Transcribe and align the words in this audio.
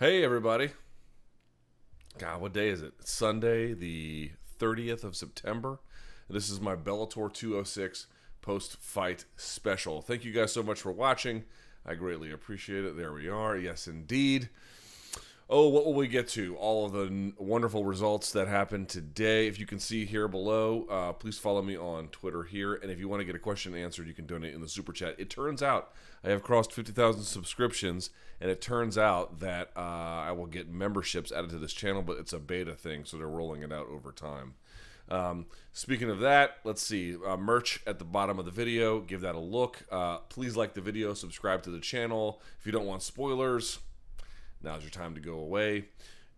Hey, 0.00 0.24
everybody. 0.24 0.70
God, 2.16 2.40
what 2.40 2.54
day 2.54 2.70
is 2.70 2.80
it? 2.80 2.94
It's 3.00 3.12
Sunday, 3.12 3.74
the 3.74 4.30
30th 4.58 5.04
of 5.04 5.14
September. 5.14 5.78
This 6.26 6.48
is 6.48 6.58
my 6.58 6.74
Bellator 6.74 7.30
206 7.30 8.06
post 8.40 8.78
fight 8.78 9.26
special. 9.36 10.00
Thank 10.00 10.24
you 10.24 10.32
guys 10.32 10.54
so 10.54 10.62
much 10.62 10.80
for 10.80 10.90
watching. 10.90 11.44
I 11.84 11.96
greatly 11.96 12.32
appreciate 12.32 12.86
it. 12.86 12.96
There 12.96 13.12
we 13.12 13.28
are. 13.28 13.58
Yes, 13.58 13.86
indeed. 13.86 14.48
Oh, 15.52 15.66
what 15.66 15.84
will 15.84 15.94
we 15.94 16.06
get 16.06 16.28
to? 16.28 16.54
All 16.58 16.86
of 16.86 16.92
the 16.92 17.32
wonderful 17.36 17.84
results 17.84 18.30
that 18.30 18.46
happened 18.46 18.88
today. 18.88 19.48
If 19.48 19.58
you 19.58 19.66
can 19.66 19.80
see 19.80 20.06
here 20.06 20.28
below, 20.28 20.86
uh, 20.88 21.12
please 21.12 21.38
follow 21.38 21.60
me 21.60 21.76
on 21.76 22.06
Twitter 22.06 22.44
here. 22.44 22.74
And 22.74 22.88
if 22.88 23.00
you 23.00 23.08
want 23.08 23.18
to 23.18 23.24
get 23.24 23.34
a 23.34 23.40
question 23.40 23.74
answered, 23.74 24.06
you 24.06 24.14
can 24.14 24.26
donate 24.26 24.54
in 24.54 24.60
the 24.60 24.68
super 24.68 24.92
chat. 24.92 25.16
It 25.18 25.28
turns 25.28 25.60
out 25.60 25.90
I 26.22 26.28
have 26.28 26.44
crossed 26.44 26.72
50,000 26.72 27.24
subscriptions, 27.24 28.10
and 28.40 28.48
it 28.48 28.60
turns 28.60 28.96
out 28.96 29.40
that 29.40 29.72
uh, 29.76 29.80
I 29.80 30.30
will 30.30 30.46
get 30.46 30.68
memberships 30.68 31.32
added 31.32 31.50
to 31.50 31.58
this 31.58 31.72
channel, 31.72 32.02
but 32.02 32.18
it's 32.18 32.32
a 32.32 32.38
beta 32.38 32.76
thing, 32.76 33.04
so 33.04 33.16
they're 33.16 33.26
rolling 33.26 33.64
it 33.64 33.72
out 33.72 33.88
over 33.88 34.12
time. 34.12 34.54
Um, 35.08 35.46
speaking 35.72 36.10
of 36.10 36.20
that, 36.20 36.58
let's 36.62 36.80
see. 36.80 37.16
Uh, 37.26 37.36
merch 37.36 37.80
at 37.88 37.98
the 37.98 38.04
bottom 38.04 38.38
of 38.38 38.44
the 38.44 38.52
video. 38.52 39.00
Give 39.00 39.22
that 39.22 39.34
a 39.34 39.40
look. 39.40 39.84
Uh, 39.90 40.18
please 40.28 40.56
like 40.56 40.74
the 40.74 40.80
video, 40.80 41.12
subscribe 41.12 41.64
to 41.64 41.70
the 41.70 41.80
channel. 41.80 42.40
If 42.60 42.66
you 42.66 42.70
don't 42.70 42.86
want 42.86 43.02
spoilers, 43.02 43.80
now's 44.62 44.82
your 44.82 44.90
time 44.90 45.14
to 45.14 45.20
go 45.20 45.34
away. 45.34 45.86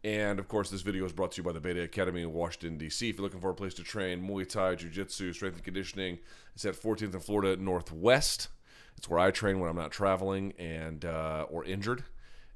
And 0.04 0.40
of 0.40 0.48
course, 0.48 0.68
this 0.68 0.82
video 0.82 1.04
is 1.04 1.12
brought 1.12 1.32
to 1.32 1.36
you 1.38 1.44
by 1.44 1.52
the 1.52 1.60
Beta 1.60 1.82
Academy 1.82 2.22
in 2.22 2.32
Washington, 2.32 2.76
D.C. 2.76 3.08
If 3.08 3.16
you're 3.16 3.22
looking 3.22 3.40
for 3.40 3.50
a 3.50 3.54
place 3.54 3.74
to 3.74 3.84
train 3.84 4.20
Muay 4.20 4.48
Thai, 4.48 4.74
Jiu 4.74 4.90
Jitsu, 4.90 5.32
strength 5.32 5.54
and 5.54 5.64
conditioning, 5.64 6.18
it's 6.54 6.64
at 6.64 6.74
14th 6.74 7.12
and 7.12 7.22
Florida 7.22 7.60
Northwest. 7.62 8.48
It's 8.96 9.08
where 9.08 9.20
I 9.20 9.30
train 9.30 9.60
when 9.60 9.70
I'm 9.70 9.76
not 9.76 9.92
traveling 9.92 10.54
and 10.58 11.04
uh, 11.04 11.46
or 11.48 11.64
injured. 11.64 12.04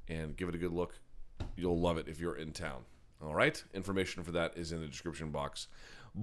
And 0.08 0.36
give 0.36 0.48
it 0.48 0.54
a 0.54 0.58
good 0.58 0.72
look. 0.72 0.98
You'll 1.56 1.80
love 1.80 1.98
it 1.98 2.06
if 2.08 2.20
you're 2.20 2.36
in 2.36 2.52
town. 2.52 2.84
All 3.22 3.34
right. 3.34 3.62
Information 3.74 4.22
for 4.22 4.32
that 4.32 4.56
is 4.56 4.72
in 4.72 4.80
the 4.80 4.86
description 4.86 5.30
box 5.30 5.68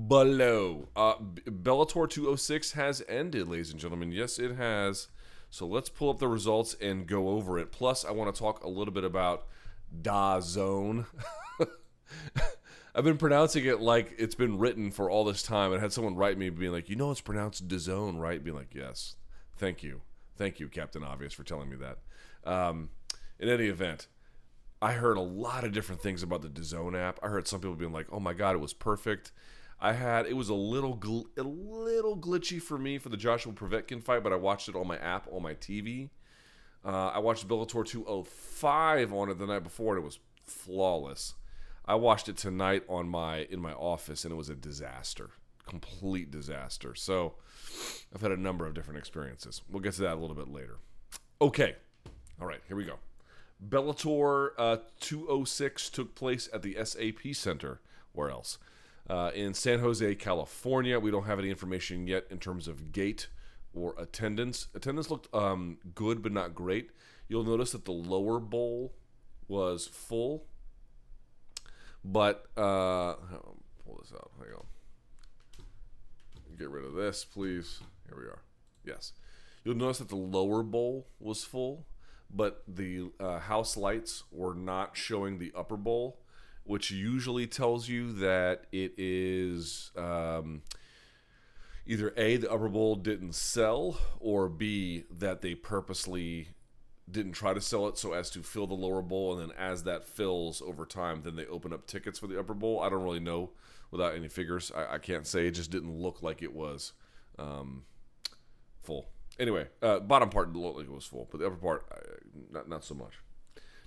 below. 0.08 0.88
Uh, 0.96 1.16
Bellator 1.46 2.10
206 2.10 2.74
has 2.74 3.04
ended, 3.08 3.48
ladies 3.48 3.72
and 3.72 3.80
gentlemen. 3.80 4.12
Yes, 4.12 4.40
it 4.40 4.56
has. 4.56 5.08
So 5.54 5.68
let's 5.68 5.88
pull 5.88 6.10
up 6.10 6.18
the 6.18 6.28
results 6.28 6.76
and 6.82 7.06
go 7.06 7.30
over 7.30 7.60
it. 7.60 7.72
Plus, 7.72 8.04
I 8.04 8.10
want 8.10 8.34
to 8.34 8.40
talk 8.42 8.64
a 8.64 8.68
little 8.68 8.92
bit 8.92 9.04
about 9.04 9.46
Da 10.02 10.40
Zone. 10.40 11.06
I've 12.96 13.04
been 13.04 13.18
pronouncing 13.20 13.64
it 13.66 13.80
like 13.80 14.16
it's 14.18 14.34
been 14.34 14.58
written 14.58 14.90
for 14.90 15.12
all 15.12 15.24
this 15.24 15.44
time. 15.44 15.72
I 15.72 15.78
had 15.78 15.94
someone 15.94 16.16
write 16.16 16.40
me 16.40 16.50
being 16.50 16.72
like, 16.72 16.90
you 16.90 16.96
know, 16.96 17.12
it's 17.12 17.22
pronounced 17.22 17.68
DAZN, 17.68 18.18
right? 18.20 18.44
Being 18.44 18.56
like, 18.58 18.74
yes, 18.74 19.16
thank 19.56 19.84
you, 19.84 20.02
thank 20.38 20.60
you, 20.60 20.70
Captain 20.70 21.04
Obvious, 21.04 21.34
for 21.34 21.44
telling 21.44 21.70
me 21.70 21.76
that. 21.76 22.00
Um, 22.52 22.90
in 23.38 23.48
any 23.48 23.68
event, 23.68 24.08
I 24.82 24.94
heard 24.94 25.18
a 25.18 25.22
lot 25.22 25.64
of 25.64 25.72
different 25.72 26.02
things 26.02 26.24
about 26.24 26.42
the 26.42 26.50
DAZN 26.50 27.00
app. 27.00 27.20
I 27.22 27.28
heard 27.28 27.48
some 27.48 27.60
people 27.60 27.76
being 27.76 27.94
like, 27.94 28.08
"Oh 28.12 28.20
my 28.20 28.34
god, 28.34 28.56
it 28.56 28.60
was 28.60 28.74
perfect." 28.74 29.32
I 29.84 29.92
had 29.92 30.26
it 30.26 30.38
was 30.38 30.48
a 30.48 30.54
little 30.54 30.98
gl- 30.98 31.28
a 31.38 31.44
little 31.44 32.18
glitchy 32.18 32.62
for 32.62 32.78
me 32.78 32.98
for 32.98 33.10
the 33.10 33.18
Joshua 33.18 33.52
Povetkin 33.52 34.02
fight, 34.02 34.24
but 34.24 34.32
I 34.32 34.38
watched 34.38 34.70
it 34.70 34.76
on 34.78 34.88
my 34.88 34.98
app 34.98 35.28
on 35.30 35.44
my 35.44 35.56
TV. 35.56 36.10
Uh, 36.86 37.12
I 37.14 37.20
watched 37.20 37.50
Bellator 37.50 37.86
205 37.86 39.14
on 39.14 39.30
it 39.30 39.38
the 39.38 39.46
night 39.46 39.64
before, 39.64 39.96
and 39.96 40.02
it 40.02 40.06
was 40.06 40.20
flawless. 40.46 41.34
I 41.86 41.96
watched 41.96 42.30
it 42.30 42.38
tonight 42.38 42.84
on 42.88 43.10
my 43.10 43.40
in 43.52 43.60
my 43.60 43.74
office, 43.74 44.24
and 44.24 44.32
it 44.32 44.38
was 44.38 44.48
a 44.48 44.56
disaster, 44.56 45.32
complete 45.68 46.32
disaster. 46.32 46.96
So 46.96 47.34
I've 48.16 48.22
had 48.22 48.32
a 48.32 48.38
number 48.38 48.66
of 48.66 48.74
different 48.74 49.00
experiences. 49.00 49.64
We'll 49.70 49.82
get 49.82 49.96
to 49.96 50.04
that 50.04 50.14
a 50.14 50.20
little 50.22 50.36
bit 50.36 50.48
later. 50.48 50.78
Okay, 51.42 51.76
all 52.40 52.48
right, 52.48 52.62
here 52.70 52.78
we 52.78 52.86
go. 52.86 53.00
Bellator 53.68 54.52
uh, 54.58 54.78
206 55.02 55.90
took 55.90 56.16
place 56.16 56.48
at 56.54 56.62
the 56.62 56.78
SAP 56.86 57.34
Center. 57.34 57.82
Where 58.14 58.30
else? 58.30 58.60
Uh, 59.10 59.32
in 59.36 59.54
San 59.54 59.80
Jose, 59.80 60.16
California. 60.16 61.00
We 61.00 61.12
don't 61.12 61.26
have 61.26 61.40
any 61.40 61.50
information 61.50 62.08
yet 62.08 62.26
in 62.30 62.40
terms 62.40 62.68
of 62.68 62.92
gate 62.94 63.28
or 63.74 63.96
attendance. 63.98 64.68
Attendance 64.74 65.10
looked 65.10 65.34
um, 65.36 65.78
good, 65.94 66.22
but 66.22 66.32
not 66.32 66.56
great. 66.56 66.92
You'll 67.28 67.44
notice 67.44 67.72
that 67.72 67.86
the 67.86 67.92
lower 67.92 68.40
bowl 68.40 68.94
was 69.48 69.88
full, 69.88 70.46
but 72.04 72.46
uh, 72.56 73.16
pull 73.86 74.00
this 74.02 74.14
out. 74.14 74.32
Hang 74.40 74.54
on. 74.56 74.66
Get 76.58 76.70
rid 76.70 76.86
of 76.86 76.94
this, 76.94 77.26
please. 77.26 77.80
Here 78.08 78.18
we 78.18 78.26
are. 78.26 78.40
Yes. 78.86 79.14
You'll 79.64 79.76
notice 79.76 80.00
that 80.00 80.10
the 80.10 80.16
lower 80.16 80.62
bowl 80.64 81.08
was 81.20 81.44
full, 81.44 81.86
but 82.30 82.64
the 82.68 83.12
uh, 83.20 83.40
house 83.40 83.78
lights 83.78 84.24
were 84.32 84.54
not 84.54 84.96
showing 84.96 85.40
the 85.40 85.52
upper 85.56 85.78
bowl, 85.78 86.20
which 86.64 86.92
usually 86.92 87.48
tells 87.48 87.88
you 87.88 88.14
that 88.14 88.66
it 88.72 88.94
is 88.98 89.92
um, 89.98 90.62
either 91.86 92.14
A, 92.16 92.38
the 92.38 92.52
upper 92.52 92.70
bowl 92.70 92.96
didn't 92.96 93.36
sell, 93.36 93.98
or 94.20 94.50
B, 94.50 95.04
that 95.12 95.42
they 95.42 95.56
purposely 95.56 96.50
didn't 97.10 97.34
try 97.34 97.54
to 97.54 97.62
sell 97.62 97.88
it 97.88 97.98
so 97.98 98.14
as 98.14 98.30
to 98.32 98.42
fill 98.42 98.68
the 98.68 98.74
lower 98.74 99.02
bowl, 99.02 99.38
and 99.38 99.50
then 99.50 99.58
as 99.58 99.84
that 99.84 100.06
fills 100.06 100.62
over 100.62 100.86
time, 100.86 101.22
then 101.24 101.36
they 101.36 101.46
open 101.48 101.74
up 101.74 101.86
tickets 101.86 102.20
for 102.20 102.28
the 102.28 102.40
upper 102.40 102.54
bowl. 102.54 102.80
I 102.80 102.90
don't 102.90 103.04
really 103.04 103.20
know 103.20 103.52
without 103.92 104.16
any 104.16 104.30
figures. 104.30 104.72
I, 104.76 104.96
I 104.96 104.98
can't 105.00 105.28
say. 105.28 105.48
It 105.48 105.52
just 105.52 105.72
didn't 105.72 106.00
look 106.00 106.24
like 106.24 106.42
it 106.42 106.54
was 106.54 106.94
um, 107.38 107.84
full. 108.82 109.08
Anyway, 109.40 109.68
uh, 109.82 110.00
bottom 110.00 110.30
part 110.30 110.54
looked 110.54 110.78
like 110.78 110.86
it 110.86 110.92
was 110.92 111.06
full, 111.06 111.28
but 111.32 111.40
the 111.40 111.48
upper 111.48 111.56
part, 111.56 111.86
uh, 111.92 111.98
not 112.52 112.70
not 112.70 112.84
so 112.86 112.94
much. 112.94 113.14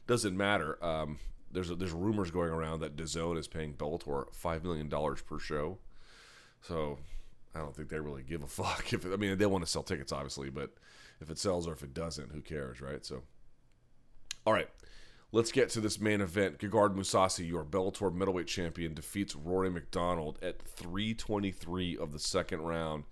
Doesn't 0.06 0.36
matter. 0.36 0.82
Um, 0.84 1.18
there's 1.56 1.70
there's 1.70 1.92
rumors 1.92 2.30
going 2.30 2.50
around 2.50 2.80
that 2.80 2.96
DAZN 2.96 3.38
is 3.38 3.48
paying 3.48 3.72
Bellator 3.72 4.32
five 4.34 4.62
million 4.62 4.90
dollars 4.90 5.22
per 5.22 5.38
show, 5.38 5.78
so 6.60 6.98
I 7.54 7.60
don't 7.60 7.74
think 7.74 7.88
they 7.88 7.98
really 7.98 8.22
give 8.22 8.42
a 8.42 8.46
fuck. 8.46 8.92
If 8.92 9.06
it, 9.06 9.12
I 9.12 9.16
mean, 9.16 9.38
they 9.38 9.46
want 9.46 9.64
to 9.64 9.70
sell 9.70 9.82
tickets, 9.82 10.12
obviously, 10.12 10.50
but 10.50 10.74
if 11.20 11.30
it 11.30 11.38
sells 11.38 11.66
or 11.66 11.72
if 11.72 11.82
it 11.82 11.94
doesn't, 11.94 12.30
who 12.30 12.42
cares, 12.42 12.82
right? 12.82 13.04
So, 13.06 13.22
all 14.44 14.52
right, 14.52 14.68
let's 15.32 15.50
get 15.50 15.70
to 15.70 15.80
this 15.80 15.98
main 15.98 16.20
event. 16.20 16.58
Gegard 16.58 16.94
Mousasi, 16.94 17.48
your 17.48 17.64
Bellator 17.64 18.14
middleweight 18.14 18.48
champion, 18.48 18.92
defeats 18.92 19.34
Rory 19.34 19.70
MacDonald 19.70 20.38
at 20.42 20.60
323 20.60 21.96
of 21.96 22.12
the 22.12 22.18
second 22.18 22.60
round 22.60 23.04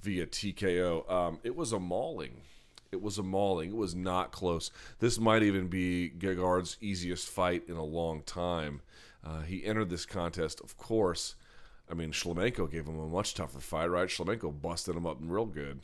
via 0.00 0.24
TKO. 0.24 1.10
Um, 1.10 1.40
it 1.42 1.56
was 1.56 1.72
a 1.72 1.80
mauling. 1.80 2.42
It 2.90 3.02
was 3.02 3.18
a 3.18 3.22
mauling. 3.22 3.70
It 3.70 3.76
was 3.76 3.94
not 3.94 4.32
close. 4.32 4.70
This 4.98 5.18
might 5.18 5.42
even 5.42 5.68
be 5.68 6.10
Gegard's 6.10 6.76
easiest 6.80 7.28
fight 7.28 7.64
in 7.68 7.76
a 7.76 7.84
long 7.84 8.22
time. 8.22 8.80
Uh, 9.24 9.42
he 9.42 9.64
entered 9.64 9.90
this 9.90 10.06
contest, 10.06 10.60
of 10.60 10.76
course. 10.76 11.34
I 11.90 11.94
mean, 11.94 12.12
Shlemenko 12.12 12.70
gave 12.70 12.86
him 12.86 12.98
a 12.98 13.08
much 13.08 13.34
tougher 13.34 13.60
fight, 13.60 13.86
right? 13.86 14.08
Shlemenko 14.08 14.60
busted 14.60 14.96
him 14.96 15.06
up 15.06 15.18
real 15.20 15.46
good. 15.46 15.80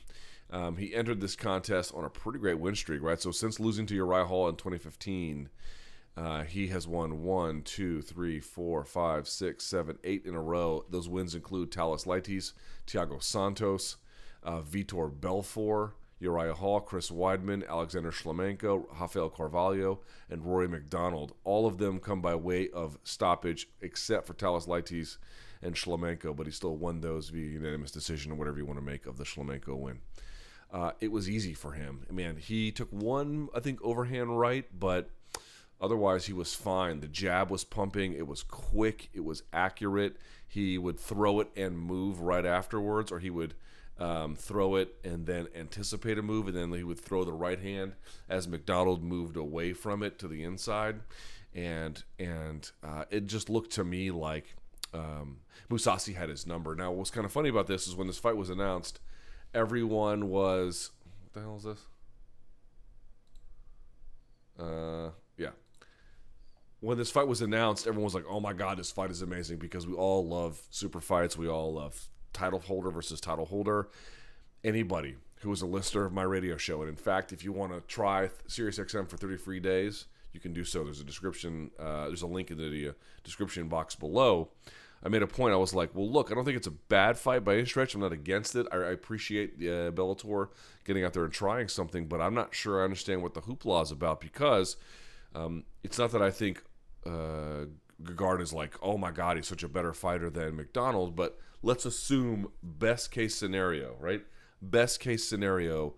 Um, 0.51 0.77
he 0.77 0.93
entered 0.93 1.21
this 1.21 1.35
contest 1.35 1.93
on 1.95 2.05
a 2.05 2.09
pretty 2.09 2.39
great 2.39 2.59
win 2.59 2.75
streak, 2.75 3.01
right? 3.01 3.19
So 3.19 3.31
since 3.31 3.59
losing 3.59 3.85
to 3.87 3.95
Uriah 3.95 4.25
Hall 4.25 4.47
in 4.47 4.55
2015, 4.55 5.49
uh, 6.17 6.43
he 6.43 6.67
has 6.67 6.87
won 6.87 7.23
one, 7.23 7.61
two, 7.63 8.01
three, 8.01 8.39
four, 8.39 8.85
five, 8.85 9.27
six, 9.27 9.65
seven, 9.65 9.97
eight 10.03 10.25
in 10.25 10.33
a 10.33 10.41
row. 10.41 10.85
Those 10.89 11.09
wins 11.09 11.35
include 11.35 11.73
Thales 11.73 12.05
Leites, 12.05 12.53
Thiago 12.87 13.21
Santos, 13.21 13.97
uh, 14.43 14.61
Vitor 14.61 15.09
Belfort, 15.19 15.95
Uriah 16.19 16.53
Hall, 16.53 16.79
Chris 16.79 17.09
Weidman, 17.09 17.67
Alexander 17.67 18.11
Shlemenko, 18.11 18.85
Rafael 18.99 19.29
Carvalho, 19.29 19.99
and 20.29 20.45
Rory 20.45 20.67
MacDonald. 20.67 21.33
All 21.43 21.67
of 21.67 21.77
them 21.77 21.99
come 21.99 22.21
by 22.21 22.35
way 22.35 22.69
of 22.69 22.97
stoppage, 23.03 23.67
except 23.81 24.27
for 24.27 24.33
Thales 24.33 24.65
Leites 24.65 25.17
and 25.61 25.75
Shlemenko, 25.75 26.35
but 26.35 26.45
he 26.45 26.51
still 26.51 26.77
won 26.77 27.01
those 27.01 27.29
via 27.29 27.45
unanimous 27.45 27.91
decision 27.91 28.31
or 28.31 28.35
whatever 28.35 28.57
you 28.57 28.65
want 28.65 28.79
to 28.79 28.85
make 28.85 29.05
of 29.05 29.17
the 29.17 29.23
Shlemenko 29.23 29.77
win. 29.77 29.99
Uh, 30.71 30.91
it 30.99 31.11
was 31.11 31.29
easy 31.29 31.53
for 31.53 31.73
him. 31.73 32.05
Man, 32.11 32.37
he 32.37 32.71
took 32.71 32.91
one, 32.91 33.49
I 33.55 33.59
think, 33.59 33.79
overhand 33.81 34.39
right, 34.39 34.65
but 34.77 35.09
otherwise 35.79 36.25
he 36.25 36.33
was 36.33 36.53
fine. 36.53 36.99
The 36.99 37.07
jab 37.07 37.49
was 37.49 37.63
pumping. 37.63 38.13
It 38.13 38.27
was 38.27 38.43
quick. 38.43 39.09
It 39.13 39.23
was 39.23 39.43
accurate. 39.53 40.17
He 40.47 40.77
would 40.77 40.99
throw 40.99 41.39
it 41.39 41.49
and 41.55 41.77
move 41.77 42.19
right 42.21 42.45
afterwards, 42.45 43.11
or 43.11 43.19
he 43.19 43.29
would 43.29 43.53
um, 43.99 44.35
throw 44.35 44.75
it 44.75 44.95
and 45.03 45.25
then 45.25 45.47
anticipate 45.55 46.17
a 46.17 46.21
move, 46.21 46.47
and 46.47 46.57
then 46.57 46.71
he 46.73 46.83
would 46.83 46.99
throw 46.99 47.23
the 47.23 47.33
right 47.33 47.59
hand 47.59 47.93
as 48.27 48.47
MacDonald 48.47 49.03
moved 49.03 49.37
away 49.37 49.73
from 49.73 50.03
it 50.03 50.19
to 50.19 50.27
the 50.27 50.43
inside, 50.43 50.99
and 51.53 52.03
and 52.19 52.71
uh, 52.83 53.05
it 53.09 53.27
just 53.27 53.49
looked 53.49 53.71
to 53.71 53.83
me 53.83 54.11
like 54.11 54.55
um, 54.93 55.37
Mousasi 55.69 56.15
had 56.15 56.29
his 56.29 56.45
number. 56.45 56.75
Now, 56.75 56.91
what's 56.91 57.11
kind 57.11 57.25
of 57.25 57.31
funny 57.31 57.49
about 57.49 57.67
this 57.67 57.87
is 57.87 57.95
when 57.95 58.07
this 58.07 58.17
fight 58.17 58.35
was 58.37 58.49
announced, 58.49 58.99
everyone 59.53 60.29
was 60.29 60.91
what 61.23 61.33
the 61.33 61.39
hell 61.41 61.57
is 61.57 61.63
this? 61.63 61.79
Uh, 64.59 65.11
yeah. 65.37 65.49
When 66.81 66.97
this 66.97 67.11
fight 67.11 67.27
was 67.27 67.41
announced, 67.41 67.87
everyone 67.87 68.05
was 68.05 68.15
like, 68.15 68.25
"Oh 68.29 68.39
my 68.39 68.53
god, 68.53 68.77
this 68.77 68.91
fight 68.91 69.09
is 69.09 69.21
amazing!" 69.21 69.57
Because 69.57 69.87
we 69.87 69.93
all 69.93 70.27
love 70.27 70.61
super 70.69 71.01
fights. 71.01 71.37
We 71.37 71.47
all 71.47 71.73
love 71.73 72.09
title 72.35 72.59
holder 72.59 72.91
versus 72.91 73.19
title 73.19 73.45
holder. 73.45 73.89
Anybody 74.63 75.15
who 75.41 75.51
is 75.51 75.61
a 75.61 75.65
listener 75.65 76.05
of 76.05 76.13
my 76.13 76.23
radio 76.23 76.57
show, 76.57 76.81
and 76.81 76.89
in 76.89 76.95
fact, 76.95 77.31
if 77.31 77.43
you 77.43 77.51
want 77.51 77.71
to 77.71 77.81
try 77.81 78.29
SiriusXM 78.47 79.09
for 79.09 79.17
30 79.17 79.37
free 79.37 79.59
days, 79.59 80.05
you 80.33 80.39
can 80.39 80.53
do 80.53 80.63
so. 80.63 80.83
There's 80.83 80.99
a 80.99 81.05
description. 81.05 81.71
Uh, 81.79 82.07
there's 82.07 82.21
a 82.21 82.27
link 82.27 82.51
in 82.51 82.57
the 82.57 82.89
uh, 82.89 82.91
description 83.23 83.67
box 83.67 83.95
below. 83.95 84.49
I 85.03 85.09
made 85.09 85.21
a 85.21 85.27
point. 85.27 85.53
I 85.53 85.57
was 85.57 85.73
like, 85.73 85.93
well, 85.93 86.09
look, 86.09 86.31
I 86.31 86.35
don't 86.35 86.45
think 86.45 86.57
it's 86.57 86.67
a 86.67 86.71
bad 86.71 87.17
fight 87.17 87.43
by 87.43 87.55
any 87.55 87.65
stretch. 87.65 87.93
I'm 87.93 88.01
not 88.01 88.11
against 88.11 88.55
it. 88.55 88.65
I, 88.71 88.77
I 88.77 88.91
appreciate 88.91 89.53
uh, 89.59 89.91
Bellator 89.91 90.49
getting 90.83 91.05
out 91.05 91.13
there 91.13 91.23
and 91.23 91.33
trying 91.33 91.67
something, 91.67 92.07
but 92.07 92.19
I'm 92.21 92.33
not 92.33 92.55
sure 92.55 92.81
I 92.81 92.83
understand 92.83 93.21
what 93.21 93.33
the 93.33 93.41
hoopla 93.41 93.83
is 93.83 93.91
about 93.91 94.19
because 94.19 94.77
um, 95.35 95.63
it's 95.83 95.99
not 95.99 96.11
that 96.11 96.21
I 96.21 96.31
think 96.31 96.63
uh, 97.05 97.65
Gegard 98.03 98.41
is 98.41 98.53
like, 98.53 98.75
oh 98.81 98.97
my 98.97 99.11
God, 99.11 99.37
he's 99.37 99.47
such 99.47 99.63
a 99.63 99.69
better 99.69 99.93
fighter 99.93 100.29
than 100.29 100.55
MacDonald, 100.55 101.15
but 101.15 101.39
let's 101.61 101.85
assume 101.85 102.51
best 102.61 103.11
case 103.11 103.35
scenario, 103.35 103.95
right? 103.99 104.23
Best 104.61 104.99
case 104.99 105.27
scenario 105.27 105.95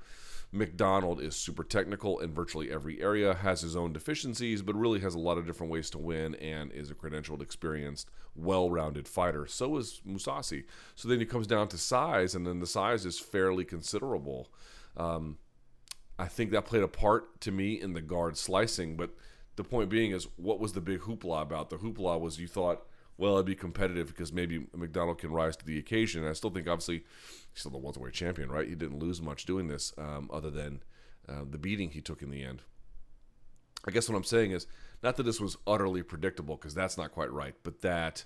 MacDonald 0.51 1.21
is 1.21 1.35
super 1.35 1.63
technical 1.63 2.19
in 2.19 2.33
virtually 2.33 2.71
every 2.71 3.01
area, 3.01 3.33
has 3.33 3.61
his 3.61 3.75
own 3.75 3.91
deficiencies, 3.91 4.61
but 4.61 4.75
really 4.75 4.99
has 5.01 5.13
a 5.13 5.19
lot 5.19 5.37
of 5.37 5.45
different 5.45 5.71
ways 5.71 5.89
to 5.89 5.97
win 5.97 6.35
and 6.35 6.71
is 6.71 6.89
a 6.89 6.95
credentialed, 6.95 7.41
experienced, 7.41 8.09
well 8.35 8.69
rounded 8.69 9.07
fighter. 9.07 9.45
So 9.45 9.77
is 9.77 10.01
Mousasi. 10.07 10.63
So 10.95 11.09
then 11.09 11.21
it 11.21 11.29
comes 11.29 11.47
down 11.47 11.67
to 11.69 11.77
size, 11.77 12.33
and 12.33 12.47
then 12.47 12.59
the 12.59 12.67
size 12.67 13.05
is 13.05 13.19
fairly 13.19 13.65
considerable. 13.65 14.49
Um, 14.95 15.37
I 16.17 16.27
think 16.27 16.51
that 16.51 16.65
played 16.65 16.83
a 16.83 16.87
part 16.87 17.41
to 17.41 17.51
me 17.51 17.79
in 17.79 17.93
the 17.93 18.01
guard 18.01 18.37
slicing, 18.37 18.95
but 18.95 19.11
the 19.57 19.63
point 19.63 19.89
being 19.89 20.11
is 20.11 20.27
what 20.37 20.59
was 20.59 20.73
the 20.73 20.81
big 20.81 21.01
hoopla 21.01 21.41
about? 21.41 21.69
The 21.69 21.77
hoopla 21.77 22.19
was 22.19 22.39
you 22.39 22.47
thought 22.47 22.87
well, 23.17 23.33
it'd 23.33 23.47
be 23.47 23.55
competitive 23.55 24.07
because 24.07 24.31
maybe 24.31 24.67
MacDonald 24.75 25.17
can 25.17 25.31
rise 25.31 25.57
to 25.57 25.65
the 25.65 25.79
occasion. 25.79 26.21
And 26.21 26.29
I 26.29 26.33
still 26.33 26.51
think, 26.51 26.67
obviously, 26.67 27.03
he's 27.51 27.61
still 27.61 27.71
the 27.71 27.77
welterweight 27.77 28.13
champion, 28.13 28.51
right? 28.51 28.67
He 28.67 28.75
didn't 28.75 28.99
lose 28.99 29.21
much 29.21 29.45
doing 29.45 29.67
this, 29.67 29.91
um, 29.97 30.29
other 30.31 30.51
than 30.51 30.83
uh, 31.27 31.43
the 31.49 31.57
beating 31.57 31.89
he 31.89 32.01
took 32.01 32.21
in 32.21 32.29
the 32.29 32.43
end. 32.43 32.61
I 33.85 33.91
guess 33.91 34.07
what 34.07 34.15
I'm 34.15 34.23
saying 34.23 34.51
is 34.51 34.67
not 35.01 35.17
that 35.17 35.23
this 35.23 35.41
was 35.41 35.57
utterly 35.65 36.03
predictable 36.03 36.57
because 36.57 36.75
that's 36.75 36.97
not 36.97 37.11
quite 37.11 37.31
right, 37.31 37.55
but 37.63 37.81
that 37.81 38.25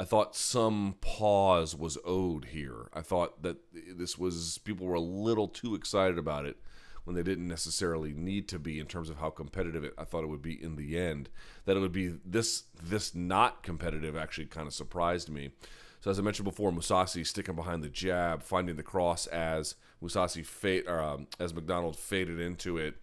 I 0.00 0.04
thought 0.04 0.34
some 0.34 0.96
pause 1.00 1.74
was 1.74 1.98
owed 2.04 2.46
here. 2.46 2.88
I 2.94 3.02
thought 3.02 3.42
that 3.42 3.56
this 3.94 4.16
was 4.16 4.58
people 4.58 4.86
were 4.86 4.94
a 4.94 5.00
little 5.00 5.48
too 5.48 5.74
excited 5.74 6.18
about 6.18 6.46
it 6.46 6.56
when 7.04 7.16
they 7.16 7.22
didn't 7.22 7.48
necessarily 7.48 8.12
need 8.12 8.48
to 8.48 8.58
be 8.58 8.78
in 8.78 8.86
terms 8.86 9.10
of 9.10 9.18
how 9.18 9.30
competitive 9.30 9.84
it, 9.84 9.94
I 9.98 10.04
thought 10.04 10.24
it 10.24 10.28
would 10.28 10.42
be 10.42 10.62
in 10.62 10.76
the 10.76 10.98
end. 10.98 11.28
That 11.64 11.76
it 11.76 11.80
would 11.80 11.92
be 11.92 12.14
this 12.24 12.64
this 12.82 13.14
not 13.14 13.62
competitive 13.62 14.16
actually 14.16 14.46
kind 14.46 14.66
of 14.66 14.74
surprised 14.74 15.28
me. 15.28 15.50
So 16.00 16.10
as 16.10 16.18
I 16.18 16.22
mentioned 16.22 16.44
before, 16.44 16.72
Mousasi 16.72 17.24
sticking 17.24 17.54
behind 17.54 17.84
the 17.84 17.88
jab, 17.88 18.42
finding 18.42 18.76
the 18.76 18.82
cross 18.82 19.26
as 19.28 19.76
Mousasi 20.02 20.44
fade, 20.44 20.88
um, 20.88 21.28
as 21.38 21.54
MacDonald 21.54 21.96
faded 21.96 22.40
into 22.40 22.76
it, 22.76 22.96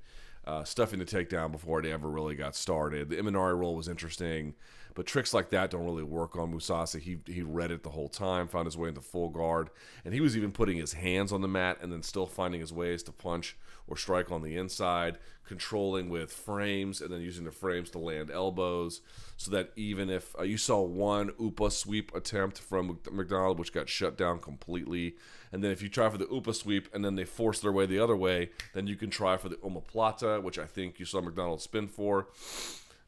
uh, 0.49 0.63
stuffing 0.63 0.97
the 0.97 1.05
takedown 1.05 1.51
before 1.51 1.79
it 1.79 1.85
ever 1.85 2.09
really 2.09 2.33
got 2.33 2.55
started. 2.55 3.09
The 3.09 3.17
Imanari 3.17 3.57
roll 3.57 3.75
was 3.75 3.87
interesting. 3.87 4.55
But 4.95 5.05
tricks 5.05 5.33
like 5.33 5.51
that 5.51 5.69
don't 5.69 5.85
really 5.85 6.03
work 6.03 6.35
on 6.35 6.51
Mousasi. 6.51 6.99
He 6.99 7.19
he 7.27 7.43
read 7.43 7.69
it 7.69 7.83
the 7.83 7.91
whole 7.91 8.09
time, 8.09 8.47
found 8.47 8.65
his 8.65 8.75
way 8.75 8.89
into 8.89 9.01
full 9.01 9.29
guard, 9.29 9.69
and 10.03 10.13
he 10.13 10.19
was 10.19 10.35
even 10.35 10.51
putting 10.51 10.77
his 10.77 10.93
hands 10.93 11.31
on 11.31 11.41
the 11.41 11.47
mat 11.47 11.77
and 11.81 11.93
then 11.93 12.01
still 12.01 12.25
finding 12.25 12.59
his 12.59 12.73
ways 12.73 13.03
to 13.03 13.11
punch 13.11 13.55
or 13.87 13.95
strike 13.95 14.31
on 14.31 14.41
the 14.41 14.57
inside, 14.57 15.19
controlling 15.49 16.09
with 16.09 16.31
frames 16.31 17.01
and 17.01 17.11
then 17.11 17.21
using 17.21 17.43
the 17.43 17.51
frames 17.51 17.89
to 17.89 17.97
land 17.97 18.29
elbows. 18.29 19.01
So 19.35 19.49
that 19.51 19.71
even 19.75 20.09
if 20.09 20.35
uh, 20.37 20.43
you 20.43 20.57
saw 20.57 20.79
one 20.81 21.31
Upa 21.39 21.71
sweep 21.71 22.13
attempt 22.13 22.59
from 22.59 22.99
MacDonald 23.11 23.57
which 23.57 23.73
got 23.73 23.89
shut 23.89 24.15
down 24.15 24.39
completely, 24.39 25.15
and 25.51 25.63
then 25.63 25.71
if 25.71 25.81
you 25.81 25.89
try 25.89 26.07
for 26.09 26.19
the 26.19 26.27
Upa 26.31 26.53
sweep 26.53 26.87
and 26.93 27.03
then 27.03 27.15
they 27.15 27.25
force 27.25 27.59
their 27.59 27.71
way 27.71 27.87
the 27.87 27.99
other 27.99 28.15
way, 28.15 28.51
then 28.75 28.85
you 28.85 28.95
can 28.95 29.09
try 29.09 29.37
for 29.37 29.49
the 29.49 29.55
omoplata, 29.57 30.41
which 30.41 30.59
I 30.59 30.65
think 30.65 30.99
you 30.99 31.05
saw 31.05 31.19
MacDonald 31.19 31.61
spin 31.61 31.87
for 31.87 32.27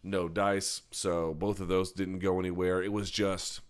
no 0.03 0.27
dice. 0.27 0.81
So 0.89 1.35
both 1.35 1.59
of 1.59 1.67
those 1.67 1.91
didn't 1.91 2.19
go 2.19 2.39
anywhere. 2.39 2.81
It 2.81 2.91
was 2.91 3.11
just 3.11 3.61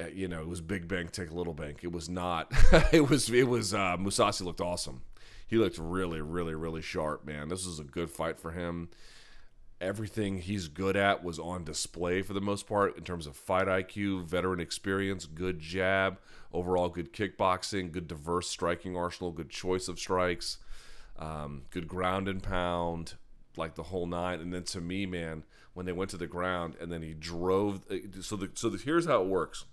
uh, 0.00 0.06
you 0.14 0.28
know, 0.28 0.40
it 0.40 0.48
was 0.48 0.60
big 0.60 0.86
bank 0.86 1.10
take 1.10 1.30
a 1.30 1.34
little 1.34 1.52
bank. 1.52 1.80
It 1.82 1.92
was 1.92 2.08
not. 2.08 2.52
it 2.92 3.10
was. 3.10 3.28
It 3.30 3.48
was. 3.48 3.74
Uh, 3.74 3.96
looked 3.98 4.60
awesome. 4.60 5.02
He 5.52 5.58
looked 5.58 5.76
really, 5.76 6.22
really, 6.22 6.54
really 6.54 6.80
sharp, 6.80 7.26
man. 7.26 7.50
This 7.50 7.66
was 7.66 7.78
a 7.78 7.84
good 7.84 8.10
fight 8.10 8.40
for 8.40 8.52
him. 8.52 8.88
Everything 9.82 10.38
he's 10.38 10.66
good 10.66 10.96
at 10.96 11.22
was 11.22 11.38
on 11.38 11.62
display 11.62 12.22
for 12.22 12.32
the 12.32 12.40
most 12.40 12.66
part 12.66 12.96
in 12.96 13.04
terms 13.04 13.26
of 13.26 13.36
fight 13.36 13.66
IQ, 13.66 14.24
veteran 14.24 14.60
experience, 14.60 15.26
good 15.26 15.58
jab, 15.58 16.18
overall 16.54 16.88
good 16.88 17.12
kickboxing, 17.12 17.92
good 17.92 18.08
diverse 18.08 18.48
striking 18.48 18.96
arsenal, 18.96 19.30
good 19.30 19.50
choice 19.50 19.88
of 19.88 19.98
strikes, 19.98 20.56
um, 21.18 21.64
good 21.68 21.86
ground 21.86 22.28
and 22.28 22.42
pound, 22.42 23.16
like 23.54 23.74
the 23.74 23.82
whole 23.82 24.06
nine. 24.06 24.40
And 24.40 24.54
then 24.54 24.62
to 24.62 24.80
me, 24.80 25.04
man, 25.04 25.44
when 25.74 25.84
they 25.84 25.92
went 25.92 26.10
to 26.12 26.16
the 26.16 26.26
ground 26.26 26.76
and 26.80 26.90
then 26.90 27.02
he 27.02 27.12
drove. 27.12 27.82
Uh, 27.90 27.96
so 28.22 28.36
the, 28.36 28.50
so 28.54 28.70
the, 28.70 28.78
here's 28.78 29.04
how 29.04 29.20
it 29.20 29.28
works 29.28 29.66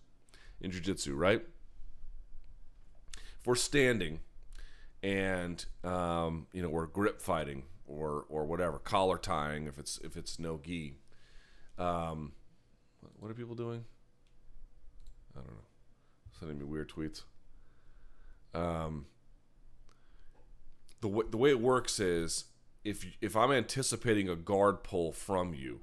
in 0.59 0.71
jiu-jitsu, 0.71 1.15
right? 1.15 1.41
We're 3.45 3.55
standing 3.55 4.19
and 5.01 5.65
um, 5.83 6.47
you 6.53 6.61
know 6.61 6.69
we're 6.69 6.87
grip 6.87 7.21
fighting 7.21 7.63
or 7.87 8.25
or 8.29 8.45
whatever, 8.45 8.79
collar 8.79 9.17
tying 9.17 9.67
if 9.67 9.77
it's 9.77 9.97
if 9.99 10.15
it's 10.17 10.39
no 10.39 10.59
gi. 10.63 10.97
Um, 11.77 12.33
what 13.19 13.31
are 13.31 13.33
people 13.33 13.55
doing? 13.55 13.85
I 15.35 15.39
don't 15.39 15.47
know. 15.47 15.63
Sending 16.39 16.59
me 16.59 16.65
weird 16.65 16.89
tweets. 16.89 17.23
Um, 18.53 19.05
the 21.01 21.07
w- 21.07 21.29
the 21.29 21.37
way 21.37 21.49
it 21.49 21.59
works 21.59 21.99
is 21.99 22.45
if 22.83 23.05
if 23.21 23.35
I'm 23.35 23.51
anticipating 23.51 24.29
a 24.29 24.35
guard 24.35 24.83
pull 24.83 25.11
from 25.11 25.53
you, 25.53 25.81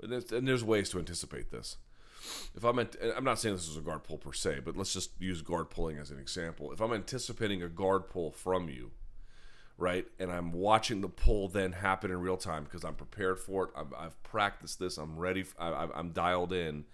and 0.00 0.12
there's, 0.12 0.30
and 0.32 0.46
there's 0.46 0.64
ways 0.64 0.90
to 0.90 0.98
anticipate 0.98 1.50
this. 1.50 1.76
If 2.54 2.64
I'm, 2.64 2.78
I'm 2.78 3.24
not 3.24 3.38
saying 3.38 3.54
this 3.56 3.68
is 3.68 3.76
a 3.76 3.80
guard 3.80 4.04
pull 4.04 4.18
per 4.18 4.32
se, 4.32 4.60
but 4.64 4.76
let's 4.76 4.92
just 4.92 5.10
use 5.18 5.42
guard 5.42 5.70
pulling 5.70 5.98
as 5.98 6.10
an 6.10 6.18
example. 6.18 6.72
If 6.72 6.80
I'm 6.80 6.92
anticipating 6.92 7.62
a 7.62 7.68
guard 7.68 8.08
pull 8.08 8.30
from 8.30 8.68
you, 8.68 8.90
right, 9.78 10.06
and 10.18 10.30
I'm 10.30 10.52
watching 10.52 11.00
the 11.00 11.08
pull 11.08 11.48
then 11.48 11.72
happen 11.72 12.10
in 12.10 12.20
real 12.20 12.36
time 12.36 12.64
because 12.64 12.84
I'm 12.84 12.94
prepared 12.94 13.38
for 13.38 13.64
it, 13.64 13.70
I've, 13.76 13.94
I've 13.98 14.22
practiced 14.22 14.78
this, 14.78 14.98
I'm 14.98 15.18
ready, 15.18 15.44
I, 15.58 15.88
I'm 15.94 16.10
dialed 16.10 16.52
in. 16.52 16.84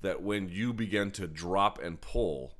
That 0.00 0.22
when 0.22 0.48
you 0.48 0.72
begin 0.72 1.10
to 1.12 1.26
drop 1.26 1.82
and 1.82 2.00
pull, 2.00 2.54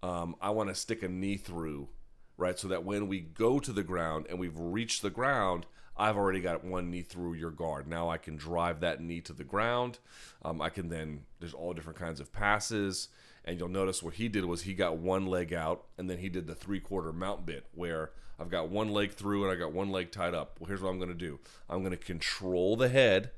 um, 0.00 0.36
I 0.40 0.50
want 0.50 0.68
to 0.68 0.76
stick 0.76 1.02
a 1.02 1.08
knee 1.08 1.36
through 1.36 1.88
right? 2.36 2.58
So 2.58 2.68
that 2.68 2.84
when 2.84 3.08
we 3.08 3.20
go 3.20 3.58
to 3.60 3.72
the 3.72 3.82
ground 3.82 4.26
and 4.28 4.38
we've 4.38 4.58
reached 4.58 5.02
the 5.02 5.10
ground, 5.10 5.66
I've 5.96 6.16
already 6.16 6.40
got 6.40 6.64
one 6.64 6.90
knee 6.90 7.02
through 7.02 7.34
your 7.34 7.50
guard. 7.50 7.86
Now 7.86 8.08
I 8.10 8.18
can 8.18 8.36
drive 8.36 8.80
that 8.80 9.00
knee 9.00 9.20
to 9.22 9.32
the 9.32 9.44
ground. 9.44 9.98
Um, 10.42 10.60
I 10.60 10.68
can 10.68 10.88
then, 10.88 11.22
there's 11.40 11.54
all 11.54 11.72
different 11.72 11.98
kinds 11.98 12.20
of 12.20 12.32
passes. 12.32 13.08
And 13.44 13.58
you'll 13.58 13.68
notice 13.68 14.02
what 14.02 14.14
he 14.14 14.28
did 14.28 14.44
was 14.44 14.62
he 14.62 14.74
got 14.74 14.96
one 14.96 15.26
leg 15.26 15.52
out 15.52 15.84
and 15.98 16.08
then 16.08 16.18
he 16.18 16.28
did 16.28 16.46
the 16.46 16.54
three 16.54 16.80
quarter 16.80 17.12
mount 17.12 17.44
bit 17.44 17.66
where 17.74 18.10
I've 18.40 18.50
got 18.50 18.70
one 18.70 18.88
leg 18.88 19.12
through 19.12 19.44
and 19.44 19.52
I 19.52 19.56
got 19.56 19.72
one 19.72 19.90
leg 19.90 20.10
tied 20.10 20.34
up. 20.34 20.58
Well, 20.58 20.68
here's 20.68 20.80
what 20.80 20.90
I'm 20.90 20.98
going 20.98 21.10
to 21.10 21.14
do 21.14 21.38
I'm 21.68 21.80
going 21.80 21.96
to 21.96 21.96
control 21.96 22.76
the 22.76 22.88
head 22.88 23.30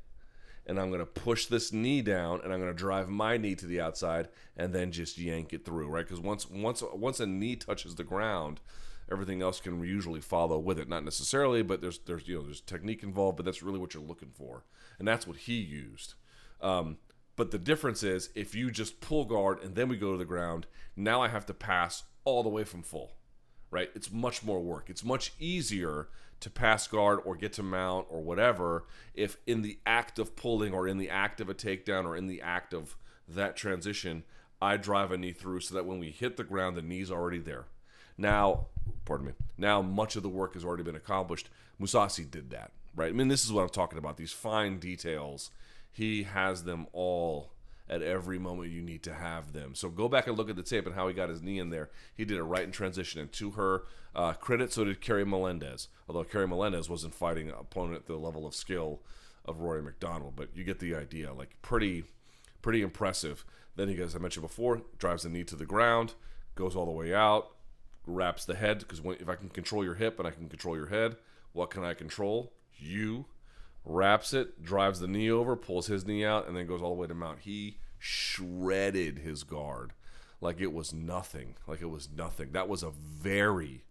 and 0.66 0.80
I'm 0.80 0.88
going 0.88 1.00
to 1.00 1.06
push 1.06 1.46
this 1.46 1.72
knee 1.72 2.02
down 2.02 2.40
and 2.42 2.52
I'm 2.52 2.60
going 2.60 2.72
to 2.72 2.78
drive 2.78 3.08
my 3.08 3.36
knee 3.36 3.54
to 3.56 3.66
the 3.66 3.80
outside 3.80 4.28
and 4.56 4.72
then 4.72 4.90
just 4.90 5.18
yank 5.18 5.52
it 5.52 5.64
through, 5.64 5.88
right? 5.88 6.04
Because 6.04 6.20
once 6.20 6.48
once 6.50 6.82
once 6.94 7.20
a 7.20 7.26
knee 7.26 7.56
touches 7.56 7.94
the 7.94 8.04
ground, 8.04 8.60
everything 9.10 9.42
else 9.42 9.60
can 9.60 9.82
usually 9.82 10.20
follow 10.20 10.58
with 10.58 10.78
it. 10.78 10.88
Not 10.88 11.04
necessarily, 11.04 11.62
but 11.62 11.80
there's 11.80 11.98
there's 12.00 12.26
you 12.26 12.36
know 12.36 12.42
there's 12.42 12.60
technique 12.60 13.02
involved, 13.02 13.36
but 13.36 13.44
that's 13.44 13.62
really 13.62 13.78
what 13.78 13.94
you're 13.94 14.02
looking 14.02 14.32
for, 14.34 14.64
and 14.98 15.06
that's 15.06 15.26
what 15.26 15.36
he 15.36 15.54
used. 15.54 16.14
Um, 16.60 16.98
but 17.36 17.50
the 17.50 17.58
difference 17.58 18.02
is 18.02 18.30
if 18.34 18.54
you 18.54 18.70
just 18.70 19.00
pull 19.00 19.24
guard 19.26 19.62
and 19.62 19.74
then 19.74 19.88
we 19.88 19.96
go 19.96 20.12
to 20.12 20.18
the 20.18 20.24
ground, 20.24 20.66
now 20.96 21.20
I 21.20 21.28
have 21.28 21.46
to 21.46 21.54
pass 21.54 22.04
all 22.24 22.42
the 22.42 22.48
way 22.48 22.64
from 22.64 22.82
full, 22.82 23.12
right? 23.70 23.90
It's 23.94 24.10
much 24.10 24.42
more 24.42 24.60
work. 24.60 24.88
It's 24.88 25.04
much 25.04 25.32
easier 25.38 26.08
to 26.40 26.50
pass 26.50 26.86
guard 26.86 27.20
or 27.24 27.36
get 27.36 27.52
to 27.54 27.62
mount 27.62 28.06
or 28.10 28.20
whatever 28.20 28.84
if 29.14 29.38
in 29.46 29.62
the 29.62 29.78
act 29.86 30.18
of 30.18 30.36
pulling 30.36 30.74
or 30.74 30.86
in 30.86 30.98
the 30.98 31.08
act 31.08 31.40
of 31.40 31.48
a 31.48 31.54
takedown 31.54 32.04
or 32.04 32.16
in 32.16 32.26
the 32.26 32.42
act 32.42 32.74
of 32.74 32.96
that 33.28 33.56
transition, 33.56 34.24
I 34.60 34.76
drive 34.76 35.12
a 35.12 35.18
knee 35.18 35.32
through 35.32 35.60
so 35.60 35.74
that 35.74 35.86
when 35.86 35.98
we 35.98 36.10
hit 36.10 36.36
the 36.36 36.44
ground, 36.44 36.76
the 36.76 36.82
knee's 36.82 37.10
already 37.10 37.38
there. 37.38 37.66
Now, 38.16 38.66
pardon 39.04 39.26
me. 39.26 39.32
Now 39.58 39.82
much 39.82 40.16
of 40.16 40.22
the 40.22 40.28
work 40.28 40.54
has 40.54 40.64
already 40.64 40.82
been 40.82 40.96
accomplished. 40.96 41.48
Mousasi 41.80 42.30
did 42.30 42.50
that, 42.50 42.72
right? 42.94 43.10
I 43.10 43.12
mean, 43.12 43.28
this 43.28 43.44
is 43.44 43.52
what 43.52 43.62
I'm 43.62 43.68
talking 43.68 43.98
about. 43.98 44.16
These 44.16 44.32
fine 44.32 44.78
details. 44.78 45.50
He 45.90 46.24
has 46.24 46.64
them 46.64 46.86
all 46.92 47.50
at 47.88 48.02
every 48.02 48.38
moment 48.38 48.70
you 48.70 48.82
need 48.82 49.02
to 49.04 49.14
have 49.14 49.52
them. 49.52 49.74
So 49.74 49.88
go 49.88 50.08
back 50.08 50.26
and 50.26 50.36
look 50.36 50.50
at 50.50 50.56
the 50.56 50.62
tape 50.62 50.86
and 50.86 50.94
how 50.94 51.08
he 51.08 51.14
got 51.14 51.28
his 51.28 51.42
knee 51.42 51.58
in 51.58 51.70
there. 51.70 51.90
He 52.16 52.24
did 52.24 52.38
it 52.38 52.42
right 52.42 52.64
in 52.64 52.72
transition. 52.72 53.20
And 53.20 53.32
to 53.32 53.52
her 53.52 53.84
uh, 54.14 54.32
credit, 54.32 54.72
so 54.72 54.84
did 54.84 55.00
Keri 55.00 55.24
Melendez. 55.24 55.88
Although 56.08 56.24
Keri 56.24 56.48
Melendez 56.48 56.90
wasn't 56.90 57.14
fighting 57.14 57.48
an 57.48 57.54
opponent 57.58 57.96
at 57.96 58.06
the 58.06 58.16
level 58.16 58.46
of 58.46 58.54
skill 58.54 59.00
of 59.44 59.60
Rory 59.60 59.82
MacDonald, 59.82 60.34
but 60.34 60.48
you 60.54 60.64
get 60.64 60.80
the 60.80 60.94
idea. 60.94 61.32
Like 61.32 61.56
pretty, 61.62 62.04
pretty 62.62 62.82
impressive. 62.82 63.44
Then 63.76 63.88
he, 63.88 64.00
as 64.00 64.16
I 64.16 64.18
mentioned 64.18 64.42
before, 64.42 64.82
drives 64.98 65.22
the 65.22 65.28
knee 65.28 65.44
to 65.44 65.56
the 65.56 65.66
ground, 65.66 66.14
goes 66.56 66.74
all 66.74 66.86
the 66.86 66.90
way 66.90 67.14
out, 67.14 67.52
wraps 68.06 68.44
the 68.44 68.54
head 68.54 68.78
because 68.78 69.00
if 69.20 69.28
I 69.28 69.34
can 69.34 69.48
control 69.48 69.84
your 69.84 69.94
hip 69.94 70.18
and 70.18 70.26
I 70.26 70.30
can 70.30 70.48
control 70.48 70.76
your 70.76 70.86
head, 70.86 71.16
what 71.52 71.70
can 71.70 71.84
I 71.84 71.94
control? 71.94 72.52
you, 72.78 73.26
wraps 73.84 74.32
it, 74.32 74.62
drives 74.62 75.00
the 75.00 75.08
knee 75.08 75.30
over, 75.30 75.56
pulls 75.56 75.86
his 75.86 76.06
knee 76.06 76.24
out, 76.24 76.46
and 76.46 76.56
then 76.56 76.66
goes 76.66 76.82
all 76.82 76.94
the 76.94 77.00
way 77.00 77.06
to 77.06 77.14
mount. 77.14 77.40
He 77.40 77.78
shredded 77.98 79.18
his 79.18 79.44
guard 79.44 79.92
like 80.40 80.60
it 80.60 80.72
was 80.72 80.92
nothing. 80.92 81.56
Like 81.66 81.80
it 81.80 81.90
was 81.90 82.08
nothing. 82.14 82.52
That 82.52 82.68
was 82.68 82.82
a 82.82 82.90
very, 82.90 83.84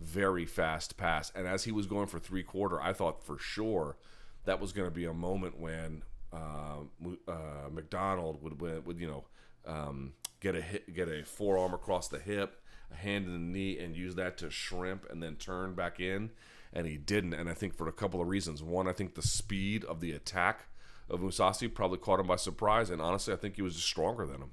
very 0.00 0.46
fast 0.46 0.96
pass. 0.96 1.32
And 1.34 1.46
as 1.46 1.64
he 1.64 1.72
was 1.72 1.86
going 1.86 2.06
for 2.06 2.18
three 2.18 2.42
quarter, 2.42 2.80
I 2.80 2.92
thought 2.92 3.22
for 3.22 3.38
sure 3.38 3.96
that 4.44 4.60
was 4.60 4.72
going 4.72 4.88
to 4.88 4.94
be 4.94 5.04
a 5.04 5.14
moment 5.14 5.58
when 5.58 6.02
uh, 6.32 6.80
uh, 7.28 7.68
MacDonald 7.72 8.42
would, 8.42 8.86
would 8.86 8.98
you 8.98 9.06
know 9.06 9.24
um, 9.66 10.14
get 10.40 10.54
a 10.54 10.60
hit, 10.60 10.94
get 10.94 11.08
a 11.08 11.24
forearm 11.24 11.72
across 11.72 12.08
the 12.08 12.18
hip, 12.18 12.60
a 12.92 12.96
hand 12.96 13.26
in 13.26 13.32
the 13.32 13.38
knee, 13.38 13.78
and 13.78 13.96
use 13.96 14.14
that 14.16 14.38
to 14.38 14.50
shrimp 14.50 15.06
and 15.10 15.22
then 15.22 15.36
turn 15.36 15.74
back 15.74 16.00
in. 16.00 16.30
And 16.72 16.86
he 16.86 16.96
didn't. 16.96 17.34
And 17.34 17.48
I 17.48 17.54
think 17.54 17.76
for 17.76 17.86
a 17.88 17.92
couple 17.92 18.20
of 18.20 18.28
reasons. 18.28 18.62
One, 18.62 18.88
I 18.88 18.92
think 18.92 19.14
the 19.14 19.22
speed 19.22 19.84
of 19.84 20.00
the 20.00 20.12
attack 20.12 20.66
of 21.08 21.20
Mousasi 21.20 21.72
probably 21.72 21.98
caught 21.98 22.18
him 22.18 22.26
by 22.26 22.36
surprise. 22.36 22.90
And 22.90 23.00
honestly, 23.00 23.32
I 23.32 23.36
think 23.36 23.56
he 23.56 23.62
was 23.62 23.74
just 23.74 23.86
stronger 23.86 24.26
than 24.26 24.42
him. 24.42 24.50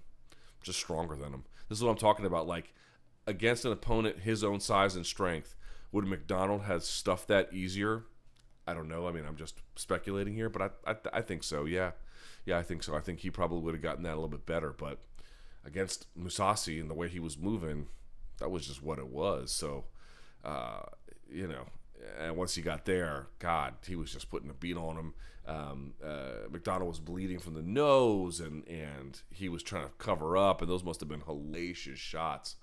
Just 0.62 0.80
stronger 0.80 1.16
than 1.16 1.34
him. 1.34 1.46
This 1.68 1.80
is 1.80 1.84
what 1.84 1.90
I'm 1.90 1.98
talking 1.98 2.26
about. 2.26 2.46
Like 2.48 2.74
against 3.26 3.66
an 3.66 3.72
opponent 3.72 4.20
his 4.20 4.44
own 4.44 4.60
size 4.60 4.96
and 4.96 5.06
strength, 5.06 5.56
would 5.92 6.06
MacDonald 6.06 6.64
have 6.64 6.84
stuffed 6.84 7.28
that 7.30 7.52
easier? 7.54 8.04
I 8.68 8.74
don't 8.74 8.88
know. 8.88 9.08
I 9.08 9.12
mean, 9.12 9.26
I'm 9.26 9.36
just 9.36 9.60
speculating 9.76 10.36
here, 10.36 10.50
but 10.50 10.62
I, 10.86 10.92
I, 10.92 10.96
I 11.14 11.22
think 11.22 11.44
so. 11.44 11.66
Yeah, 11.66 11.92
yeah, 12.46 12.58
I 12.58 12.64
think 12.64 12.84
so. 12.84 12.96
I 12.96 13.00
think 13.00 13.20
he 13.20 13.32
probably 13.32 13.60
would 13.60 13.74
have 13.74 13.82
gotten 13.82 14.04
that 14.04 14.14
a 14.14 14.16
little 14.16 14.30
bit 14.30 14.46
better, 14.46 14.72
but 14.72 15.00
against 15.66 16.08
Mousasi 16.18 16.80
and 16.80 16.90
the 16.90 16.94
way 16.94 17.08
he 17.08 17.20
was 17.20 17.38
moving, 17.38 17.88
that 18.42 18.50
was 18.50 18.68
just 18.68 18.84
what 18.84 18.98
it 18.98 19.08
was. 19.08 19.52
So, 19.52 19.86
uh, 20.44 20.82
you 21.32 21.48
know, 21.48 21.66
and 22.20 22.36
once 22.36 22.56
he 22.56 22.62
got 22.64 22.86
there, 22.86 23.28
God, 23.38 23.76
he 23.88 23.96
was 23.96 24.12
just 24.12 24.30
putting 24.30 24.50
a 24.50 24.54
beat 24.54 24.78
on 24.78 24.98
him. 24.98 25.14
Um, 25.46 25.94
uh, 26.04 26.50
MacDonald 26.52 26.90
was 26.90 27.00
bleeding 27.00 27.40
from 27.40 27.54
the 27.54 27.62
nose, 27.62 28.40
and 28.40 28.68
and 28.68 29.22
he 29.30 29.48
was 29.48 29.64
trying 29.64 29.86
to 29.86 29.92
cover 29.98 30.36
up, 30.36 30.62
and 30.62 30.70
those 30.70 30.84
must 30.84 31.00
have 31.00 31.10
been 31.10 31.22
hellacious 31.22 31.98
shots. 31.98 32.56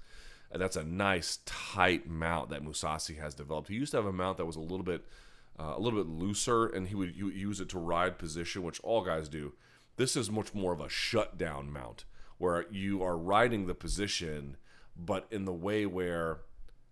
And 0.50 0.60
that's 0.60 0.76
a 0.76 0.84
nice 0.84 1.38
tight 1.44 2.08
mount 2.08 2.50
that 2.50 2.64
Mousasi 2.64 3.18
has 3.20 3.34
developed. 3.34 3.68
He 3.68 3.74
used 3.74 3.92
to 3.92 3.98
have 3.98 4.06
a 4.06 4.12
mount 4.12 4.38
that 4.38 4.46
was 4.46 4.56
a 4.56 4.60
little 4.60 4.84
bit 4.84 5.04
uh, 5.60 5.74
a 5.76 5.80
little 5.80 6.02
bit 6.02 6.10
looser, 6.10 6.66
and 6.66 6.88
he 6.88 6.94
would 6.94 7.14
use 7.14 7.60
it 7.60 7.68
to 7.70 7.78
ride 7.78 8.18
position, 8.18 8.62
which 8.62 8.80
all 8.80 9.04
guys 9.04 9.28
do. 9.28 9.52
This 9.96 10.16
is 10.16 10.30
much 10.30 10.54
more 10.54 10.72
of 10.72 10.80
a 10.80 10.88
shutdown 10.88 11.72
mount, 11.72 12.04
where 12.38 12.66
you 12.70 13.02
are 13.02 13.16
riding 13.16 13.66
the 13.66 13.74
position, 13.74 14.56
but 14.98 15.26
in 15.30 15.44
the 15.44 15.52
way 15.52 15.86
where 15.86 16.40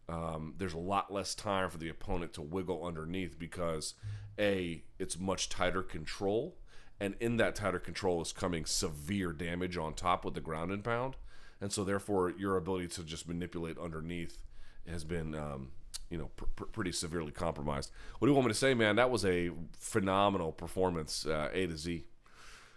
um, 0.08 0.54
there's 0.58 0.74
a 0.74 0.78
lot 0.78 1.12
less 1.12 1.34
time 1.34 1.68
for 1.68 1.78
the 1.78 1.88
opponent 1.88 2.32
to 2.34 2.42
wiggle 2.42 2.84
underneath 2.84 3.38
because 3.38 3.94
a 4.38 4.84
it's 4.98 5.18
much 5.18 5.48
tighter 5.48 5.82
control, 5.82 6.56
and 7.00 7.14
in 7.20 7.36
that 7.38 7.54
tighter 7.54 7.78
control 7.80 8.22
is 8.22 8.32
coming 8.32 8.64
severe 8.64 9.32
damage 9.32 9.76
on 9.76 9.94
top 9.94 10.24
with 10.24 10.34
the 10.34 10.40
ground 10.40 10.70
and 10.70 10.84
pound, 10.84 11.16
and 11.60 11.72
so 11.72 11.82
therefore 11.84 12.30
your 12.30 12.56
ability 12.56 12.88
to 12.88 13.02
just 13.02 13.28
manipulate 13.28 13.78
underneath 13.78 14.38
has 14.86 15.02
been 15.02 15.34
um, 15.34 15.70
you 16.10 16.18
know, 16.18 16.30
pr- 16.36 16.44
pr- 16.54 16.64
pretty 16.64 16.92
severely 16.92 17.32
compromised. 17.32 17.90
What 18.18 18.26
do 18.26 18.30
you 18.30 18.34
want 18.34 18.46
me 18.46 18.52
to 18.52 18.58
say, 18.58 18.74
man? 18.74 18.96
That 18.96 19.10
was 19.10 19.24
a 19.24 19.50
phenomenal 19.78 20.52
performance, 20.52 21.26
uh, 21.26 21.50
A 21.52 21.66
to 21.66 21.76
Z, 21.76 22.04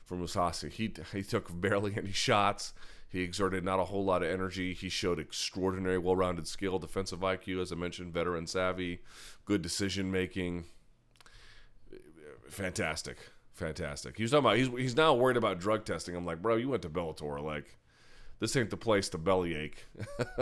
from 0.05 0.21
Mousasi. 0.21 0.71
He 0.71 0.91
he 1.12 1.24
took 1.24 1.50
barely 1.62 1.95
any 1.95 2.12
shots. 2.12 2.74
He 3.10 3.22
exerted 3.22 3.63
not 3.63 3.80
a 3.80 3.86
whole 3.86 4.06
lot 4.06 4.22
of 4.22 4.30
energy. 4.30 4.74
He 4.74 4.88
showed 4.88 5.20
extraordinary, 5.20 5.98
well-rounded 5.98 6.48
skill, 6.48 6.78
defensive 6.78 7.20
IQ, 7.20 7.62
as 7.62 7.72
I 7.72 7.75
mentioned, 7.75 8.13
veteran 8.13 8.46
savvy, 8.46 9.01
good 9.46 9.63
decision 9.63 10.12
making. 10.12 10.66
Fantastic, 12.50 13.18
fantastic. 13.51 14.16
He's 14.18 14.32
talking 14.32 14.46
about 14.46 14.58
he's 14.58 14.68
he's 14.68 14.96
now 14.96 15.13
worried 15.16 15.38
about 15.38 15.60
drug 15.60 15.86
testing. 15.86 16.16
I'm 16.16 16.25
like, 16.25 16.42
bro, 16.42 16.56
you 16.56 16.70
went 16.70 16.84
to 16.84 16.89
Bellator, 16.89 17.44
like 17.44 17.80
this 18.39 18.56
ain't 18.56 18.70
the 18.70 18.78
place 18.78 19.10
to 19.10 19.18
bellyache 19.18 19.86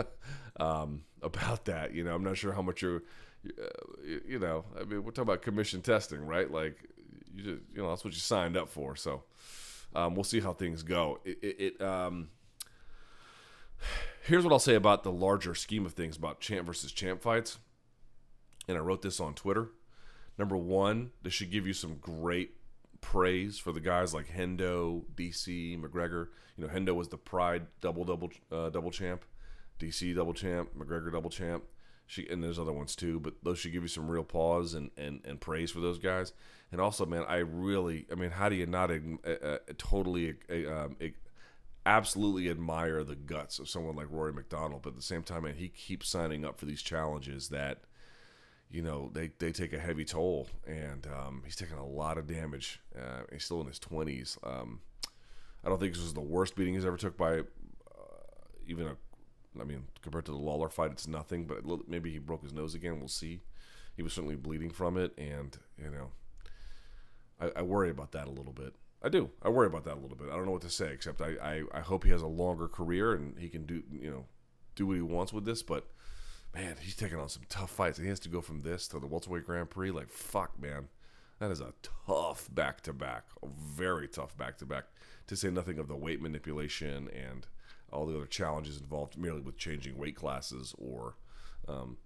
um, 0.60 1.02
about 1.22 1.64
that. 1.66 1.92
You 1.94 2.04
know, 2.04 2.14
I'm 2.14 2.22
not 2.22 2.36
sure 2.36 2.52
how 2.52 2.62
much 2.62 2.82
you're, 2.82 3.02
you 4.26 4.38
know, 4.38 4.64
I 4.78 4.84
mean, 4.84 5.02
we're 5.02 5.10
talking 5.10 5.22
about 5.22 5.42
commission 5.42 5.82
testing, 5.82 6.24
right? 6.24 6.50
Like, 6.50 6.76
you 7.34 7.42
just, 7.42 7.62
you 7.74 7.82
know, 7.82 7.88
that's 7.90 8.04
what 8.04 8.14
you 8.14 8.20
signed 8.20 8.56
up 8.56 8.68
for. 8.68 8.94
So 8.94 9.24
um, 9.94 10.14
we'll 10.14 10.24
see 10.24 10.40
how 10.40 10.52
things 10.52 10.82
go. 10.82 11.18
It, 11.24 11.38
it, 11.42 11.60
it 11.60 11.82
um, 11.82 12.28
here's 14.24 14.44
what 14.44 14.52
I'll 14.52 14.58
say 14.58 14.74
about 14.74 15.02
the 15.02 15.12
larger 15.12 15.54
scheme 15.54 15.86
of 15.86 15.92
things 15.92 16.16
about 16.16 16.40
champ 16.40 16.66
versus 16.66 16.92
champ 16.92 17.22
fights. 17.22 17.58
And 18.66 18.76
I 18.76 18.80
wrote 18.80 19.02
this 19.02 19.20
on 19.20 19.34
Twitter. 19.34 19.70
Number 20.38 20.56
one, 20.56 21.10
this 21.22 21.32
should 21.32 21.50
give 21.50 21.66
you 21.66 21.72
some 21.72 21.96
great 21.96 22.52
praise 23.00 23.58
for 23.58 23.72
the 23.72 23.80
guys 23.80 24.14
like 24.14 24.28
Hendo, 24.28 25.04
DC, 25.14 25.80
McGregor. 25.80 26.28
You 26.56 26.66
know, 26.66 26.72
Hendo 26.72 26.94
was 26.94 27.08
the 27.08 27.16
Pride 27.16 27.66
double 27.80 28.04
double 28.04 28.30
uh, 28.52 28.70
double 28.70 28.90
champ, 28.90 29.24
DC 29.80 30.14
double 30.14 30.34
champ, 30.34 30.70
McGregor 30.78 31.12
double 31.12 31.30
champ. 31.30 31.64
She 32.06 32.26
and 32.28 32.42
there's 32.42 32.58
other 32.58 32.72
ones 32.72 32.96
too, 32.96 33.20
but 33.20 33.34
those 33.42 33.58
should 33.58 33.72
give 33.72 33.82
you 33.82 33.88
some 33.88 34.08
real 34.08 34.24
pause 34.24 34.74
and, 34.74 34.90
and, 34.96 35.20
and 35.26 35.40
praise 35.40 35.70
for 35.70 35.80
those 35.80 35.98
guys. 35.98 36.32
And 36.72 36.80
also, 36.80 37.04
man, 37.04 37.24
I 37.28 37.38
really, 37.38 38.06
I 38.10 38.14
mean, 38.14 38.30
how 38.30 38.48
do 38.48 38.56
you 38.56 38.66
not 38.66 38.90
uh, 38.90 39.30
uh, 39.30 39.58
totally, 39.76 40.34
uh, 40.50 40.72
um, 40.72 40.96
absolutely 41.96 42.50
admire 42.50 43.02
the 43.04 43.16
guts 43.16 43.58
of 43.58 43.68
someone 43.68 43.96
like 43.96 44.06
Rory 44.10 44.32
MacDonald? 44.32 44.82
But 44.82 44.90
at 44.90 44.96
the 44.96 45.02
same 45.02 45.22
time, 45.22 45.44
man, 45.44 45.54
he 45.54 45.68
keeps 45.68 46.08
signing 46.08 46.44
up 46.44 46.58
for 46.58 46.66
these 46.66 46.82
challenges 46.82 47.48
that 47.48 47.78
you 48.70 48.82
know 48.82 49.10
they, 49.14 49.30
they 49.38 49.50
take 49.52 49.72
a 49.72 49.78
heavy 49.78 50.04
toll. 50.04 50.48
And 50.66 51.06
um, 51.06 51.42
he's 51.44 51.56
taking 51.56 51.78
a 51.78 51.86
lot 51.86 52.18
of 52.18 52.26
damage 52.26 52.80
uh, 52.96 53.22
he's 53.32 53.44
still 53.44 53.60
in 53.60 53.66
his 53.66 53.78
20s 53.78 54.38
um, 54.46 54.80
i 55.64 55.68
don't 55.68 55.78
think 55.78 55.94
this 55.94 56.02
was 56.02 56.14
the 56.14 56.20
worst 56.20 56.56
beating 56.56 56.74
he's 56.74 56.84
ever 56.84 56.96
took 56.96 57.16
by 57.16 57.38
uh, 57.38 57.42
even 58.66 58.86
a 58.86 58.96
i 59.60 59.64
mean 59.64 59.84
compared 60.02 60.24
to 60.26 60.32
the 60.32 60.38
lawler 60.38 60.68
fight 60.68 60.90
it's 60.92 61.08
nothing 61.08 61.44
but 61.46 61.64
maybe 61.88 62.10
he 62.10 62.18
broke 62.18 62.42
his 62.42 62.52
nose 62.52 62.74
again. 62.74 62.98
We'll 62.98 63.08
see. 63.08 63.40
He 63.96 64.02
was 64.02 64.12
certainly 64.12 64.36
bleeding 64.36 64.70
from 64.70 64.96
it. 64.96 65.12
And 65.18 65.56
you 65.82 65.90
know 65.90 66.10
I, 67.40 67.60
I 67.60 67.62
worry 67.62 67.90
about 67.90 68.12
that 68.12 68.26
a 68.26 68.30
little 68.30 68.52
bit 68.52 68.74
i 69.02 69.08
do 69.08 69.30
i 69.42 69.48
worry 69.48 69.66
about 69.66 69.84
that 69.84 69.94
a 69.94 70.00
little 70.00 70.16
bit 70.16 70.28
i 70.30 70.36
don't 70.36 70.46
know 70.46 70.52
what 70.52 70.62
to 70.62 70.70
say 70.70 70.92
except 70.92 71.20
I, 71.20 71.34
I, 71.42 71.62
I 71.78 71.80
hope 71.80 72.04
he 72.04 72.10
has 72.10 72.22
a 72.22 72.26
longer 72.26 72.68
career 72.68 73.14
and 73.14 73.38
he 73.38 73.48
can 73.48 73.64
do 73.64 73.82
you 73.92 74.10
know 74.10 74.24
do 74.74 74.86
what 74.86 74.96
he 74.96 75.02
wants 75.02 75.32
with 75.32 75.44
this 75.44 75.62
but 75.62 75.86
man, 76.54 76.76
he's 76.80 76.96
taking 76.96 77.18
on 77.18 77.28
some 77.28 77.42
tough 77.48 77.70
fights. 77.70 77.98
He 77.98 78.08
has 78.08 78.20
to 78.20 78.28
go 78.28 78.40
from 78.40 78.60
this 78.60 78.88
to 78.88 78.98
the 78.98 79.06
welterweight 79.06 79.46
Grand 79.46 79.70
Prix. 79.70 79.90
Like, 79.90 80.08
fuck, 80.08 80.60
man. 80.60 80.88
That 81.38 81.50
is 81.50 81.60
a 81.60 81.72
tough 82.06 82.48
back 82.52 82.80
to 82.82 82.92
back, 82.92 83.24
a 83.42 83.46
very 83.46 84.08
tough 84.08 84.36
back 84.36 84.58
to 84.58 84.66
back. 84.66 84.84
To 85.28 85.36
say 85.36 85.50
nothing 85.50 85.78
of 85.78 85.88
the 85.88 85.96
weight 85.96 86.20
manipulation 86.20 87.08
and 87.08 87.46
all 87.92 88.06
the 88.06 88.16
other 88.16 88.26
challenges 88.26 88.80
involved 88.80 89.16
merely 89.16 89.40
with 89.40 89.56
changing 89.56 89.96
weight 89.96 90.16
classes 90.16 90.74
or 90.78 91.16
um, 91.68 91.98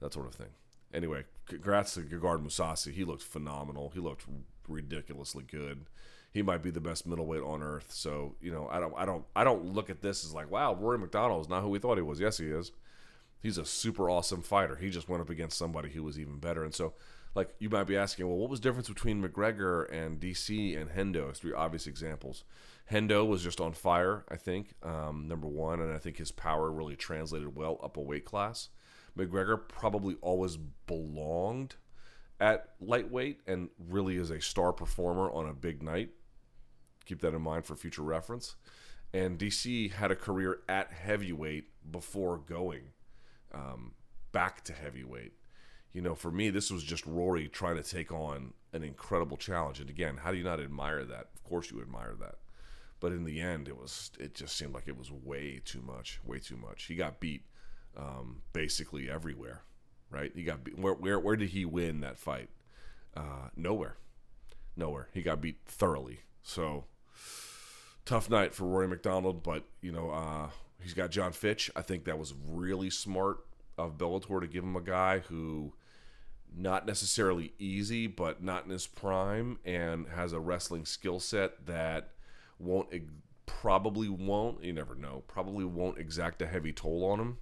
that 0.00 0.14
sort 0.14 0.26
of 0.26 0.34
thing. 0.34 0.50
Anyway, 0.94 1.24
congrats 1.46 1.94
to 1.94 2.00
Gegard 2.00 2.42
Mousasi. 2.42 2.92
He 2.92 3.04
looked 3.04 3.22
phenomenal. 3.22 3.90
He 3.92 4.00
looked 4.00 4.24
ridiculously 4.66 5.44
good. 5.44 5.86
He 6.32 6.42
might 6.42 6.62
be 6.62 6.70
the 6.70 6.80
best 6.80 7.06
middleweight 7.06 7.42
on 7.42 7.62
earth. 7.62 7.92
So 7.92 8.36
you 8.40 8.52
know, 8.52 8.68
I 8.70 8.80
don't, 8.80 8.94
I 8.96 9.04
don't, 9.04 9.24
I 9.34 9.44
don't 9.44 9.64
look 9.74 9.90
at 9.90 10.00
this 10.00 10.24
as 10.24 10.32
like, 10.32 10.50
wow, 10.50 10.74
Rory 10.74 10.98
MacDonald 10.98 11.42
is 11.42 11.48
not 11.48 11.62
who 11.62 11.68
we 11.68 11.78
thought 11.78 11.98
he 11.98 12.02
was. 12.02 12.20
Yes, 12.20 12.38
he 12.38 12.46
is 12.46 12.72
he's 13.40 13.58
a 13.58 13.64
super 13.64 14.10
awesome 14.10 14.42
fighter. 14.42 14.76
He 14.76 14.90
just 14.90 15.08
went 15.08 15.22
up 15.22 15.30
against 15.30 15.58
somebody 15.58 15.90
who 15.90 16.02
was 16.02 16.18
even 16.18 16.38
better. 16.38 16.64
And 16.64 16.74
so, 16.74 16.94
like, 17.34 17.54
you 17.58 17.70
might 17.70 17.84
be 17.84 17.96
asking, 17.96 18.28
well, 18.28 18.36
what 18.36 18.50
was 18.50 18.60
the 18.60 18.68
difference 18.68 18.88
between 18.88 19.22
McGregor 19.22 19.90
and 19.92 20.20
DC 20.20 20.78
and 20.78 20.90
Hendo? 20.90 21.34
Three 21.34 21.52
obvious 21.52 21.86
examples. 21.86 22.44
Hendo 22.90 23.26
was 23.26 23.42
just 23.42 23.60
on 23.60 23.72
fire, 23.72 24.24
I 24.28 24.36
think, 24.36 24.74
um, 24.82 25.26
number 25.28 25.46
one, 25.46 25.80
and 25.80 25.92
I 25.92 25.98
think 25.98 26.16
his 26.16 26.32
power 26.32 26.70
really 26.70 26.96
translated 26.96 27.54
well 27.56 27.78
up 27.82 27.96
a 27.96 28.00
weight 28.00 28.24
class. 28.24 28.68
McGregor 29.16 29.60
probably 29.68 30.16
always 30.20 30.56
belonged 30.56 31.76
at 32.40 32.70
lightweight 32.80 33.40
and 33.46 33.68
really 33.88 34.16
is 34.16 34.30
a 34.30 34.40
star 34.40 34.72
performer 34.72 35.30
on 35.30 35.48
a 35.48 35.52
big 35.52 35.82
night. 35.82 36.10
Keep 37.04 37.20
that 37.20 37.34
in 37.34 37.42
mind 37.42 37.64
for 37.64 37.74
future 37.74 38.02
reference. 38.02 38.56
And 39.12 39.38
DC 39.38 39.92
had 39.92 40.10
a 40.10 40.16
career 40.16 40.60
at 40.68 40.92
heavyweight 40.92 41.64
before 41.90 42.38
going 42.38 42.92
um, 43.52 43.92
back 44.32 44.62
to 44.64 44.72
heavyweight. 44.72 45.32
You 45.92 46.02
know, 46.02 46.14
for 46.14 46.30
me, 46.30 46.50
this 46.50 46.70
was 46.70 46.84
just 46.84 47.04
Rory 47.04 47.48
trying 47.48 47.76
to 47.76 47.82
take 47.82 48.12
on 48.12 48.52
an 48.72 48.84
incredible 48.84 49.36
challenge. 49.36 49.80
And 49.80 49.90
again, 49.90 50.18
how 50.18 50.30
do 50.30 50.38
you 50.38 50.44
not 50.44 50.60
admire 50.60 51.04
that? 51.04 51.30
Of 51.34 51.42
course, 51.42 51.70
you 51.70 51.80
admire 51.80 52.14
that. 52.20 52.36
But 53.00 53.12
in 53.12 53.24
the 53.24 53.40
end, 53.40 53.66
it 53.66 53.76
was 53.76 54.10
it 54.20 54.34
just 54.34 54.56
seemed 54.56 54.74
like 54.74 54.86
it 54.86 54.96
was 54.96 55.10
way 55.10 55.60
too 55.64 55.80
much, 55.80 56.20
way 56.24 56.38
too 56.38 56.56
much. 56.56 56.84
He 56.84 56.94
got 56.94 57.18
beat 57.18 57.42
um, 57.96 58.42
basically 58.52 59.10
everywhere, 59.10 59.62
right? 60.10 60.30
He 60.34 60.44
got 60.44 60.62
beat. 60.62 60.78
Where, 60.78 60.92
where 60.92 61.18
where 61.18 61.36
did 61.36 61.48
he 61.48 61.64
win 61.64 62.00
that 62.00 62.18
fight? 62.18 62.50
Uh, 63.16 63.48
nowhere, 63.56 63.96
nowhere. 64.76 65.08
He 65.12 65.22
got 65.22 65.40
beat 65.40 65.60
thoroughly. 65.64 66.20
So 66.42 66.84
tough 68.04 68.30
night 68.30 68.54
for 68.54 68.64
Rory 68.64 68.88
MacDonald, 68.88 69.42
but 69.42 69.64
you 69.80 69.92
know, 69.92 70.10
uh, 70.10 70.50
He's 70.82 70.94
got 70.94 71.10
Jon 71.10 71.32
Fitch. 71.32 71.70
I 71.76 71.82
think 71.82 72.04
that 72.04 72.18
was 72.18 72.34
really 72.48 72.90
smart 72.90 73.44
of 73.76 73.98
Bellator 73.98 74.40
to 74.40 74.46
give 74.46 74.64
him 74.64 74.76
a 74.76 74.80
guy 74.80 75.20
who 75.20 75.74
not 76.54 76.86
necessarily 76.86 77.52
easy, 77.58 78.06
but 78.06 78.42
not 78.42 78.64
in 78.64 78.70
his 78.70 78.86
prime, 78.86 79.58
and 79.64 80.08
has 80.08 80.32
a 80.32 80.40
wrestling 80.40 80.84
skill 80.84 81.20
set 81.20 81.66
that 81.66 82.10
won't 82.58 82.88
probably 83.46 84.08
won't. 84.08 84.64
You 84.64 84.72
never 84.72 84.94
know. 84.94 85.22
Probably 85.28 85.64
won't 85.64 85.98
exact 85.98 86.42
a 86.42 86.46
heavy 86.46 86.72
toll 86.72 87.04
on 87.04 87.20
him 87.20 87.38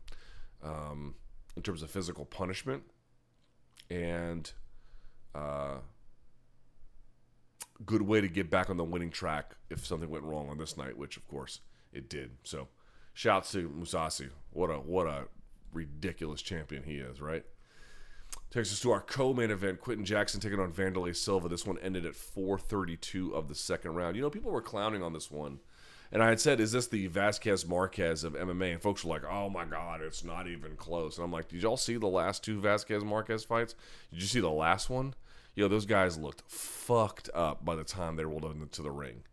um, 0.63 1.15
in 1.57 1.63
terms 1.63 1.83
of 1.83 1.91
physical 1.91 2.25
punishment, 2.25 2.83
and 3.89 4.51
uh, 5.35 5.77
good 7.85 8.03
way 8.03 8.21
to 8.21 8.29
get 8.29 8.51
back 8.51 8.71
on 8.71 8.77
the 8.77 8.85
winning 8.85 9.11
track 9.11 9.55
if 9.71 9.87
something 9.87 10.11
went 10.11 10.25
wrong 10.25 10.49
on 10.49 10.59
this 10.59 10.77
night, 10.77 10.97
which 10.97 11.17
of 11.17 11.27
course 11.29 11.61
it 11.93 12.09
did. 12.09 12.33
So, 12.43 12.69
shouts 13.15 13.53
to 13.53 13.69
Mousasi. 13.69 14.31
What 14.51 14.69
a 14.69 14.75
what 14.75 15.07
a 15.07 15.25
ridiculous 15.73 16.43
champion 16.43 16.83
he 16.83 16.97
is, 16.97 17.21
right? 17.21 17.45
Takes 18.51 18.73
us 18.73 18.81
to 18.81 18.91
our 18.91 19.01
co-main 19.01 19.51
event: 19.51 19.81
Quinton 19.81 20.05
Jackson 20.05 20.41
taking 20.41 20.61
on 20.61 20.73
Wanderlei 20.73 21.15
Silva. 21.15 21.49
This 21.49 21.67
one 21.67 21.79
ended 21.79 22.07
at 22.07 22.15
4:32 22.15 23.33
of 23.33 23.49
the 23.49 23.55
second 23.55 23.95
round. 23.95 24.17
You 24.17 24.23
know, 24.23 24.31
people 24.31 24.51
were 24.51 24.63
clowning 24.63 25.03
on 25.03 25.13
this 25.13 25.31
one, 25.31 25.61
and 26.11 26.23
I 26.23 26.29
had 26.29 26.41
said, 26.41 26.61
"Is 26.61 26.73
this 26.73 26.87
the 26.87 27.07
Vasquez 27.07 27.67
Marquez 27.67 28.25
of 28.25 28.35
MMA?" 28.35 28.73
And 28.73 28.83
folks 28.83 29.05
were 29.05 29.11
like, 29.11 29.25
"Oh 29.25 29.49
my 29.49 29.65
God, 29.65 30.01
it's 30.01 30.25
not 30.25 30.47
even 30.47 30.77
close." 30.77 31.17
And 31.17 31.25
I'm 31.25 31.33
like, 31.33 31.49
"Did 31.49 31.63
y'all 31.63 31.77
see 31.77 31.97
the 31.97 32.07
last 32.07 32.43
two 32.43 32.61
Vasquez 32.61 33.05
Marquez 33.05 33.45
fights? 33.45 33.75
Did 34.11 34.23
you 34.23 34.29
see 34.29 34.41
the 34.41 34.51
last 34.51 34.89
one? 34.91 35.15
You 35.59 35.65
know, 35.65 35.69
those 35.69 35.87
guys 35.87 36.17
looked 36.17 36.49
fucked 36.49 37.29
up 37.35 37.65
by 37.65 37.75
the 37.75 37.83
time 37.83 38.15
they 38.15 38.25
rolled 38.25 38.45
into 38.45 38.81
the 38.81 38.93
ring." 38.93 39.25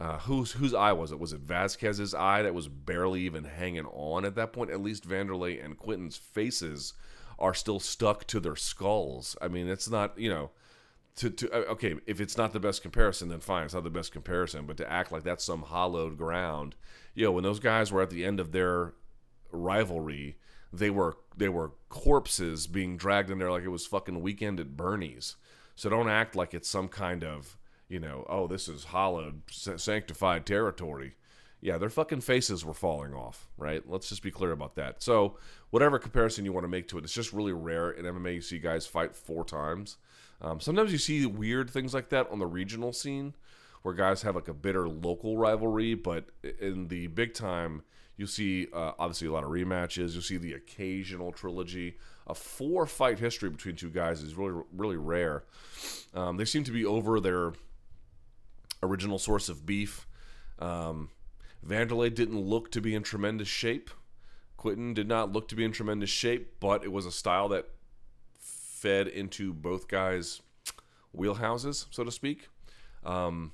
Uh, 0.00 0.18
whose 0.20 0.52
whose 0.52 0.72
eye 0.72 0.92
was 0.92 1.12
it? 1.12 1.20
Was 1.20 1.34
it 1.34 1.40
Vasquez's 1.40 2.14
eye 2.14 2.40
that 2.40 2.54
was 2.54 2.68
barely 2.68 3.20
even 3.20 3.44
hanging 3.44 3.84
on 3.84 4.24
at 4.24 4.34
that 4.36 4.54
point? 4.54 4.70
At 4.70 4.80
least 4.80 5.06
Wanderlei 5.06 5.62
and 5.62 5.76
Quinton's 5.76 6.16
faces 6.16 6.94
are 7.38 7.52
still 7.52 7.80
stuck 7.80 8.26
to 8.28 8.40
their 8.40 8.56
skulls. 8.56 9.36
I 9.42 9.48
mean, 9.48 9.68
it's 9.68 9.90
not 9.90 10.18
you 10.18 10.30
know. 10.30 10.52
To, 11.16 11.28
to 11.28 11.52
uh, 11.52 11.72
okay, 11.72 11.96
if 12.06 12.18
it's 12.18 12.38
not 12.38 12.54
the 12.54 12.60
best 12.60 12.80
comparison, 12.80 13.28
then 13.28 13.40
fine, 13.40 13.64
it's 13.64 13.74
not 13.74 13.84
the 13.84 13.90
best 13.90 14.10
comparison. 14.10 14.64
But 14.64 14.78
to 14.78 14.90
act 14.90 15.12
like 15.12 15.22
that's 15.22 15.44
some 15.44 15.60
hollowed 15.60 16.16
ground, 16.16 16.76
you 17.14 17.26
know, 17.26 17.32
when 17.32 17.44
those 17.44 17.60
guys 17.60 17.92
were 17.92 18.00
at 18.00 18.08
the 18.08 18.24
end 18.24 18.40
of 18.40 18.52
their 18.52 18.94
rivalry, 19.52 20.38
they 20.72 20.88
were 20.88 21.18
they 21.36 21.50
were 21.50 21.72
corpses 21.90 22.66
being 22.66 22.96
dragged 22.96 23.30
in 23.30 23.36
there 23.36 23.50
like 23.50 23.64
it 23.64 23.68
was 23.68 23.84
fucking 23.84 24.22
weekend 24.22 24.58
at 24.60 24.74
Bernie's. 24.74 25.36
So 25.78 25.88
don't 25.88 26.08
act 26.08 26.36
like 26.36 26.54
it's 26.54 26.68
some 26.68 26.88
kind 26.88 27.24
of 27.24 27.56
you 27.88 27.98
know, 27.98 28.26
oh, 28.28 28.46
this 28.46 28.68
is 28.68 28.84
hallowed, 28.84 29.42
sanctified 29.50 30.44
territory 30.44 31.14
yeah, 31.60 31.76
their 31.76 31.90
fucking 31.90 32.20
faces 32.20 32.64
were 32.64 32.74
falling 32.74 33.14
off, 33.14 33.48
right? 33.56 33.82
Let's 33.88 34.08
just 34.08 34.22
be 34.22 34.30
clear 34.30 34.52
about 34.52 34.76
that. 34.76 35.02
So, 35.02 35.38
whatever 35.70 35.98
comparison 35.98 36.44
you 36.44 36.52
want 36.52 36.64
to 36.64 36.68
make 36.68 36.86
to 36.88 36.98
it, 36.98 37.04
it's 37.04 37.12
just 37.12 37.32
really 37.32 37.52
rare 37.52 37.90
in 37.90 38.04
MMA. 38.04 38.34
You 38.34 38.40
see 38.40 38.58
guys 38.58 38.86
fight 38.86 39.16
four 39.16 39.44
times. 39.44 39.96
Um, 40.40 40.60
sometimes 40.60 40.92
you 40.92 40.98
see 40.98 41.26
weird 41.26 41.68
things 41.68 41.94
like 41.94 42.10
that 42.10 42.30
on 42.30 42.38
the 42.38 42.46
regional 42.46 42.92
scene, 42.92 43.34
where 43.82 43.94
guys 43.94 44.22
have 44.22 44.36
like 44.36 44.46
a 44.46 44.54
bitter 44.54 44.88
local 44.88 45.36
rivalry. 45.36 45.94
But 45.94 46.26
in 46.60 46.88
the 46.88 47.08
big 47.08 47.34
time, 47.34 47.82
you 48.16 48.26
see 48.28 48.68
uh, 48.72 48.92
obviously 48.96 49.26
a 49.26 49.32
lot 49.32 49.42
of 49.42 49.50
rematches. 49.50 50.14
You 50.14 50.20
see 50.20 50.36
the 50.36 50.52
occasional 50.52 51.32
trilogy. 51.32 51.96
A 52.28 52.34
four 52.34 52.86
fight 52.86 53.18
history 53.18 53.48
between 53.48 53.76
two 53.76 53.90
guys 53.90 54.22
is 54.22 54.34
really 54.34 54.62
really 54.76 54.96
rare. 54.96 55.44
Um, 56.14 56.36
they 56.36 56.44
seem 56.44 56.64
to 56.64 56.72
be 56.72 56.84
over 56.84 57.20
their 57.20 57.52
original 58.82 59.18
source 59.18 59.48
of 59.48 59.64
beef. 59.64 60.06
Um, 60.58 61.10
Wanderlei 61.66 62.14
didn't 62.14 62.40
look 62.40 62.70
to 62.72 62.80
be 62.80 62.94
in 62.94 63.02
tremendous 63.02 63.48
shape. 63.48 63.90
Quinton 64.56 64.92
did 64.94 65.08
not 65.08 65.32
look 65.32 65.48
to 65.48 65.54
be 65.54 65.64
in 65.64 65.72
tremendous 65.72 66.10
shape, 66.10 66.56
but 66.60 66.84
it 66.84 66.92
was 66.92 67.06
a 67.06 67.12
style 67.12 67.48
that 67.48 67.68
fed 68.38 69.06
into 69.08 69.52
both 69.52 69.88
guys' 69.88 70.40
wheelhouses, 71.16 71.86
so 71.90 72.04
to 72.04 72.10
speak. 72.10 72.48
Um, 73.04 73.52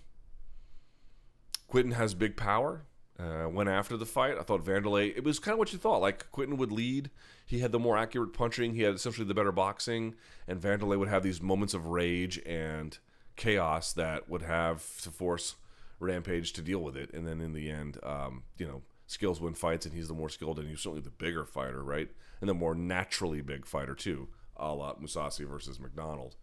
Quinton 1.68 1.92
has 1.92 2.14
big 2.14 2.36
power. 2.36 2.82
Uh, 3.18 3.48
went 3.48 3.68
after 3.68 3.96
the 3.96 4.06
fight. 4.06 4.36
I 4.36 4.42
thought 4.42 4.64
Wanderlei, 4.64 5.16
it 5.16 5.22
was 5.22 5.38
kind 5.38 5.52
of 5.52 5.60
what 5.60 5.72
you 5.72 5.78
thought. 5.78 6.00
Like 6.00 6.30
Quinton 6.32 6.56
would 6.56 6.72
lead. 6.72 7.10
He 7.46 7.60
had 7.60 7.70
the 7.70 7.78
more 7.78 7.96
accurate 7.96 8.32
punching. 8.32 8.74
He 8.74 8.82
had 8.82 8.94
essentially 8.94 9.26
the 9.26 9.34
better 9.34 9.52
boxing. 9.52 10.14
And 10.48 10.60
Wanderlei 10.60 10.98
would 10.98 11.08
have 11.08 11.22
these 11.22 11.40
moments 11.40 11.74
of 11.74 11.86
rage 11.86 12.40
and 12.44 12.98
chaos 13.36 13.92
that 13.92 14.28
would 14.28 14.42
have 14.42 15.00
to 15.02 15.10
force 15.10 15.54
Rampage 16.00 16.52
to 16.54 16.62
deal 16.62 16.80
with 16.80 16.96
it, 16.96 17.12
and 17.12 17.26
then 17.26 17.40
in 17.40 17.52
the 17.52 17.70
end, 17.70 17.98
um, 18.02 18.42
you 18.58 18.66
know, 18.66 18.82
skills 19.06 19.40
win 19.40 19.54
fights, 19.54 19.86
and 19.86 19.94
he's 19.94 20.08
the 20.08 20.14
more 20.14 20.28
skilled, 20.28 20.58
and 20.58 20.68
he's 20.68 20.80
certainly 20.80 21.00
the 21.00 21.10
bigger 21.10 21.44
fighter, 21.44 21.82
right? 21.82 22.08
And 22.40 22.48
the 22.48 22.54
more 22.54 22.74
naturally 22.74 23.40
big 23.40 23.64
fighter 23.64 23.94
too, 23.94 24.28
a 24.56 24.74
la 24.74 24.94
Mousasi 24.94 25.48
versus 25.48 25.80
MacDonald. 25.80 26.36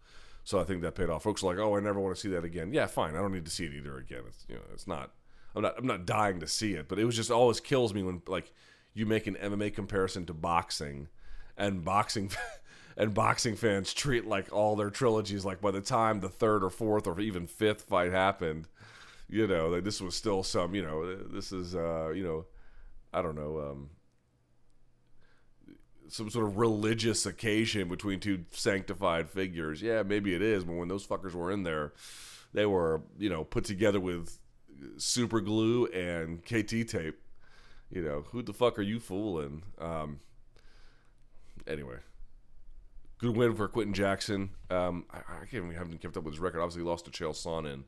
So 0.44 0.58
I 0.58 0.64
think 0.64 0.82
that 0.82 0.94
paid 0.94 1.10
off. 1.10 1.22
Folks 1.22 1.42
are 1.42 1.46
like, 1.46 1.58
"Oh, 1.58 1.76
I 1.76 1.80
never 1.80 2.00
want 2.00 2.14
to 2.14 2.20
see 2.20 2.30
that 2.30 2.44
again." 2.44 2.72
Yeah, 2.72 2.86
fine. 2.86 3.14
I 3.14 3.18
don't 3.18 3.32
need 3.32 3.44
to 3.44 3.50
see 3.50 3.66
it 3.66 3.74
either 3.74 3.96
again. 3.98 4.22
It's 4.26 4.44
you 4.48 4.56
know, 4.56 4.62
it's 4.72 4.86
not. 4.86 5.12
I'm 5.54 5.62
not. 5.62 5.74
I'm 5.78 5.86
not 5.86 6.06
dying 6.06 6.40
to 6.40 6.46
see 6.46 6.74
it, 6.74 6.88
but 6.88 6.98
it 6.98 7.04
was 7.04 7.16
just 7.16 7.30
always 7.30 7.60
kills 7.60 7.94
me 7.94 8.02
when 8.02 8.22
like 8.26 8.52
you 8.94 9.06
make 9.06 9.26
an 9.26 9.36
MMA 9.36 9.74
comparison 9.74 10.26
to 10.26 10.34
boxing, 10.34 11.08
and 11.56 11.84
boxing. 11.84 12.30
and 12.94 13.14
boxing 13.14 13.56
fans 13.56 13.94
treat 13.94 14.26
like 14.26 14.52
all 14.52 14.76
their 14.76 14.90
trilogies 14.90 15.46
like 15.46 15.62
by 15.62 15.70
the 15.70 15.80
time 15.80 16.20
the 16.20 16.28
third 16.28 16.62
or 16.62 16.68
fourth 16.68 17.06
or 17.06 17.18
even 17.20 17.46
fifth 17.46 17.80
fight 17.80 18.12
happened 18.12 18.68
you 19.32 19.46
know, 19.46 19.68
like 19.68 19.82
this 19.82 20.00
was 20.00 20.14
still 20.14 20.42
some, 20.42 20.74
you 20.74 20.82
know, 20.82 21.16
this 21.16 21.52
is, 21.52 21.74
uh, 21.74 22.10
you 22.10 22.22
know, 22.22 22.44
I 23.14 23.22
don't 23.22 23.34
know, 23.34 23.70
um, 23.70 23.90
some 26.08 26.28
sort 26.28 26.46
of 26.46 26.58
religious 26.58 27.24
occasion 27.24 27.88
between 27.88 28.20
two 28.20 28.44
sanctified 28.50 29.30
figures. 29.30 29.80
Yeah, 29.80 30.02
maybe 30.02 30.34
it 30.34 30.42
is, 30.42 30.64
but 30.64 30.74
when 30.74 30.88
those 30.88 31.06
fuckers 31.06 31.32
were 31.32 31.50
in 31.50 31.62
there, 31.62 31.94
they 32.52 32.66
were, 32.66 33.00
you 33.18 33.30
know, 33.30 33.42
put 33.42 33.64
together 33.64 33.98
with 33.98 34.38
super 34.96 35.40
glue 35.40 35.86
and 35.86 36.42
KT 36.44 36.88
tape. 36.88 37.20
You 37.90 38.02
know, 38.02 38.24
who 38.30 38.42
the 38.42 38.52
fuck 38.52 38.78
are 38.78 38.82
you 38.82 38.98
fooling? 39.00 39.62
Um, 39.78 40.20
anyway, 41.66 41.96
good 43.18 43.36
win 43.36 43.54
for 43.54 43.68
Quinton 43.68 43.94
Jackson. 43.94 44.50
Um, 44.70 45.04
I, 45.12 45.18
I 45.18 45.38
can't 45.40 45.64
even 45.64 45.74
haven't 45.74 46.00
kept 46.00 46.16
up 46.16 46.24
with 46.24 46.34
his 46.34 46.40
record. 46.40 46.60
Obviously, 46.60 46.82
lost 46.82 47.04
to 47.04 47.10
Chael 47.10 47.34
Sonnen 47.34 47.84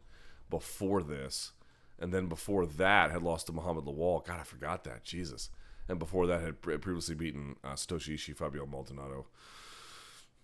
before 0.51 1.03
this, 1.03 1.53
and 1.99 2.13
then 2.13 2.27
before 2.27 2.67
that 2.67 3.11
had 3.11 3.23
lost 3.23 3.47
to 3.47 3.53
Muhammed 3.53 3.85
Lawal. 3.85 4.25
God, 4.25 4.41
I 4.41 4.45
forgot 4.45 4.85
that. 4.85 5.05
Jesus. 5.05 5.51
And 5.89 5.99
before 5.99 6.27
that 6.27 6.41
had 6.41 6.63
previously 6.63 7.15
beaten 7.15 7.57
uh, 7.63 7.73
Satoshi 7.73 8.15
Ishii, 8.15 8.37
Fabio 8.37 8.65
Maldonado. 8.65 9.27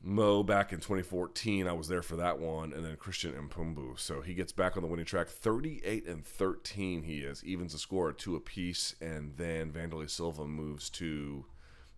Mo 0.03 0.43
back 0.43 0.73
in 0.73 0.79
2014, 0.79 1.69
I 1.69 1.73
was 1.73 1.89
there 1.89 2.01
for 2.01 2.17
that 2.17 2.39
one, 2.39 2.73
and 2.73 2.85
then 2.85 2.97
Christian 2.97 3.33
M'Pumbu. 3.33 3.99
So 3.99 4.23
he 4.23 4.33
gets 4.33 4.51
back 4.51 4.77
on 4.77 4.83
the 4.83 4.89
winning 4.89 5.05
track. 5.05 5.29
38 5.29 6.07
and 6.07 6.25
13 6.25 7.03
he 7.03 7.19
is, 7.19 7.45
evens 7.45 7.73
the 7.73 7.79
score 7.79 8.11
two 8.13 8.35
apiece, 8.35 8.95
and 9.01 9.35
then 9.37 9.73
Wanderlei 9.73 10.09
Silva 10.09 10.47
moves 10.47 10.89
to. 10.91 11.45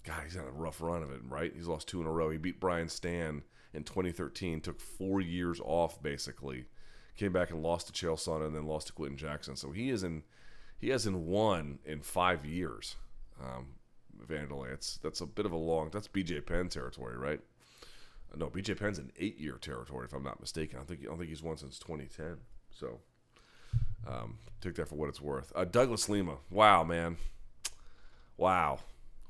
God, 0.05 0.25
he's 0.25 0.35
had 0.35 0.47
a 0.47 0.51
rough 0.51 0.81
run 0.81 1.05
of 1.05 1.13
it, 1.13 1.21
right? 1.29 1.53
He's 1.55 1.69
lost 1.69 1.87
two 1.87 2.01
in 2.01 2.09
a 2.09 2.11
row. 2.11 2.29
He 2.31 2.39
beat 2.39 2.59
Brian 2.59 2.89
Stann 2.89 3.43
in 3.73 3.85
2013, 3.85 4.61
took 4.61 4.81
four 4.81 5.21
years 5.21 5.61
off 5.65 6.03
basically, 6.03 6.65
came 7.17 7.33
back 7.33 7.51
and 7.51 7.63
lost 7.63 7.87
to 7.87 7.93
Chael 7.93 8.17
Sonnen 8.17 8.49
and 8.49 8.57
then 8.57 8.67
lost 8.67 8.89
to 8.89 8.93
Quinton 8.93 9.17
Jackson. 9.17 9.55
So 9.55 9.71
he 9.71 9.91
is 9.91 10.03
in 10.03 10.25
he 10.81 10.89
hasn't 10.89 11.19
won 11.19 11.79
in 11.85 12.01
five 12.01 12.45
years. 12.45 12.97
Um, 13.41 13.75
Wanderlei, 14.27 14.73
it's 14.73 14.99
that's 14.99 15.21
a 15.21 15.27
bit 15.27 15.47
of 15.47 15.53
a 15.53 15.57
long. 15.57 15.91
That's 15.93 16.09
BJ 16.09 16.45
Penn 16.45 16.69
territory, 16.69 17.17
right? 17.17 17.41
No, 18.37 18.49
BJ 18.49 18.79
Penn's 18.79 18.99
an 18.99 19.13
eight-year 19.19 19.59
territory, 19.61 20.07
if 20.07 20.13
I'm 20.13 20.23
not 20.23 20.41
mistaken. 20.41 20.79
I 20.81 20.85
think 20.85 21.01
I 21.03 21.05
don't 21.05 21.19
think 21.19 21.29
he's 21.29 21.43
won 21.43 21.57
since 21.57 21.79
2010. 21.79 22.39
So 22.71 23.01
um, 24.07 24.39
take 24.61 24.75
that 24.77 24.89
for 24.89 24.95
what 24.95 25.09
it's 25.09 25.21
worth. 25.21 25.53
Uh, 25.55 25.65
Douglas 25.65 26.09
Lima, 26.09 26.37
wow, 26.51 26.83
man, 26.85 27.17
wow. 28.37 28.81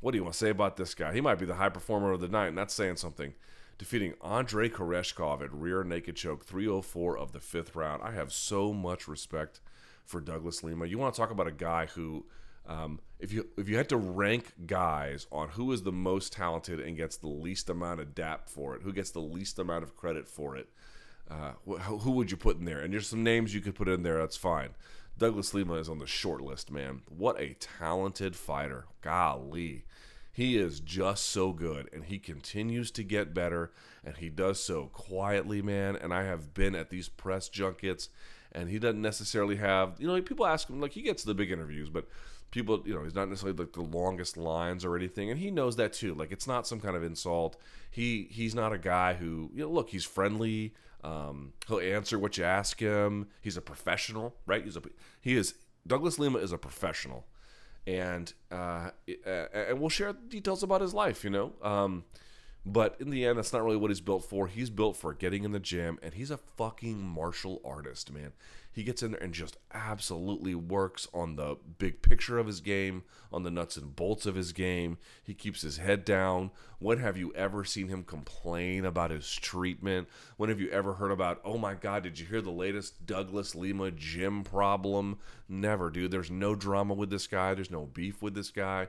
What 0.00 0.12
do 0.12 0.18
you 0.18 0.24
want 0.24 0.34
to 0.34 0.38
say 0.38 0.50
about 0.50 0.76
this 0.76 0.94
guy? 0.94 1.12
He 1.12 1.20
might 1.20 1.38
be 1.38 1.46
the 1.46 1.54
high 1.54 1.68
performer 1.68 2.12
of 2.12 2.20
the 2.20 2.28
night, 2.28 2.48
and 2.48 2.58
that's 2.58 2.74
saying 2.74 2.96
something 2.96 3.34
defeating 3.78 4.14
Andrey 4.24 4.70
Koreshkov 4.70 5.42
at 5.42 5.52
rear 5.52 5.82
naked 5.82 6.14
choke 6.14 6.44
304 6.44 7.18
of 7.18 7.32
the 7.32 7.40
fifth 7.40 7.74
round. 7.74 8.00
I 8.02 8.12
have 8.12 8.32
so 8.32 8.72
much 8.72 9.08
respect 9.08 9.60
for 10.04 10.20
Douglas 10.20 10.62
Lima. 10.62 10.86
You 10.86 10.98
want 10.98 11.14
to 11.14 11.20
talk 11.20 11.32
about 11.32 11.48
a 11.48 11.52
guy 11.52 11.86
who, 11.86 12.24
um, 12.66 13.00
if 13.18 13.32
you 13.32 13.48
if 13.56 13.68
you 13.68 13.76
had 13.76 13.88
to 13.88 13.96
rank 13.96 14.52
guys 14.66 15.26
on 15.30 15.50
who 15.50 15.72
is 15.72 15.82
the 15.82 15.92
most 15.92 16.32
talented 16.32 16.80
and 16.80 16.96
gets 16.96 17.16
the 17.16 17.28
least 17.28 17.70
amount 17.70 18.00
of 18.00 18.14
dap 18.14 18.48
for 18.48 18.74
it, 18.74 18.82
who 18.82 18.92
gets 18.92 19.10
the 19.10 19.20
least 19.20 19.58
amount 19.58 19.82
of 19.82 19.96
credit 19.96 20.28
for 20.28 20.56
it, 20.56 20.68
uh, 21.30 21.52
who 21.64 22.12
would 22.12 22.30
you 22.30 22.36
put 22.36 22.58
in 22.58 22.64
there? 22.64 22.80
And 22.80 22.92
there's 22.92 23.08
some 23.08 23.24
names 23.24 23.54
you 23.54 23.60
could 23.60 23.74
put 23.74 23.88
in 23.88 24.02
there. 24.02 24.18
That's 24.18 24.36
fine. 24.36 24.70
Douglas 25.18 25.54
Lima 25.54 25.74
is 25.74 25.88
on 25.88 25.98
the 25.98 26.06
short 26.06 26.40
list, 26.40 26.70
man. 26.70 27.02
What 27.08 27.40
a 27.40 27.54
talented 27.54 28.34
fighter. 28.34 28.86
Golly. 29.02 29.84
He 30.34 30.56
is 30.56 30.80
just 30.80 31.26
so 31.26 31.52
good, 31.52 31.90
and 31.92 32.04
he 32.04 32.18
continues 32.18 32.90
to 32.92 33.02
get 33.04 33.34
better, 33.34 33.70
and 34.02 34.16
he 34.16 34.30
does 34.30 34.58
so 34.64 34.86
quietly, 34.86 35.60
man. 35.60 35.94
And 35.94 36.14
I 36.14 36.22
have 36.24 36.54
been 36.54 36.74
at 36.74 36.88
these 36.88 37.10
press 37.10 37.50
junkets, 37.50 38.08
and 38.50 38.70
he 38.70 38.78
doesn't 38.78 39.02
necessarily 39.02 39.56
have, 39.56 40.00
you 40.00 40.06
know, 40.06 40.20
people 40.22 40.46
ask 40.46 40.70
him, 40.70 40.80
like, 40.80 40.92
he 40.92 41.02
gets 41.02 41.22
the 41.22 41.34
big 41.34 41.50
interviews, 41.50 41.90
but 41.90 42.08
people, 42.52 42.82
you 42.84 42.94
know, 42.94 43.02
he's 43.02 43.14
not 43.14 43.28
necessarily 43.28 43.58
like 43.58 43.72
the 43.72 43.82
longest 43.82 44.36
lines 44.36 44.84
or 44.84 44.94
anything, 44.96 45.30
and 45.30 45.40
he 45.40 45.50
knows 45.50 45.74
that 45.76 45.92
too. 45.92 46.14
Like 46.14 46.30
it's 46.30 46.46
not 46.46 46.68
some 46.68 46.78
kind 46.78 46.94
of 46.94 47.02
insult. 47.02 47.56
He 47.90 48.28
he's 48.30 48.54
not 48.54 48.72
a 48.72 48.78
guy 48.78 49.14
who, 49.14 49.50
you 49.52 49.64
know, 49.64 49.70
look, 49.70 49.90
he's 49.90 50.04
friendly. 50.04 50.74
Um, 51.02 51.54
he'll 51.66 51.80
answer 51.80 52.16
what 52.16 52.38
you 52.38 52.44
ask 52.44 52.78
him. 52.78 53.26
He's 53.40 53.56
a 53.56 53.60
professional, 53.60 54.36
right? 54.46 54.62
He's 54.62 54.76
a 54.76 54.82
he 55.20 55.36
is 55.36 55.54
Douglas 55.84 56.20
Lima 56.20 56.38
is 56.38 56.52
a 56.52 56.58
professional, 56.58 57.26
and 57.86 58.32
uh, 58.52 58.90
uh, 59.26 59.30
and 59.52 59.80
we'll 59.80 59.88
share 59.88 60.12
details 60.12 60.62
about 60.62 60.80
his 60.80 60.94
life, 60.94 61.24
you 61.24 61.30
know. 61.30 61.54
Um, 61.62 62.04
but 62.64 62.96
in 63.00 63.10
the 63.10 63.24
end, 63.24 63.38
that's 63.38 63.52
not 63.52 63.64
really 63.64 63.76
what 63.76 63.90
he's 63.90 64.00
built 64.00 64.24
for. 64.24 64.46
He's 64.46 64.70
built 64.70 64.96
for 64.96 65.12
getting 65.14 65.44
in 65.44 65.52
the 65.52 65.60
gym, 65.60 65.98
and 66.02 66.14
he's 66.14 66.30
a 66.30 66.36
fucking 66.36 67.02
martial 67.02 67.60
artist, 67.64 68.12
man. 68.12 68.32
He 68.74 68.84
gets 68.84 69.02
in 69.02 69.10
there 69.10 69.20
and 69.20 69.34
just 69.34 69.58
absolutely 69.74 70.54
works 70.54 71.06
on 71.12 71.36
the 71.36 71.56
big 71.78 72.00
picture 72.00 72.38
of 72.38 72.46
his 72.46 72.60
game, 72.60 73.02
on 73.30 73.42
the 73.42 73.50
nuts 73.50 73.76
and 73.76 73.94
bolts 73.94 74.24
of 74.24 74.34
his 74.34 74.52
game. 74.52 74.96
He 75.22 75.34
keeps 75.34 75.60
his 75.60 75.76
head 75.76 76.04
down. 76.06 76.52
When 76.78 76.98
have 76.98 77.18
you 77.18 77.34
ever 77.34 77.64
seen 77.64 77.88
him 77.88 78.02
complain 78.02 78.86
about 78.86 79.10
his 79.10 79.30
treatment? 79.34 80.08
When 80.38 80.48
have 80.48 80.60
you 80.60 80.70
ever 80.70 80.94
heard 80.94 81.10
about, 81.10 81.40
oh 81.44 81.58
my 81.58 81.74
God, 81.74 82.04
did 82.04 82.18
you 82.18 82.26
hear 82.26 82.40
the 82.40 82.50
latest 82.50 83.04
Douglas 83.06 83.54
Lima 83.54 83.90
gym 83.90 84.42
problem? 84.42 85.18
Never, 85.48 85.90
dude. 85.90 86.10
There's 86.10 86.30
no 86.30 86.54
drama 86.54 86.94
with 86.94 87.10
this 87.10 87.26
guy, 87.26 87.52
there's 87.54 87.70
no 87.70 87.84
beef 87.84 88.22
with 88.22 88.34
this 88.34 88.50
guy. 88.50 88.88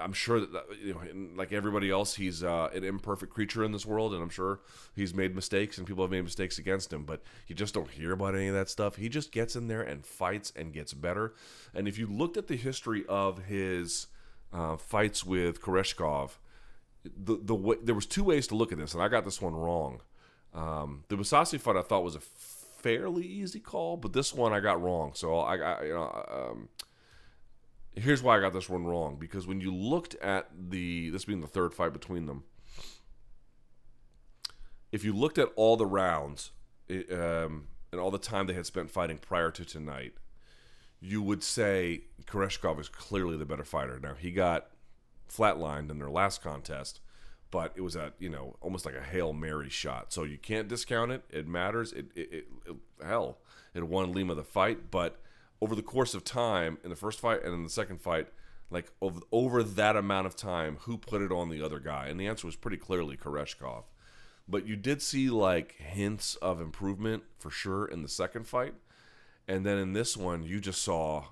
I'm 0.00 0.12
sure 0.12 0.40
that 0.40 0.64
you 0.82 0.94
know, 0.94 1.00
like 1.36 1.52
everybody 1.52 1.90
else, 1.90 2.14
he's 2.14 2.42
uh, 2.42 2.70
an 2.74 2.84
imperfect 2.84 3.32
creature 3.32 3.64
in 3.64 3.72
this 3.72 3.86
world, 3.86 4.14
and 4.14 4.22
I'm 4.22 4.30
sure 4.30 4.60
he's 4.94 5.14
made 5.14 5.34
mistakes 5.34 5.78
and 5.78 5.86
people 5.86 6.04
have 6.04 6.10
made 6.10 6.24
mistakes 6.24 6.58
against 6.58 6.92
him. 6.92 7.04
But 7.04 7.22
you 7.46 7.54
just 7.54 7.74
don't 7.74 7.90
hear 7.90 8.12
about 8.12 8.34
any 8.34 8.48
of 8.48 8.54
that 8.54 8.68
stuff. 8.68 8.96
He 8.96 9.08
just 9.08 9.32
gets 9.32 9.56
in 9.56 9.68
there 9.68 9.82
and 9.82 10.04
fights 10.04 10.52
and 10.56 10.72
gets 10.72 10.92
better. 10.92 11.34
And 11.74 11.86
if 11.86 11.98
you 11.98 12.06
looked 12.06 12.36
at 12.36 12.48
the 12.48 12.56
history 12.56 13.04
of 13.08 13.44
his 13.44 14.06
uh, 14.52 14.76
fights 14.76 15.24
with 15.24 15.60
Koreshkov, 15.60 16.32
the 17.04 17.38
the 17.40 17.54
way, 17.54 17.76
there 17.82 17.94
was 17.94 18.06
two 18.06 18.24
ways 18.24 18.46
to 18.48 18.54
look 18.54 18.72
at 18.72 18.78
this, 18.78 18.94
and 18.94 19.02
I 19.02 19.08
got 19.08 19.24
this 19.24 19.40
one 19.40 19.54
wrong. 19.54 20.00
Um, 20.54 21.04
the 21.08 21.16
Mousasi 21.16 21.60
fight 21.60 21.76
I 21.76 21.82
thought 21.82 22.02
was 22.02 22.16
a 22.16 22.20
fairly 22.20 23.24
easy 23.24 23.60
call, 23.60 23.96
but 23.96 24.12
this 24.12 24.34
one 24.34 24.52
I 24.52 24.60
got 24.60 24.82
wrong. 24.82 25.12
So 25.14 25.38
I, 25.38 25.56
I 25.56 25.84
you 25.84 25.94
know. 25.94 26.50
Um, 26.50 26.68
here's 27.94 28.22
why 28.22 28.36
I 28.36 28.40
got 28.40 28.52
this 28.52 28.68
one 28.68 28.84
wrong 28.84 29.16
because 29.18 29.46
when 29.46 29.60
you 29.60 29.74
looked 29.74 30.14
at 30.16 30.48
the 30.70 31.10
this 31.10 31.24
being 31.24 31.40
the 31.40 31.46
third 31.46 31.74
fight 31.74 31.92
between 31.92 32.26
them, 32.26 32.44
if 34.92 35.04
you 35.04 35.12
looked 35.12 35.38
at 35.38 35.48
all 35.56 35.76
the 35.76 35.86
rounds 35.86 36.52
um, 36.90 37.68
and 37.92 38.00
all 38.00 38.10
the 38.10 38.18
time 38.18 38.46
they 38.46 38.54
had 38.54 38.66
spent 38.66 38.90
fighting 38.90 39.18
prior 39.18 39.50
to 39.50 39.64
tonight, 39.64 40.14
you 41.00 41.22
would 41.22 41.42
say 41.42 42.02
Koreshkov 42.26 42.80
is 42.80 42.88
clearly 42.88 43.36
the 43.36 43.46
better 43.46 43.64
fighter. 43.64 43.98
Now 43.98 44.14
he 44.14 44.30
got 44.30 44.68
flatlined 45.28 45.90
in 45.90 45.98
their 45.98 46.10
last 46.10 46.42
contest, 46.42 47.00
but 47.50 47.72
it 47.74 47.80
was 47.80 47.96
a 47.96 48.12
you 48.18 48.28
know 48.28 48.56
almost 48.60 48.86
like 48.86 48.94
a 48.96 49.02
hail 49.02 49.32
mary 49.32 49.70
shot. 49.70 50.12
So 50.12 50.24
you 50.24 50.38
can't 50.38 50.68
discount 50.68 51.12
it. 51.12 51.24
It 51.30 51.48
matters. 51.48 51.92
It, 51.92 52.06
it, 52.14 52.32
it, 52.32 52.48
it 52.66 52.76
hell, 53.04 53.38
it 53.74 53.86
won 53.86 54.12
Lima 54.12 54.34
the 54.34 54.44
fight, 54.44 54.90
but 54.90 55.20
over 55.60 55.74
the 55.74 55.82
course 55.82 56.14
of 56.14 56.24
time 56.24 56.78
in 56.82 56.90
the 56.90 56.96
first 56.96 57.20
fight 57.20 57.44
and 57.44 57.54
in 57.54 57.62
the 57.62 57.70
second 57.70 58.00
fight, 58.00 58.28
like 58.70 58.90
over, 59.00 59.20
over 59.32 59.62
that 59.62 59.96
amount 59.96 60.26
of 60.26 60.36
time, 60.36 60.78
who 60.82 60.96
put 60.96 61.22
it 61.22 61.32
on 61.32 61.48
the 61.48 61.62
other 61.62 61.80
guy? 61.80 62.06
And 62.06 62.18
the 62.18 62.26
answer 62.26 62.46
was 62.46 62.56
pretty 62.56 62.76
clearly 62.76 63.16
Koreshkov. 63.16 63.84
But 64.48 64.66
you 64.66 64.76
did 64.76 65.02
see 65.02 65.30
like 65.30 65.72
hints 65.76 66.36
of 66.36 66.60
improvement 66.60 67.24
for 67.38 67.50
sure 67.50 67.86
in 67.86 68.02
the 68.02 68.08
second 68.08 68.46
fight. 68.46 68.74
And 69.46 69.66
then 69.66 69.78
in 69.78 69.92
this 69.92 70.16
one, 70.16 70.42
you 70.42 70.60
just 70.60 70.82
saw 70.82 71.26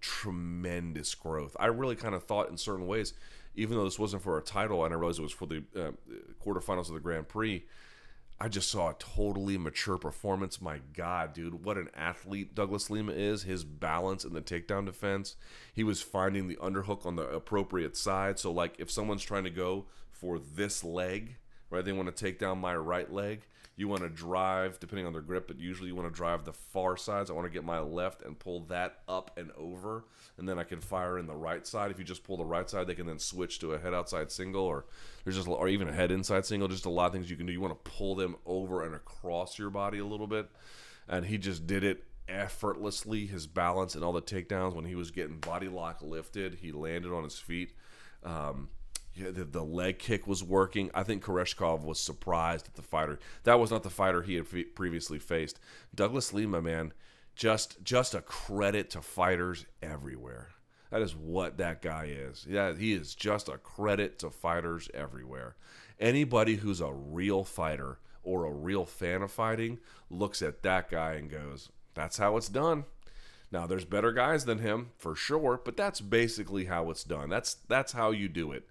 tremendous 0.00 1.14
growth. 1.14 1.56
I 1.58 1.66
really 1.66 1.96
kind 1.96 2.14
of 2.14 2.24
thought 2.24 2.50
in 2.50 2.56
certain 2.56 2.86
ways, 2.86 3.14
even 3.54 3.76
though 3.76 3.84
this 3.84 3.98
wasn't 3.98 4.22
for 4.22 4.36
a 4.36 4.42
title, 4.42 4.84
and 4.84 4.92
I 4.92 4.96
realized 4.96 5.20
it 5.20 5.22
was 5.22 5.32
for 5.32 5.46
the 5.46 5.62
uh, 5.76 5.92
quarterfinals 6.44 6.88
of 6.88 6.94
the 6.94 7.00
Grand 7.00 7.28
Prix, 7.28 7.64
I 8.42 8.48
just 8.48 8.72
saw 8.72 8.90
a 8.90 8.94
totally 8.94 9.56
mature 9.56 9.96
performance. 9.96 10.60
My 10.60 10.80
God, 10.94 11.32
dude, 11.32 11.64
what 11.64 11.78
an 11.78 11.88
athlete 11.94 12.56
Douglas 12.56 12.90
Lima 12.90 13.12
is. 13.12 13.44
His 13.44 13.62
balance 13.62 14.24
in 14.24 14.32
the 14.32 14.40
takedown 14.40 14.84
defense. 14.84 15.36
He 15.72 15.84
was 15.84 16.02
finding 16.02 16.48
the 16.48 16.56
underhook 16.56 17.06
on 17.06 17.14
the 17.14 17.28
appropriate 17.28 17.96
side. 17.96 18.40
So, 18.40 18.50
like, 18.50 18.74
if 18.80 18.90
someone's 18.90 19.22
trying 19.22 19.44
to 19.44 19.50
go 19.50 19.86
for 20.10 20.40
this 20.40 20.82
leg, 20.82 21.36
right, 21.72 21.84
they 21.84 21.92
want 21.92 22.14
to 22.14 22.24
take 22.24 22.38
down 22.38 22.58
my 22.58 22.76
right 22.76 23.12
leg. 23.12 23.46
You 23.74 23.88
want 23.88 24.02
to 24.02 24.10
drive, 24.10 24.78
depending 24.78 25.06
on 25.06 25.14
their 25.14 25.22
grip, 25.22 25.48
but 25.48 25.58
usually 25.58 25.88
you 25.88 25.94
want 25.94 26.06
to 26.06 26.14
drive 26.14 26.44
the 26.44 26.52
far 26.52 26.96
sides. 26.96 27.30
I 27.30 27.32
want 27.32 27.46
to 27.46 27.52
get 27.52 27.64
my 27.64 27.80
left 27.80 28.22
and 28.22 28.38
pull 28.38 28.60
that 28.66 28.98
up 29.08 29.38
and 29.38 29.50
over, 29.52 30.04
and 30.36 30.46
then 30.46 30.58
I 30.58 30.64
can 30.64 30.80
fire 30.80 31.18
in 31.18 31.26
the 31.26 31.34
right 31.34 31.66
side. 31.66 31.90
If 31.90 31.98
you 31.98 32.04
just 32.04 32.22
pull 32.22 32.36
the 32.36 32.44
right 32.44 32.68
side, 32.68 32.86
they 32.86 32.94
can 32.94 33.06
then 33.06 33.18
switch 33.18 33.60
to 33.60 33.72
a 33.72 33.78
head 33.78 33.94
outside 33.94 34.30
single, 34.30 34.62
or 34.62 34.84
there's 35.24 35.36
just 35.36 35.48
or 35.48 35.68
even 35.68 35.88
a 35.88 35.92
head 35.92 36.10
inside 36.10 36.44
single. 36.44 36.68
Just 36.68 36.84
a 36.84 36.90
lot 36.90 37.06
of 37.06 37.12
things 37.12 37.30
you 37.30 37.36
can 37.36 37.46
do. 37.46 37.52
You 37.52 37.62
want 37.62 37.82
to 37.82 37.90
pull 37.90 38.14
them 38.14 38.36
over 38.44 38.84
and 38.84 38.94
across 38.94 39.58
your 39.58 39.70
body 39.70 39.98
a 39.98 40.06
little 40.06 40.26
bit, 40.26 40.50
and 41.08 41.24
he 41.24 41.38
just 41.38 41.66
did 41.66 41.82
it 41.82 42.04
effortlessly. 42.28 43.26
His 43.26 43.46
balance 43.46 43.94
and 43.94 44.04
all 44.04 44.12
the 44.12 44.20
takedowns 44.20 44.74
when 44.74 44.84
he 44.84 44.94
was 44.94 45.10
getting 45.10 45.38
body 45.38 45.68
lock 45.68 46.02
lifted, 46.02 46.58
he 46.60 46.72
landed 46.72 47.10
on 47.10 47.24
his 47.24 47.38
feet. 47.38 47.72
Um, 48.22 48.68
yeah, 49.14 49.30
the, 49.30 49.44
the, 49.44 49.62
leg 49.62 49.98
kick 49.98 50.26
was 50.26 50.42
working. 50.42 50.90
I 50.94 51.02
think 51.02 51.22
Koreshkov 51.22 51.84
was 51.84 52.00
surprised 52.00 52.68
at 52.68 52.74
the 52.74 52.82
fighter. 52.82 53.18
That 53.44 53.60
was 53.60 53.70
not 53.70 53.82
the 53.82 53.90
fighter 53.90 54.22
he 54.22 54.36
had 54.36 54.46
previously 54.74 55.18
faced. 55.18 55.60
Douglas 55.94 56.32
Lima, 56.32 56.62
man, 56.62 56.92
just 57.34 57.82
just 57.82 58.14
a 58.14 58.22
credit 58.22 58.90
to 58.90 59.02
fighters 59.02 59.66
everywhere. 59.82 60.48
That 60.90 61.02
is 61.02 61.14
what 61.16 61.56
that 61.58 61.82
guy 61.82 62.06
is. 62.06 62.46
Yeah, 62.48 62.74
he 62.74 62.92
is 62.92 63.14
just 63.14 63.48
a 63.48 63.58
credit 63.58 64.18
to 64.20 64.30
fighters 64.30 64.90
everywhere. 64.92 65.56
Anybody 65.98 66.56
who's 66.56 66.80
a 66.80 66.92
real 66.92 67.44
fighter 67.44 67.98
or 68.22 68.44
a 68.44 68.52
real 68.52 68.84
fan 68.84 69.22
of 69.22 69.30
fighting 69.30 69.78
looks 70.10 70.42
at 70.42 70.62
that 70.62 70.90
guy 70.90 71.14
and 71.14 71.30
goes, 71.30 71.70
"That's 71.94 72.18
how 72.18 72.36
it's 72.36 72.48
done." 72.48 72.84
Now, 73.50 73.66
there's 73.66 73.84
better 73.84 74.12
guys 74.12 74.46
than 74.46 74.58
him 74.58 74.92
for 74.96 75.14
sure, 75.14 75.60
but 75.62 75.76
that's 75.76 76.00
basically 76.00 76.64
how 76.64 76.90
it's 76.90 77.04
done. 77.04 77.28
That's 77.28 77.54
that's 77.68 77.92
how 77.92 78.10
you 78.10 78.28
do 78.28 78.52
it. 78.52 78.68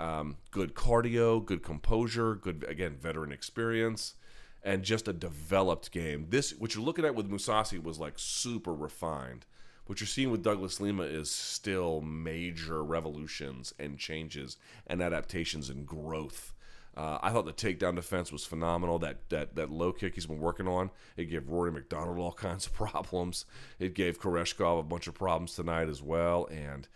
Um, 0.00 0.38
good 0.50 0.74
cardio, 0.74 1.44
good 1.44 1.62
composure, 1.62 2.34
good 2.34 2.64
again 2.66 2.96
veteran 2.98 3.32
experience, 3.32 4.14
and 4.62 4.82
just 4.82 5.06
a 5.08 5.12
developed 5.12 5.92
game. 5.92 6.28
This 6.30 6.52
what 6.52 6.74
you're 6.74 6.82
looking 6.82 7.04
at 7.04 7.14
with 7.14 7.30
Mousasi 7.30 7.82
was 7.82 7.98
like 7.98 8.14
super 8.16 8.72
refined. 8.72 9.44
What 9.84 10.00
you're 10.00 10.08
seeing 10.08 10.30
with 10.30 10.42
Douglas 10.42 10.80
Lima 10.80 11.02
is 11.02 11.30
still 11.30 12.00
major 12.00 12.82
revolutions 12.82 13.74
and 13.78 13.98
changes 13.98 14.56
and 14.86 15.02
adaptations 15.02 15.68
and 15.68 15.84
growth. 15.84 16.54
Uh, 16.96 17.18
I 17.22 17.30
thought 17.30 17.44
the 17.44 17.52
takedown 17.52 17.94
defense 17.94 18.32
was 18.32 18.46
phenomenal. 18.46 18.98
That, 18.98 19.28
that 19.28 19.54
that 19.56 19.70
low 19.70 19.92
kick 19.92 20.14
he's 20.14 20.26
been 20.26 20.40
working 20.40 20.66
on, 20.66 20.90
it 21.18 21.26
gave 21.26 21.46
Rory 21.50 21.72
MacDonald 21.72 22.18
all 22.18 22.32
kinds 22.48 22.64
of 22.64 22.72
problems. 22.72 23.44
It 23.78 23.92
gave 23.92 24.18
Koreshkov 24.18 24.80
a 24.80 24.82
bunch 24.82 25.08
of 25.08 25.14
problems 25.14 25.54
tonight 25.54 25.90
as 25.90 26.00
well. 26.02 26.48
And 26.50 26.88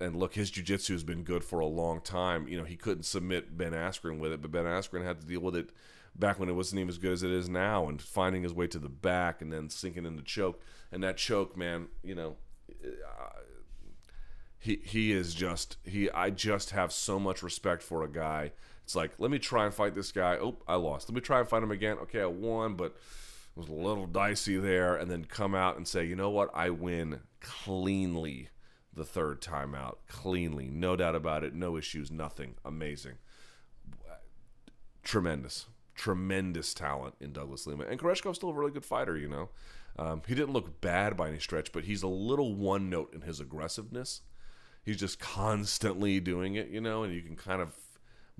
and 0.00 0.16
look, 0.16 0.34
his 0.34 0.50
jiu-jitsu 0.50 0.92
has 0.92 1.04
been 1.04 1.22
good 1.22 1.42
for 1.42 1.60
a 1.60 1.66
long 1.66 2.00
time. 2.00 2.48
You 2.48 2.58
know, 2.58 2.64
he 2.64 2.76
couldn't 2.76 3.04
submit 3.04 3.56
Ben 3.56 3.72
Askren 3.72 4.18
with 4.18 4.32
it, 4.32 4.42
but 4.42 4.52
Ben 4.52 4.64
Askren 4.64 5.04
had 5.04 5.20
to 5.20 5.26
deal 5.26 5.40
with 5.40 5.56
it 5.56 5.70
back 6.14 6.38
when 6.38 6.48
it 6.48 6.54
wasn't 6.54 6.80
even 6.80 6.88
as 6.88 6.98
good 6.98 7.12
as 7.12 7.22
it 7.22 7.30
is 7.30 7.48
now, 7.48 7.88
and 7.88 8.00
finding 8.00 8.42
his 8.42 8.54
way 8.54 8.66
to 8.66 8.78
the 8.78 8.88
back 8.88 9.42
and 9.42 9.52
then 9.52 9.68
sinking 9.68 10.06
in 10.06 10.16
the 10.16 10.22
choke. 10.22 10.60
And 10.92 11.02
that 11.02 11.16
choke, 11.16 11.56
man, 11.56 11.88
you 12.02 12.14
know, 12.14 12.36
uh, 12.70 13.40
he 14.58 14.80
he 14.82 15.12
is 15.12 15.34
just 15.34 15.76
he. 15.84 16.10
I 16.10 16.30
just 16.30 16.70
have 16.70 16.92
so 16.92 17.18
much 17.18 17.42
respect 17.42 17.82
for 17.82 18.02
a 18.02 18.08
guy. 18.08 18.52
It's 18.84 18.96
like, 18.96 19.12
let 19.18 19.30
me 19.30 19.38
try 19.38 19.64
and 19.64 19.74
fight 19.74 19.94
this 19.94 20.12
guy. 20.12 20.36
Oh, 20.36 20.58
I 20.66 20.76
lost. 20.76 21.08
Let 21.08 21.14
me 21.14 21.20
try 21.20 21.40
and 21.40 21.48
fight 21.48 21.62
him 21.62 21.70
again. 21.70 21.98
Okay, 22.02 22.20
I 22.20 22.26
won, 22.26 22.74
but 22.74 22.92
it 23.56 23.58
was 23.58 23.68
a 23.68 23.72
little 23.72 24.06
dicey 24.06 24.58
there. 24.58 24.96
And 24.96 25.10
then 25.10 25.24
come 25.24 25.54
out 25.54 25.76
and 25.76 25.86
say, 25.86 26.04
you 26.04 26.14
know 26.16 26.30
what? 26.30 26.50
I 26.54 26.70
win 26.70 27.20
cleanly 27.40 28.48
the 28.96 29.04
third 29.04 29.40
time 29.42 29.74
out 29.74 30.00
cleanly. 30.08 30.68
No 30.68 30.96
doubt 30.96 31.14
about 31.14 31.44
it. 31.44 31.54
No 31.54 31.76
issues, 31.76 32.10
nothing. 32.10 32.54
Amazing. 32.64 33.14
Tremendous. 35.04 35.66
Tremendous 35.94 36.74
talent 36.74 37.14
in 37.20 37.32
Douglas 37.32 37.66
Lima. 37.66 37.84
And 37.84 38.00
Koreshkov's 38.00 38.38
still 38.38 38.50
a 38.50 38.54
really 38.54 38.72
good 38.72 38.84
fighter, 38.84 39.16
you 39.16 39.28
know. 39.28 39.50
Um, 39.98 40.22
he 40.26 40.34
didn't 40.34 40.52
look 40.52 40.80
bad 40.80 41.16
by 41.16 41.28
any 41.28 41.38
stretch, 41.38 41.72
but 41.72 41.84
he's 41.84 42.02
a 42.02 42.08
little 42.08 42.54
one 42.54 42.90
note 42.90 43.14
in 43.14 43.22
his 43.22 43.38
aggressiveness. 43.40 44.22
He's 44.82 44.98
just 44.98 45.18
constantly 45.18 46.20
doing 46.20 46.54
it, 46.54 46.68
you 46.68 46.80
know, 46.80 47.02
and 47.02 47.14
you 47.14 47.22
can 47.22 47.36
kind 47.36 47.62
of 47.62 47.72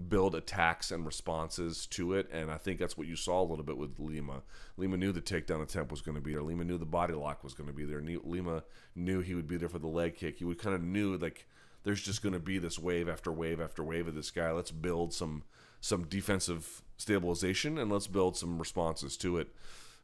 build 0.09 0.35
attacks 0.35 0.91
and 0.91 1.07
responses 1.07 1.87
to 1.87 2.13
it. 2.15 2.29
And 2.31 2.51
I 2.51 2.59
think 2.59 2.79
that's 2.79 2.99
what 2.99 3.07
you 3.07 3.17
saw 3.17 3.41
a 3.41 3.45
little 3.45 3.65
bit 3.65 3.79
with 3.79 3.99
Lima. 3.99 4.43
Lima 4.77 4.97
knew 4.97 5.13
the 5.13 5.23
takedown 5.23 5.63
attempt 5.63 5.91
was 5.91 6.03
going 6.03 6.17
to 6.17 6.21
be 6.21 6.33
there. 6.33 6.43
Lima 6.43 6.65
knew 6.65 6.79
the 6.79 6.85
body 6.85 7.15
lock 7.15 7.43
was 7.43 7.55
going 7.55 7.69
to 7.69 7.75
be 7.75 7.85
there. 7.85 8.03
Lima 8.03 8.65
knew 8.95 9.21
he 9.21 9.35
would 9.35 9.49
be 9.49 9.57
there 9.57 9.69
for 9.69 9.79
the 9.79 9.87
leg 9.87 10.17
kick. 10.17 10.39
He 10.39 10.45
would 10.45 10.59
kind 10.59 10.75
of 10.75 10.83
knew 10.83 11.17
like 11.17 11.47
there's 11.85 12.03
just 12.03 12.23
going 12.23 12.35
to 12.35 12.41
be 12.41 12.59
this 12.59 12.79
wave 12.79 13.09
after 13.09 13.33
wave 13.33 13.61
after 13.61 13.83
wave 13.83 14.09
of 14.09 14.15
this 14.15 14.31
guy. 14.31 14.51
Let's 14.51 14.71
build 14.71 15.15
some 15.15 15.45
some 15.81 16.05
defensive 16.05 16.83
stabilization 16.97 17.79
and 17.79 17.91
let's 17.91 18.07
build 18.07 18.37
some 18.37 18.59
responses 18.59 19.17
to 19.19 19.39
it. 19.39 19.49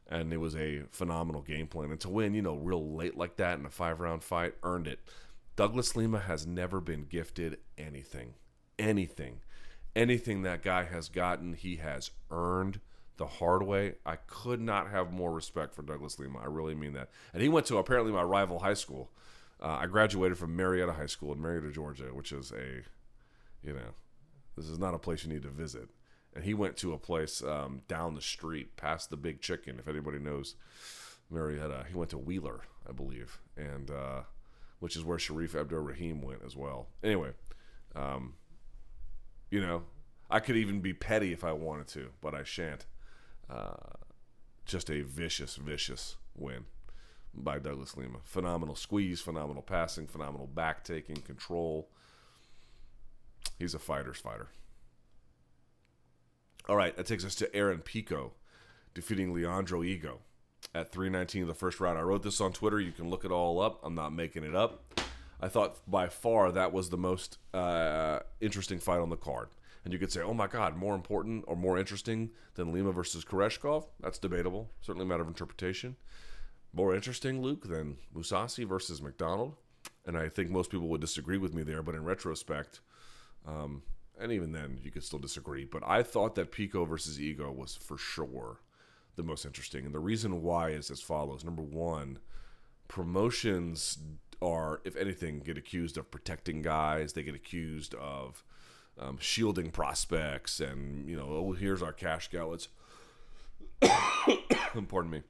And 0.09 0.33
it 0.33 0.39
was 0.39 0.55
a 0.55 0.85
phenomenal 0.91 1.43
game 1.43 1.67
plan. 1.67 1.91
And 1.91 2.01
to 2.01 2.09
win, 2.09 2.35
you 2.35 2.43
know, 2.43 2.55
real 2.55 2.95
late 2.95 3.17
like 3.17 3.37
that 3.37 3.59
in 3.59 3.67
a 3.67 3.71
five 3.71 4.01
round 4.01 4.23
fight, 4.23 4.55
earned 4.63 4.87
it. 4.87 5.01
Douglas 5.57 5.97
Lima 5.97 6.21
has 6.21 6.47
never 6.47 6.81
been 6.81 7.05
gifted 7.05 7.59
anything. 7.77 8.35
Anything. 8.79 9.41
Anything 9.95 10.43
that 10.43 10.63
guy 10.63 10.85
has 10.85 11.09
gotten, 11.09 11.53
he 11.53 11.77
has 11.77 12.11
earned 12.31 12.81
the 13.19 13.27
hard 13.27 13.63
way. 13.63 13.95
I 14.07 14.17
could 14.17 14.61
not 14.61 14.91
have 14.91 15.13
more 15.13 15.33
respect 15.33 15.75
for 15.75 15.83
Douglas 15.83 16.19
Lima. 16.19 16.39
I 16.39 16.47
really 16.47 16.75
mean 16.75 16.95
that. 16.95 17.11
And 17.33 17.43
he 17.43 17.49
went 17.49 17.67
to 17.67 17.77
apparently 17.77 18.13
my 18.13 18.23
rival 18.23 18.61
high 18.61 18.75
school. 18.75 19.11
Uh, 19.61 19.79
I 19.81 19.87
graduated 19.87 20.39
from 20.39 20.57
Marietta 20.57 20.95
High 20.95 21.07
School 21.07 21.33
in 21.33 21.41
Marietta, 21.41 21.71
Georgia, 21.71 22.07
which 22.13 22.33
is 22.33 22.53
a, 22.53 22.83
you 23.65 23.75
know, 23.75 23.95
this 24.57 24.67
is 24.67 24.79
not 24.79 24.95
a 24.95 24.99
place 24.99 25.25
you 25.25 25.33
need 25.33 25.43
to 25.43 25.51
visit. 25.51 25.89
And 26.35 26.45
he 26.45 26.55
went 26.55 26.77
to 26.79 26.95
a 26.95 26.99
place 26.99 27.43
um, 27.43 27.83
down 27.87 28.15
the 28.15 28.23
street 28.23 28.77
past 28.77 29.11
the 29.11 29.17
Big 29.17 29.41
Chicken. 29.41 29.79
If 29.79 29.87
anybody 29.87 30.19
knows 30.19 30.57
Marietta, 31.31 31.85
he 31.89 31.95
went 31.95 32.11
to 32.11 32.19
Wheeler, 32.19 32.63
I 32.89 32.93
believe, 32.93 33.39
and 33.57 33.91
uh, 33.91 34.23
which 34.81 34.97
is 34.97 35.05
where 35.05 35.19
Shareef 35.19 35.55
Abdur-Rahim 35.55 36.23
went 36.23 36.41
as 36.45 36.57
well. 36.57 36.89
Anyway, 37.05 37.33
um, 37.95 38.35
you 39.53 39.61
know, 39.61 39.83
I 40.31 40.41
could 40.41 40.57
even 40.57 40.81
be 40.81 40.95
petty 40.95 41.33
if 41.33 41.45
I 41.45 41.53
wanted 41.53 41.87
to, 41.89 42.09
but 42.23 42.35
I 42.35 42.43
shan't. 42.43 42.87
Uh, 43.51 43.75
just 44.65 44.91
a 44.91 45.03
vicious, 45.03 45.57
vicious 45.57 46.17
win 46.35 46.65
by 47.35 47.59
Douglas 47.59 47.95
Lima. 47.95 48.19
Phenomenal 48.25 48.75
squeeze, 48.75 49.21
phenomenal 49.21 49.63
passing, 49.63 50.07
phenomenal 50.07 50.47
back 50.47 50.85
taking, 50.85 51.17
control. 51.17 51.91
He's 53.59 53.75
a 53.75 53.79
fighter's 53.79 54.17
fighter. 54.17 54.49
All 56.67 56.77
right, 56.77 56.97
that 56.97 57.05
takes 57.05 57.25
us 57.27 57.35
to 57.37 57.55
Aaron 57.55 57.81
Pico 57.81 58.33
defeating 58.95 59.35
Leandro 59.35 59.83
Higo 59.83 60.19
at 60.75 60.93
319 60.93 61.43
of 61.43 61.49
the 61.49 61.55
first 61.55 61.79
round. 61.79 61.99
I 61.99 62.03
wrote 62.03 62.23
this 62.23 62.41
on 62.41 62.55
Twitter. 62.55 62.81
You 62.81 62.93
can 62.93 63.11
look 63.11 63.27
it 63.27 63.31
all 63.31 63.61
up. 63.61 63.81
I'm 63.83 63.95
not 63.95 64.15
making 64.15 64.45
it 64.45 64.55
up. 64.55 65.02
I 65.43 65.49
thought 65.49 65.79
by 65.91 66.09
far 66.09 66.53
that 66.53 66.73
was 66.73 66.89
the 66.89 66.97
most 66.97 67.39
uh, 67.53 68.21
interesting 68.41 68.79
fight 68.79 69.01
on 69.01 69.11
the 69.11 69.17
card. 69.17 69.49
And 69.85 69.93
you 69.93 69.99
could 69.99 70.13
say, 70.13 70.21
oh 70.23 70.33
my 70.33 70.47
God, 70.47 70.77
more 70.77 70.95
important 70.95 71.45
or 71.49 71.57
more 71.57 71.77
interesting 71.77 72.31
than 72.55 72.73
Lima 72.73 72.93
versus 72.93 73.25
Koreshkov? 73.25 73.87
That's 74.01 74.21
debatable. 74.21 74.71
Certainly 74.81 75.07
a 75.07 75.09
matter 75.09 75.23
of 75.23 75.29
interpretation. 75.29 75.97
More 76.73 76.95
interesting, 76.95 77.43
Luke, 77.43 77.69
than 77.69 77.97
Mousasi 78.15 78.67
versus 78.67 79.03
MacDonald. 79.03 79.57
And 80.07 80.17
I 80.17 80.29
think 80.29 80.51
most 80.51 80.71
people 80.71 80.87
would 80.89 81.01
disagree 81.01 81.39
with 81.39 81.53
me 81.53 81.65
there, 81.65 81.83
but 81.83 81.97
in 81.97 82.05
retrospect, 82.05 82.81
um, 83.47 83.83
and 84.21 84.31
even 84.31 84.53
then 84.53 84.79
you 84.83 84.93
could 84.93 85.03
still 85.03 85.19
disagree. 85.19 85.65
But 85.65 85.83
I 85.85 86.05
thought 86.05 86.37
that 86.37 86.53
Pico 86.53 86.85
versus 86.85 87.19
Higo 87.19 87.53
was 87.55 87.75
for 87.75 87.99
sure 87.99 88.61
the 89.17 89.25
most 89.25 89.45
interesting. 89.45 89.85
And 89.85 89.95
the 89.95 89.99
reason 89.99 90.43
why 90.43 90.71
is 90.71 90.91
as 90.91 91.01
follows. 91.01 91.45
Number 91.45 91.63
one, 91.63 92.21
promotions 92.87 93.99
are, 94.43 94.81
if 94.85 94.97
anything, 94.97 95.41
get 95.41 95.57
accused 95.57 95.97
of 95.97 96.11
protecting 96.11 96.63
guys. 96.63 97.13
They 97.13 97.23
get 97.23 97.35
accused 97.35 97.95
of 97.95 98.45
um, 98.99 99.19
shielding 99.21 99.71
prospects, 99.71 100.61
and 100.61 101.09
you 101.09 101.17
know, 101.17 101.27
oh, 101.29 101.53
here's 101.53 101.83
our 101.83 101.93
cash 101.93 102.29
cow. 102.29 102.49
Let's, 102.49 102.69
pardon 104.89 105.11
me. 105.11 105.23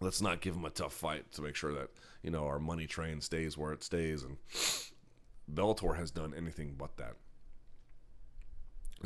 Let's 0.00 0.22
not 0.22 0.40
give 0.40 0.54
them 0.54 0.64
a 0.64 0.70
tough 0.70 0.94
fight 0.94 1.30
to 1.32 1.42
make 1.42 1.56
sure 1.56 1.72
that 1.74 1.90
you 2.22 2.30
know 2.30 2.46
our 2.46 2.58
money 2.58 2.86
train 2.86 3.20
stays 3.20 3.56
where 3.56 3.72
it 3.72 3.82
stays. 3.82 4.22
And 4.22 4.36
Bellator 5.54 5.96
has 5.96 6.10
done 6.10 6.34
anything 6.36 6.74
but 6.76 6.96
that. 6.96 7.14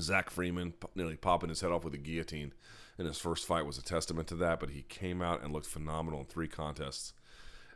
Zach 0.01 0.31
Freeman 0.31 0.75
nearly 0.97 1.17
popping 1.17 1.51
his 1.51 1.61
head 1.61 1.71
off 1.71 1.85
with 1.85 1.95
a 1.95 1.99
guillotine 1.99 2.53
in 2.99 3.07
his 3.07 3.19
first 3.19 3.47
fight 3.47 3.65
was 3.65 3.79
a 3.79 3.83
testament 3.83 4.27
to 4.29 4.35
that. 4.37 4.59
But 4.59 4.71
he 4.71 4.83
came 4.83 5.23
out 5.23 5.43
and 5.43 5.53
looked 5.53 5.67
phenomenal 5.67 6.21
in 6.21 6.27
three 6.27 6.49
contests 6.49 7.13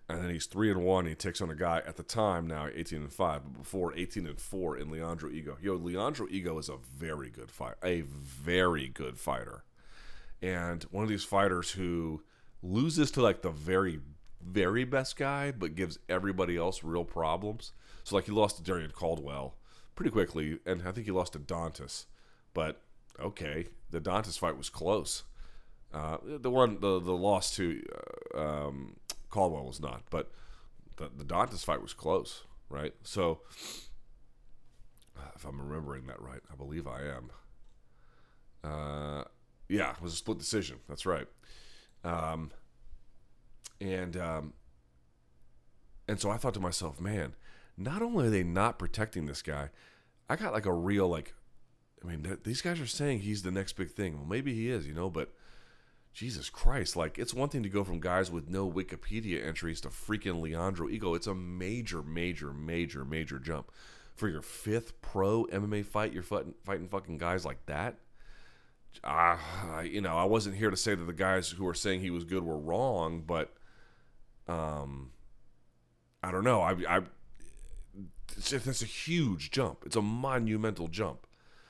and 0.09 0.23
then 0.23 0.31
he's 0.31 0.47
three 0.47 0.71
and 0.71 0.83
one. 0.85 1.07
He 1.07 1.14
takes 1.14 1.40
on 1.40 1.51
a 1.51 1.55
guy 1.55 1.83
at 1.87 1.97
the 1.97 2.03
time 2.03 2.47
now 2.47 2.68
eighteen 2.75 3.03
and 3.03 3.12
five, 3.12 3.42
but 3.44 3.59
before 3.59 3.94
eighteen 3.94 4.27
and 4.27 4.40
four 4.40 4.77
in 4.77 4.90
Leandro 4.90 5.29
Higo. 5.31 5.57
Yo, 5.61 5.75
Leandro 5.75 6.27
Higo 6.27 6.59
is 6.59 6.68
a 6.68 6.77
very 6.97 7.31
good 7.31 7.51
fight, 7.51 7.75
a 7.85 8.01
very 8.03 8.88
good 8.88 9.18
fighter, 9.18 9.64
and 10.40 10.85
one 10.85 11.05
of 11.05 11.11
these 11.11 11.25
fighters 11.25 11.73
who 11.73 12.23
loses 12.62 13.11
to 13.12 13.23
like 13.23 13.42
the 13.42 13.51
very, 13.51 14.01
very 14.42 14.85
best 14.85 15.16
guy, 15.16 15.51
but 15.51 15.75
gives 15.75 15.99
everybody 16.09 16.57
else 16.57 16.83
real 16.83 17.05
problems. 17.05 17.73
So 18.05 18.16
like 18.16 18.25
he 18.25 18.33
lost 18.33 18.57
to 18.57 18.62
Darrion 18.62 18.92
Caldwell 18.92 19.57
pretty 19.94 20.11
quickly, 20.11 20.59
and 20.64 20.83
I 20.87 20.92
think 20.92 21.07
he 21.07 21.12
lost 21.12 21.35
to 21.35 21.38
Dantas, 21.38 22.07
but 22.55 22.81
okay, 23.21 23.68
the 23.90 24.01
Dantas 24.01 24.38
fight 24.38 24.57
was 24.57 24.71
close. 24.71 25.25
Uh, 25.92 26.18
the 26.23 26.51
one, 26.51 26.81
the 26.81 26.99
the 26.99 27.12
loss 27.12 27.55
to. 27.57 27.83
Uh, 28.35 28.38
um, 28.40 28.97
Caldwell 29.30 29.64
was 29.64 29.80
not, 29.80 30.02
but 30.10 30.30
the 30.96 31.10
the 31.16 31.24
Dantas 31.24 31.64
fight 31.64 31.82
was 31.82 31.94
close, 31.94 32.44
right? 32.68 32.94
So, 33.02 33.40
if 35.34 35.44
I'm 35.44 35.60
remembering 35.60 36.06
that 36.06 36.20
right, 36.20 36.40
I 36.52 36.56
believe 36.56 36.86
I 36.86 37.02
am. 37.02 37.30
Uh, 38.64 39.24
yeah, 39.68 39.92
it 39.92 40.02
was 40.02 40.12
a 40.12 40.16
split 40.16 40.38
decision. 40.38 40.78
That's 40.88 41.06
right. 41.06 41.26
Um, 42.04 42.50
and 43.80 44.16
um, 44.16 44.52
and 46.08 46.18
so 46.20 46.30
I 46.30 46.36
thought 46.36 46.54
to 46.54 46.60
myself, 46.60 47.00
man, 47.00 47.34
not 47.76 48.02
only 48.02 48.26
are 48.26 48.30
they 48.30 48.42
not 48.42 48.78
protecting 48.78 49.26
this 49.26 49.42
guy, 49.42 49.70
I 50.28 50.36
got 50.36 50.52
like 50.52 50.66
a 50.66 50.72
real 50.72 51.06
like, 51.08 51.34
I 52.02 52.06
mean, 52.06 52.22
th- 52.22 52.40
these 52.44 52.62
guys 52.62 52.80
are 52.80 52.86
saying 52.86 53.20
he's 53.20 53.42
the 53.42 53.50
next 53.50 53.74
big 53.74 53.90
thing. 53.90 54.16
Well, 54.16 54.26
maybe 54.26 54.54
he 54.54 54.70
is, 54.70 54.86
you 54.86 54.94
know, 54.94 55.10
but 55.10 55.32
Jesus 56.18 56.50
Christ, 56.50 56.96
like 56.96 57.16
it's 57.16 57.33
one 57.33 57.48
thing 57.48 57.62
to 57.62 57.68
go 57.68 57.85
from 57.85 58.00
guys 58.00 58.28
with 58.28 58.50
no 58.50 58.68
Wikipedia 58.68 59.46
entries 59.46 59.81
to 59.83 59.88
freaking 59.88 60.40
Leandro 60.40 60.88
Higo. 60.88 61.14
It's 61.14 61.28
a 61.28 61.35
major, 61.35 62.02
major, 62.02 62.52
major, 62.52 63.04
major 63.04 63.38
jump. 63.38 63.70
For 64.16 64.28
your 64.28 64.42
fifth 64.42 65.00
pro 65.00 65.44
MMA 65.44 65.87
fight, 65.87 66.12
you're 66.12 66.24
fighting, 66.24 66.54
fighting 66.64 66.88
fucking 66.88 67.18
guys 67.18 67.44
like 67.44 67.64
that. 67.66 67.98
Uh, 69.04 69.37
you 69.85 70.00
know, 70.00 70.16
I 70.16 70.24
wasn't 70.24 70.57
here 70.57 70.70
to 70.70 70.76
say 70.76 70.96
that 70.96 71.04
the 71.04 71.12
guys 71.12 71.50
who 71.50 71.64
are 71.68 71.74
saying 71.74 72.00
he 72.00 72.11
was 72.11 72.24
good 72.24 72.42
were 72.42 72.59
wrong, 72.59 73.22
but 73.24 73.54
um, 74.48 75.12
I 76.24 76.33
don't 76.33 76.42
know. 76.42 76.62
I, 76.62 76.72
I 76.88 77.00
that's 78.37 78.83
a 78.83 78.87
huge 78.87 79.52
jump. 79.52 79.85
It's 79.87 79.94
a 79.94 80.02
monumental 80.02 80.88
jump. 80.88 81.28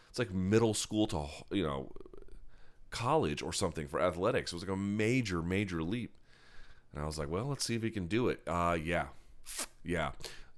It's 0.09 0.19
like 0.19 0.33
middle 0.33 0.73
school 0.73 1.07
to 1.09 1.27
you 1.51 1.65
know 1.65 1.93
college 2.91 3.43
or 3.43 3.53
something 3.53 3.89
for 3.89 4.01
athletics. 4.01 4.53
It 4.53 4.57
was 4.57 4.63
like 4.63 4.73
a 4.73 4.77
major, 4.77 5.43
major 5.43 5.83
leap. 5.83 6.15
And 6.93 7.03
I 7.03 7.07
was 7.07 7.19
like, 7.19 7.29
well, 7.29 7.47
let's 7.47 7.65
see 7.65 7.75
if 7.75 7.83
he 7.83 7.91
can 7.91 8.07
do 8.07 8.29
it. 8.29 8.41
Uh, 8.47 8.77
yeah, 8.83 9.07
yeah. 9.85 10.13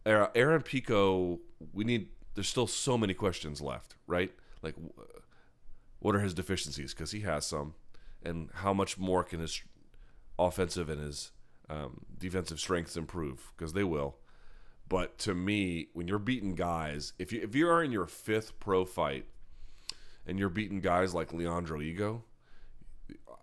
Aaron 0.07 0.63
Pico, 0.63 1.41
we 1.73 1.85
need. 1.85 2.09
There's 2.35 2.49
still 2.49 2.67
so 2.67 2.97
many 2.97 3.13
questions 3.13 3.61
left, 3.61 3.97
right? 4.07 4.33
Like, 4.63 4.75
what 5.99 6.15
are 6.15 6.21
his 6.21 6.33
deficiencies? 6.35 6.95
Because 6.95 7.11
he 7.11 7.21
has 7.21 7.45
some, 7.45 7.75
and 8.23 8.49
how 8.55 8.73
much 8.73 8.99
more 8.99 9.25
can 9.25 9.41
his 9.41 9.61
offensive 10.39 10.89
and 10.89 11.01
his 11.01 11.33
um, 11.69 12.03
defensive 12.17 12.61
strengths 12.61 12.97
improve? 12.97 13.53
Because 13.57 13.73
they 13.73 13.85
will. 13.85 14.17
But 14.89 15.19
to 15.19 15.35
me, 15.35 15.89
when 15.93 16.09
you're 16.09 16.19
beating 16.19 16.55
guys, 16.55 17.13
if 17.19 17.33
you 17.33 17.41
if 17.43 17.55
you 17.55 17.69
are 17.69 17.83
in 17.83 17.93
your 17.93 18.07
fifth 18.07 18.59
pro 18.59 18.85
fight 18.85 19.27
and 20.27 20.39
you're 20.39 20.49
beating 20.49 20.81
guys 20.81 21.15
like 21.15 21.33
Leandro 21.33 21.79
Higo, 21.79 22.23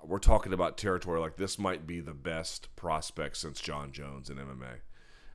we're 0.03 0.19
talking 0.19 0.53
about 0.53 0.77
territory 0.77 1.19
like 1.19 1.35
this 1.35 1.59
might 1.59 1.85
be 1.85 1.99
the 1.99 2.13
best 2.13 2.73
prospect 2.75 3.37
since 3.37 3.59
Jon 3.59 3.91
Jones 3.91 4.29
in 4.29 4.37
MMA. 4.37 4.79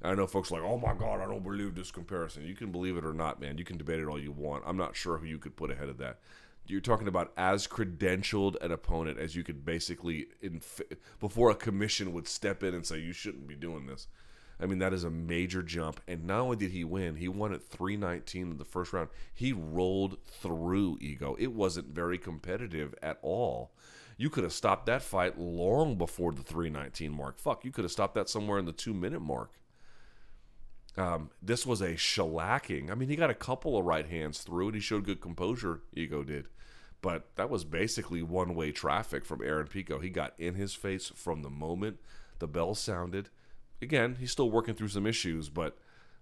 And 0.01 0.13
I 0.13 0.15
know 0.15 0.27
folks 0.27 0.51
like, 0.51 0.63
oh 0.63 0.79
my 0.79 0.95
God, 0.95 1.21
I 1.21 1.27
don't 1.27 1.45
believe 1.45 1.75
this 1.75 1.91
comparison. 1.91 2.45
You 2.45 2.55
can 2.55 2.73
believe 2.73 2.97
it 2.97 3.05
or 3.05 3.13
not, 3.13 3.41
man. 3.41 3.59
You 3.59 3.65
can 3.65 3.77
debate 3.77 4.01
it 4.01 4.09
all 4.09 4.19
you 4.19 4.33
want. 4.33 4.65
I'm 4.67 4.77
not 4.77 4.97
sure 4.97 5.19
who 5.19 5.27
you 5.27 5.39
could 5.39 5.57
put 5.57 5.71
ahead 5.71 5.89
of 5.89 5.99
that. 5.99 6.19
You're 6.67 6.81
talking 6.81 7.09
about 7.09 7.33
as 7.37 7.67
credentialed 7.67 8.57
an 8.63 8.73
opponent 8.73 9.19
as 9.19 9.37
you 9.37 9.43
could 9.43 9.65
basically, 9.65 10.27
inf- 10.41 10.81
before 11.21 11.51
a 11.51 11.57
commission 11.57 12.13
would 12.13 12.29
step 12.29 12.63
in 12.63 12.75
and 12.75 12.87
say, 12.87 12.99
you 12.99 13.13
shouldn't 13.13 13.47
be 13.47 13.57
doing 13.57 13.87
this. 13.87 14.07
I 14.63 14.67
mean, 14.67 14.79
that 14.79 14.93
is 14.93 15.03
a 15.03 15.11
major 15.11 15.61
jump. 15.63 16.01
And 16.07 16.25
not 16.25 16.39
only 16.39 16.57
did 16.57 16.71
he 16.71 16.85
win, 16.85 17.17
he 17.17 17.27
won 17.27 17.53
at 17.53 17.65
319 17.65 18.53
in 18.53 18.59
the 18.59 18.65
first 18.65 18.93
round. 18.93 19.09
He 19.35 19.53
rolled 19.53 20.19
through 20.25 20.99
Higo. 20.99 21.35
It 21.39 21.53
wasn't 21.53 21.89
very 21.89 22.17
competitive 22.17 22.95
at 23.03 23.19
all. 23.23 23.73
You 24.17 24.31
could 24.31 24.45
have 24.45 24.53
stopped 24.53 24.87
that 24.87 25.03
fight 25.03 25.37
long 25.37 25.97
before 25.97 26.33
the 26.33 26.43
319 26.45 27.13
mark. 27.13 27.39
Fuck, 27.39 27.65
you 27.65 27.73
could 27.73 27.85
have 27.85 27.91
stopped 27.91 28.15
that 28.15 28.29
somewhere 28.29 28.61
in 28.61 28.67
the 28.67 28.73
two 28.73 28.95
minute 28.95 29.21
mark. 29.21 29.51
Um, 30.97 31.31
this 31.43 31.67
was 31.67 31.81
a 31.81 31.95
shellacking. 31.95 32.91
I 32.91 32.95
mean, 32.95 33.09
he 33.09 33.17
got 33.17 33.31
a 33.31 33.35
couple 33.35 33.77
of 33.77 33.85
right 33.85 34.07
hands 34.07 34.43
through 34.43 34.67
and 34.67 34.75
He 34.77 34.81
showed 34.81 35.07
good 35.07 35.21
composure, 35.21 35.81
Higo 35.97 36.25
did. 36.25 36.47
But 37.01 37.35
that 37.35 37.51
was 37.51 37.65
basically 37.65 38.23
one 38.23 38.55
way 38.55 38.71
traffic 38.71 39.25
from 39.25 39.43
Aaron 39.43 39.67
Pico. 39.67 39.99
He 39.99 40.11
got 40.11 40.35
in 40.39 40.55
his 40.55 40.75
face 40.75 41.11
from 41.17 41.43
the 41.43 41.51
moment 41.51 41.99
the 42.39 42.47
bell 42.47 42.77
sounded 42.77 43.29
again, 43.83 44.17
he's 44.19 44.33
still 44.33 44.51
working 44.51 44.75
through 44.75 44.89
some 44.89 45.07
issues, 45.07 45.49
but 45.49 45.77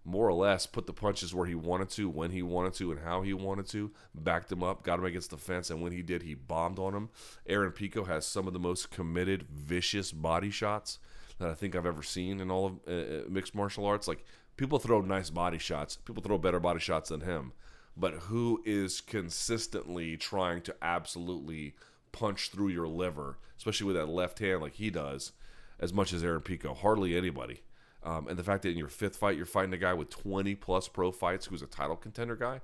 more 0.04 0.26
or 0.26 0.32
less 0.32 0.66
put 0.66 0.86
the 0.86 0.92
punches 0.92 1.34
where 1.34 1.46
he 1.46 1.54
wanted 1.54 1.90
to, 1.90 2.08
when 2.08 2.30
he 2.30 2.42
wanted 2.42 2.72
to, 2.74 2.90
and 2.90 3.00
how 3.00 3.22
he 3.22 3.34
wanted 3.34 3.66
to. 3.68 3.90
Backed 4.14 4.50
him 4.50 4.62
up, 4.62 4.82
got 4.82 4.98
him 4.98 5.04
against 5.04 5.30
the 5.30 5.36
fence, 5.36 5.70
and 5.70 5.82
when 5.82 5.92
he 5.92 6.02
did, 6.02 6.22
he 6.22 6.34
bombed 6.34 6.78
on 6.78 6.94
him. 6.94 7.10
Aaron 7.46 7.72
Pico 7.72 8.04
has 8.04 8.26
some 8.26 8.46
of 8.46 8.54
the 8.54 8.58
most 8.58 8.90
committed, 8.90 9.44
vicious 9.52 10.10
body 10.10 10.50
shots 10.50 10.98
that 11.38 11.48
I 11.48 11.54
think 11.54 11.76
I've 11.76 11.86
ever 11.86 12.02
seen 12.02 12.40
in 12.40 12.50
all 12.50 12.66
of 12.66 12.72
uh, 12.88 12.90
uh 12.90 13.22
mixed 13.28 13.54
martial 13.54 13.84
arts. 13.84 14.08
Like 14.08 14.24
People 14.60 14.78
throw 14.78 15.00
nice 15.00 15.30
body 15.30 15.56
shots. 15.56 15.96
People 15.96 16.22
throw 16.22 16.36
better 16.36 16.60
body 16.60 16.80
shots 16.80 17.08
than 17.08 17.22
him. 17.22 17.52
But 17.96 18.12
who 18.12 18.62
is 18.66 19.00
consistently 19.00 20.18
trying 20.18 20.60
to 20.64 20.76
absolutely 20.82 21.76
punch 22.12 22.50
through 22.50 22.68
your 22.68 22.86
liver, 22.86 23.38
especially 23.56 23.86
with 23.86 23.96
that 23.96 24.10
left 24.10 24.38
hand 24.38 24.60
like 24.60 24.74
he 24.74 24.90
does, 24.90 25.32
as 25.80 25.92
much 25.92 26.12
as 26.12 26.22
Aaron 26.22 26.42
Pico? 26.42 26.74
Hardly 26.74 27.16
anybody. 27.16 27.62
Um, 28.02 28.28
and 28.28 28.38
the 28.38 28.44
fact 28.44 28.62
that 28.62 28.70
in 28.70 28.78
your 28.78 28.88
fifth 28.88 29.16
fight 29.16 29.36
you're 29.36 29.46
fighting 29.46 29.74
a 29.74 29.78
guy 29.78 29.92
with 29.92 30.08
20 30.08 30.54
plus 30.54 30.88
pro 30.88 31.10
fights 31.10 31.46
who's 31.46 31.62
a 31.62 31.66
title 31.66 31.96
contender 31.96 32.36
guy, 32.36 32.60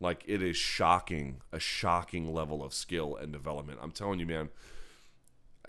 like 0.00 0.24
it 0.26 0.42
is 0.42 0.56
shocking, 0.56 1.42
a 1.52 1.60
shocking 1.60 2.32
level 2.32 2.64
of 2.64 2.72
skill 2.72 3.16
and 3.16 3.32
development. 3.32 3.78
I'm 3.82 3.92
telling 3.92 4.18
you, 4.18 4.26
man. 4.26 4.48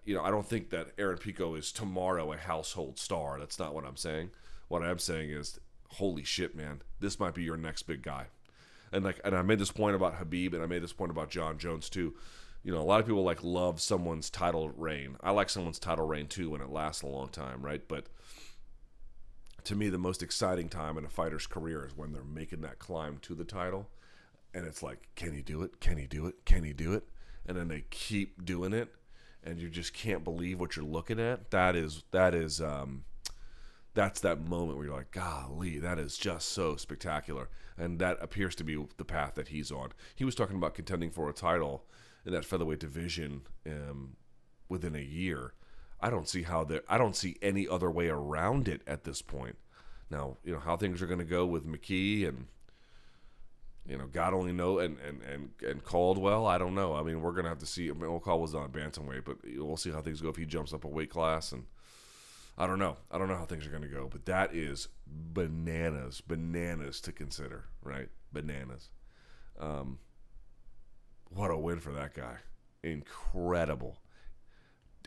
You 0.03 0.15
know, 0.15 0.23
I 0.23 0.31
don't 0.31 0.47
think 0.47 0.71
that 0.71 0.87
Aaron 0.97 1.19
Pico 1.19 1.53
is 1.53 1.71
tomorrow 1.71 2.33
a 2.33 2.37
household 2.37 2.97
star. 2.97 3.37
That's 3.37 3.59
not 3.59 3.75
what 3.75 3.85
I'm 3.85 3.97
saying. 3.97 4.31
What 4.67 4.81
I'm 4.81 4.97
saying 4.97 5.29
is, 5.29 5.59
holy 5.89 6.23
shit, 6.23 6.55
man, 6.55 6.81
this 6.99 7.19
might 7.19 7.35
be 7.35 7.43
your 7.43 7.57
next 7.57 7.83
big 7.83 8.01
guy. 8.01 8.27
And 8.91 9.05
like, 9.05 9.21
and 9.23 9.35
I 9.35 9.41
made 9.41 9.59
this 9.59 9.71
point 9.71 9.95
about 9.95 10.19
Khabib, 10.19 10.53
and 10.53 10.63
I 10.63 10.65
made 10.65 10.81
this 10.81 10.93
point 10.93 11.11
about 11.11 11.29
Jon 11.29 11.57
Jones 11.57 11.89
too. 11.89 12.15
You 12.63 12.71
know, 12.71 12.79
a 12.79 12.83
lot 12.83 12.99
of 12.99 13.07
people 13.07 13.23
like 13.23 13.43
love 13.43 13.81
someone's 13.81 14.29
title 14.29 14.69
reign. 14.69 15.17
I 15.21 15.31
like 15.31 15.49
someone's 15.49 15.79
title 15.79 16.05
reign 16.05 16.27
too 16.27 16.51
when 16.51 16.61
it 16.61 16.69
lasts 16.69 17.01
a 17.01 17.07
long 17.07 17.29
time, 17.29 17.61
right? 17.61 17.81
But 17.87 18.07
to 19.63 19.75
me, 19.75 19.89
the 19.89 19.97
most 19.97 20.21
exciting 20.21 20.69
time 20.69 20.97
in 20.97 21.05
a 21.05 21.09
fighter's 21.09 21.47
career 21.47 21.85
is 21.85 21.95
when 21.95 22.11
they're 22.13 22.23
making 22.23 22.61
that 22.61 22.79
climb 22.79 23.17
to 23.23 23.35
the 23.35 23.43
title. 23.43 23.89
And 24.53 24.65
it's 24.65 24.83
like, 24.83 25.07
can 25.15 25.33
he 25.33 25.41
do 25.41 25.63
it? 25.63 25.79
Can 25.79 25.97
he 25.97 26.07
do 26.07 26.25
it? 26.27 26.45
Can 26.45 26.63
he 26.63 26.73
do 26.73 26.93
it? 26.93 27.03
And 27.45 27.57
then 27.57 27.67
they 27.67 27.85
keep 27.89 28.45
doing 28.45 28.73
it, 28.73 28.93
and 29.43 29.59
you 29.59 29.69
just 29.69 29.93
can't 29.93 30.23
believe 30.23 30.59
what 30.59 30.75
you're 30.75 30.85
looking 30.85 31.19
at. 31.19 31.49
That 31.51 31.75
is 31.75 32.03
that 32.11 32.35
is 32.35 32.61
um, 32.61 33.05
that's 33.93 34.19
that 34.21 34.47
moment 34.47 34.77
where 34.77 34.87
you're 34.87 34.95
like, 34.95 35.11
golly, 35.11 35.79
that 35.79 35.99
is 35.99 36.17
just 36.17 36.49
so 36.49 36.75
spectacular. 36.75 37.49
And 37.77 37.99
that 37.99 38.17
appears 38.21 38.55
to 38.55 38.63
be 38.63 38.85
the 38.97 39.05
path 39.05 39.35
that 39.35 39.49
he's 39.49 39.71
on. 39.71 39.91
He 40.15 40.23
was 40.23 40.35
talking 40.35 40.55
about 40.55 40.75
contending 40.75 41.11
for 41.11 41.29
a 41.29 41.33
title 41.33 41.85
in 42.25 42.33
that 42.33 42.45
featherweight 42.45 42.79
division 42.79 43.41
um, 43.65 44.15
within 44.69 44.95
a 44.95 44.99
year. 44.99 45.53
I 45.99 46.09
don't 46.09 46.27
see 46.27 46.43
how 46.43 46.63
there. 46.63 46.81
I 46.89 46.97
don't 46.97 47.15
see 47.15 47.37
any 47.41 47.67
other 47.67 47.91
way 47.91 48.07
around 48.07 48.67
it 48.67 48.81
at 48.87 49.03
this 49.03 49.21
point. 49.21 49.57
Now, 50.09 50.37
you 50.43 50.51
know 50.51 50.59
how 50.59 50.75
things 50.75 51.01
are 51.01 51.07
going 51.07 51.19
to 51.19 51.25
go 51.25 51.45
with 51.45 51.65
McKee 51.65 52.27
and 52.27 52.47
you 53.87 53.97
know 53.97 54.07
God 54.07 54.33
only 54.33 54.51
know 54.51 54.79
and 54.79 54.97
and 54.99 55.21
and 55.21 55.49
and 55.65 55.83
Caldwell. 55.83 56.47
I 56.47 56.57
don't 56.57 56.75
know. 56.75 56.95
I 56.95 57.03
mean, 57.03 57.21
we're 57.21 57.31
going 57.31 57.43
to 57.43 57.49
have 57.49 57.59
to 57.59 57.65
see. 57.65 57.89
I 57.89 57.93
mean, 57.93 58.09
Caldwell 58.19 58.39
was 58.39 58.55
on 58.55 58.71
bantamweight, 58.71 59.25
but 59.25 59.37
we'll 59.57 59.77
see 59.77 59.91
how 59.91 60.01
things 60.01 60.21
go 60.21 60.29
if 60.29 60.35
he 60.37 60.45
jumps 60.45 60.73
up 60.73 60.85
a 60.85 60.87
weight 60.87 61.09
class. 61.09 61.51
And 61.51 61.65
I 62.57 62.67
don't 62.67 62.79
know. 62.79 62.97
I 63.11 63.17
don't 63.17 63.27
know 63.27 63.37
how 63.37 63.45
things 63.45 63.65
are 63.65 63.71
going 63.71 63.83
to 63.83 63.87
go. 63.87 64.09
But 64.11 64.25
that 64.25 64.55
is 64.55 64.87
bananas, 65.07 66.21
bananas 66.21 66.99
to 67.01 67.11
consider, 67.11 67.65
right? 67.83 68.09
Bananas. 68.33 68.89
Um, 69.59 69.99
what 71.33 71.51
a 71.51 71.57
win 71.57 71.79
for 71.79 71.91
that 71.93 72.13
guy! 72.13 72.37
Incredible 72.83 74.01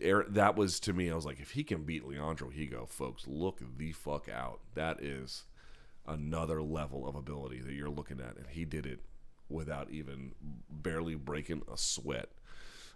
that 0.01 0.57
was 0.57 0.81
to 0.81 0.93
me. 0.93 1.11
I 1.11 1.15
was 1.15 1.27
like, 1.27 1.41
if 1.41 1.53
he 1.53 1.65
can 1.65 1.85
beat 1.85 2.07
Leandro 2.07 2.51
Higo, 2.51 2.89
folks, 2.89 3.27
look 3.27 3.61
the 3.77 3.93
fuck 3.93 4.29
out. 4.29 4.61
That 4.75 5.03
is 5.03 5.45
another 6.07 6.63
level 6.63 7.09
of 7.09 7.15
ability 7.15 7.61
that 7.61 7.73
you're 7.73 7.89
looking 7.89 8.21
at, 8.21 8.37
and 8.37 8.47
he 8.49 8.65
did 8.65 8.87
it 8.87 9.01
without 9.49 9.91
even 9.91 10.33
barely 10.71 11.15
breaking 11.15 11.63
a 11.73 11.77
sweat. 11.77 12.31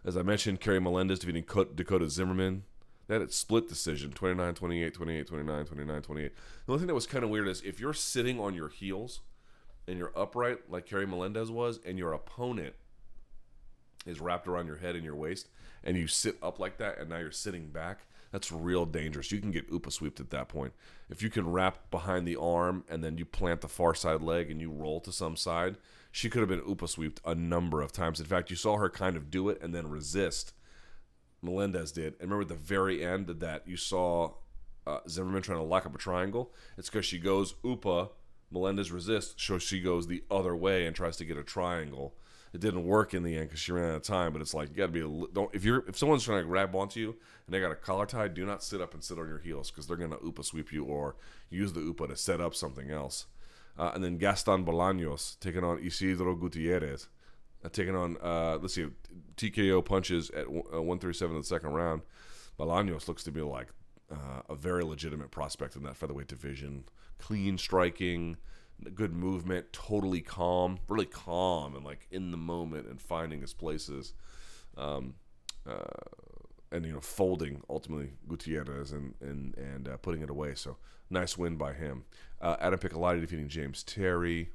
As 0.04 0.16
I 0.16 0.22
mentioned, 0.22 0.60
Kerry 0.60 0.80
Melendez 0.80 1.18
defeating 1.18 1.44
Dakota 1.74 2.08
Zimmerman. 2.08 2.64
That 3.08 3.32
split 3.32 3.68
decision 3.68 4.10
29 4.10 4.54
28, 4.54 4.92
28 4.94 5.26
29, 5.26 5.64
29 5.64 6.02
28. 6.02 6.32
The 6.66 6.72
only 6.72 6.78
thing 6.78 6.86
that 6.88 6.94
was 6.94 7.06
kind 7.06 7.24
of 7.24 7.30
weird 7.30 7.48
is 7.48 7.62
if 7.62 7.80
you're 7.80 7.94
sitting 7.94 8.38
on 8.38 8.54
your 8.54 8.68
heels 8.68 9.20
and 9.86 9.98
you're 9.98 10.12
upright 10.14 10.70
like 10.70 10.84
Kerry 10.84 11.06
Melendez 11.06 11.50
was, 11.50 11.80
and 11.86 11.98
your 11.98 12.12
opponent 12.12 12.74
is 14.08 14.20
wrapped 14.20 14.48
around 14.48 14.66
your 14.66 14.76
head 14.76 14.96
and 14.96 15.04
your 15.04 15.14
waist, 15.14 15.48
and 15.84 15.96
you 15.96 16.06
sit 16.08 16.36
up 16.42 16.58
like 16.58 16.78
that, 16.78 16.98
and 16.98 17.08
now 17.08 17.18
you're 17.18 17.30
sitting 17.30 17.68
back, 17.68 18.00
that's 18.30 18.52
real 18.52 18.84
dangerous. 18.84 19.32
You 19.32 19.40
can 19.40 19.50
get 19.50 19.70
upa 19.72 19.90
swept 19.90 20.20
at 20.20 20.30
that 20.30 20.48
point. 20.48 20.72
If 21.08 21.22
you 21.22 21.30
can 21.30 21.50
wrap 21.50 21.90
behind 21.90 22.26
the 22.26 22.36
arm 22.36 22.84
and 22.88 23.02
then 23.02 23.16
you 23.16 23.24
plant 23.24 23.62
the 23.62 23.68
far 23.68 23.94
side 23.94 24.22
leg 24.22 24.50
and 24.50 24.60
you 24.60 24.70
roll 24.70 25.00
to 25.00 25.12
some 25.12 25.36
side, 25.36 25.76
she 26.12 26.28
could 26.28 26.40
have 26.40 26.48
been 26.48 26.68
upa 26.68 26.88
swept 26.88 27.20
a 27.24 27.34
number 27.34 27.80
of 27.80 27.92
times. 27.92 28.20
In 28.20 28.26
fact, 28.26 28.50
you 28.50 28.56
saw 28.56 28.76
her 28.76 28.90
kind 28.90 29.16
of 29.16 29.30
do 29.30 29.48
it 29.48 29.60
and 29.62 29.74
then 29.74 29.88
resist. 29.88 30.52
Melendez 31.40 31.92
did. 31.92 32.14
And 32.14 32.30
remember 32.30 32.42
at 32.42 32.48
the 32.48 32.54
very 32.54 33.04
end 33.04 33.30
of 33.30 33.40
that, 33.40 33.66
you 33.66 33.76
saw 33.76 34.32
uh, 34.86 35.00
Zimmerman 35.08 35.42
trying 35.42 35.58
to 35.58 35.64
lock 35.64 35.86
up 35.86 35.94
a 35.94 35.98
triangle. 35.98 36.52
It's 36.76 36.90
because 36.90 37.06
she 37.06 37.18
goes 37.18 37.54
upa, 37.64 38.10
Melendez 38.50 38.90
resists, 38.90 39.42
so 39.42 39.58
she 39.58 39.80
goes 39.80 40.06
the 40.06 40.24
other 40.30 40.54
way 40.56 40.86
and 40.86 40.94
tries 40.94 41.16
to 41.18 41.24
get 41.24 41.36
a 41.36 41.42
triangle 41.42 42.14
it 42.52 42.60
didn't 42.60 42.84
work 42.84 43.14
in 43.14 43.22
the 43.22 43.36
end 43.36 43.48
because 43.48 43.60
she 43.60 43.72
ran 43.72 43.90
out 43.90 43.96
of 43.96 44.02
time. 44.02 44.32
But 44.32 44.42
it's 44.42 44.54
like 44.54 44.70
you 44.70 44.76
got 44.76 44.86
to 44.86 44.92
be 44.92 45.00
a, 45.00 45.26
don't 45.32 45.54
if 45.54 45.64
you're 45.64 45.84
if 45.88 45.96
someone's 45.96 46.24
trying 46.24 46.42
to 46.42 46.48
grab 46.48 46.74
onto 46.74 47.00
you 47.00 47.16
and 47.46 47.54
they 47.54 47.60
got 47.60 47.72
a 47.72 47.76
collar 47.76 48.06
tie, 48.06 48.28
do 48.28 48.44
not 48.44 48.62
sit 48.62 48.80
up 48.80 48.94
and 48.94 49.02
sit 49.02 49.18
on 49.18 49.28
your 49.28 49.38
heels 49.38 49.70
because 49.70 49.86
they're 49.86 49.96
gonna 49.96 50.18
upa 50.24 50.42
sweep 50.42 50.72
you 50.72 50.84
or 50.84 51.16
use 51.50 51.72
the 51.72 51.80
upa 51.80 52.08
to 52.08 52.16
set 52.16 52.40
up 52.40 52.54
something 52.54 52.90
else. 52.90 53.26
Uh, 53.78 53.92
and 53.94 54.02
then 54.02 54.18
Gaston 54.18 54.64
Bolaños 54.64 55.38
taking 55.38 55.62
on 55.62 55.78
Isidro 55.78 56.34
Gutierrez, 56.34 57.08
uh, 57.64 57.68
taking 57.68 57.94
on 57.94 58.16
uh, 58.22 58.58
let's 58.60 58.74
see 58.74 58.86
TKO 59.36 59.84
punches 59.84 60.30
at 60.30 60.46
uh, 60.46 60.82
137 60.82 61.36
in 61.36 61.40
the 61.40 61.46
second 61.46 61.70
round. 61.70 62.02
Bolaños 62.58 63.06
looks 63.06 63.22
to 63.24 63.30
be 63.30 63.40
like 63.40 63.68
uh, 64.10 64.42
a 64.48 64.56
very 64.56 64.82
legitimate 64.82 65.30
prospect 65.30 65.76
in 65.76 65.82
that 65.84 65.96
featherweight 65.96 66.28
division. 66.28 66.84
Clean 67.18 67.58
striking 67.58 68.36
good 68.94 69.12
movement, 69.12 69.72
totally 69.72 70.20
calm, 70.20 70.78
really 70.88 71.06
calm 71.06 71.74
and 71.74 71.84
like 71.84 72.06
in 72.10 72.30
the 72.30 72.36
moment 72.36 72.86
and 72.88 73.00
finding 73.00 73.40
his 73.40 73.54
places. 73.54 74.14
Um, 74.76 75.14
uh, 75.68 75.84
and 76.70 76.84
you 76.84 76.92
know, 76.92 77.00
folding 77.00 77.62
ultimately 77.68 78.12
Gutierrez 78.28 78.92
and 78.92 79.14
and 79.20 79.56
and 79.56 79.88
uh, 79.88 79.96
putting 79.96 80.22
it 80.22 80.30
away. 80.30 80.54
So 80.54 80.76
nice 81.10 81.36
win 81.36 81.56
by 81.56 81.72
him. 81.72 82.04
Uh, 82.40 82.56
Adam 82.60 82.78
Piccolotti 82.78 83.20
defeating 83.20 83.48
James 83.48 83.82
Terry. 83.82 84.50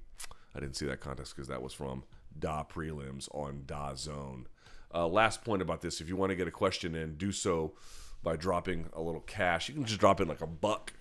I 0.56 0.60
didn't 0.60 0.76
see 0.76 0.86
that 0.86 1.00
contest 1.00 1.36
because 1.36 1.48
that 1.48 1.62
was 1.62 1.74
from 1.74 2.04
Da 2.38 2.64
prelims 2.64 3.28
on 3.34 3.64
DAZN. 3.66 4.46
Uh, 4.94 5.08
last 5.08 5.44
point 5.44 5.62
about 5.62 5.82
this: 5.82 6.02
if 6.02 6.08
you 6.08 6.16
want 6.16 6.30
to 6.30 6.36
get 6.36 6.48
a 6.48 6.52
question 6.52 6.96
in, 6.96 7.16
do 7.16 7.32
so 7.32 7.74
by 8.22 8.36
dropping 8.36 8.88
a 8.94 9.02
little 9.02 9.22
cash. 9.22 9.68
You 9.68 9.76
can 9.76 9.86
just 9.86 10.00
drop 10.00 10.22
in 10.22 10.28
like 10.28 10.42
a 10.42 10.48
buck 10.48 10.94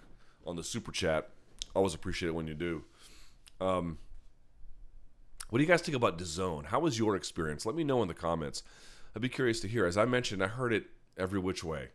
on 0.47 0.57
the 0.57 0.65
super 0.65 0.93
chat. 0.93 1.31
Always 1.75 1.95
appreciate 1.95 2.31
it 2.31 2.35
when 2.35 2.47
you 2.47 2.55
do. 2.55 2.85
Um, 3.63 3.99
what 5.51 5.59
do 5.59 5.65
you 5.65 5.69
guys 5.69 5.83
think 5.83 5.97
about 5.97 6.19
DAZN? 6.19 6.67
How 6.67 6.81
was 6.81 6.99
your 6.99 7.15
experience? 7.15 7.67
Let 7.67 7.75
me 7.75 7.85
know 7.85 8.03
in 8.03 8.09
the 8.09 8.15
comments. 8.15 8.63
I'd 9.15 9.23
be 9.23 9.29
curious 9.29 9.61
to 9.61 9.69
hear. 9.69 9.85
As 9.85 9.97
I 9.97 10.05
mentioned, 10.07 10.43
I 10.43 10.49
heard 10.49 10.73
it 10.73 10.85
every 11.17 11.39
which 11.39 11.63
way. 11.63 11.89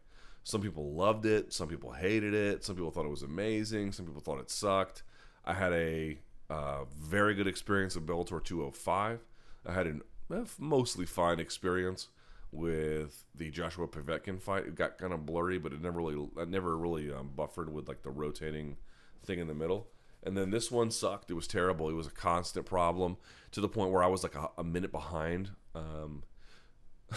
Some 0.44 0.62
people 0.62 0.94
loved 0.94 1.26
it. 1.26 1.52
Some 1.52 1.68
people 1.68 1.92
hated 1.92 2.34
it. 2.34 2.64
Some 2.64 2.76
people 2.76 2.92
thought 2.92 3.06
it 3.06 3.10
was 3.10 3.24
amazing. 3.24 3.92
Some 3.92 4.06
people 4.06 4.22
thought 4.22 4.40
it 4.40 4.50
sucked. 4.50 5.04
I 5.44 5.54
had 5.54 5.74
a 5.74 6.20
uh, 6.50 6.86
very 6.98 7.34
good 7.34 7.48
experience 7.48 7.96
with 7.96 8.06
Bellator 8.06 8.44
205. 8.44 9.20
I 9.66 9.74
had 9.74 9.88
a 9.88 10.46
mostly 10.60 11.06
fine 11.06 11.40
experience 11.40 12.08
with 12.52 13.26
the 13.36 13.50
Joshua 13.50 13.88
Povetkin 13.88 14.40
fight. 14.40 14.68
It 14.68 14.76
got 14.76 14.98
kind 14.98 15.14
of 15.14 15.26
blurry, 15.26 15.58
but 15.58 15.74
it 15.74 15.82
never 15.82 16.00
really, 16.00 16.30
I 16.40 16.46
never 16.46 16.78
really 16.78 17.12
um, 17.12 17.32
buffered 17.36 17.74
with 17.74 17.88
like 17.88 18.04
the 18.04 18.10
rotating 18.10 18.78
thing 19.22 19.40
in 19.40 19.48
the 19.48 19.54
middle. 19.54 19.88
And 20.28 20.38
then 20.38 20.52
this 20.52 20.70
one 20.70 20.92
sucked. 20.92 21.32
It 21.32 21.36
was 21.36 21.48
terrible. 21.48 21.90
It 21.90 21.94
was 21.94 22.08
a 22.08 22.12
constant 22.12 22.66
problem 22.66 23.16
to 23.52 23.62
the 23.62 23.70
point 23.70 23.92
where 23.92 24.04
I 24.04 24.08
was 24.08 24.24
like 24.24 24.36
a, 24.36 24.50
a 24.58 24.64
minute 24.64 24.92
behind. 24.92 25.52
Um, 25.74 26.24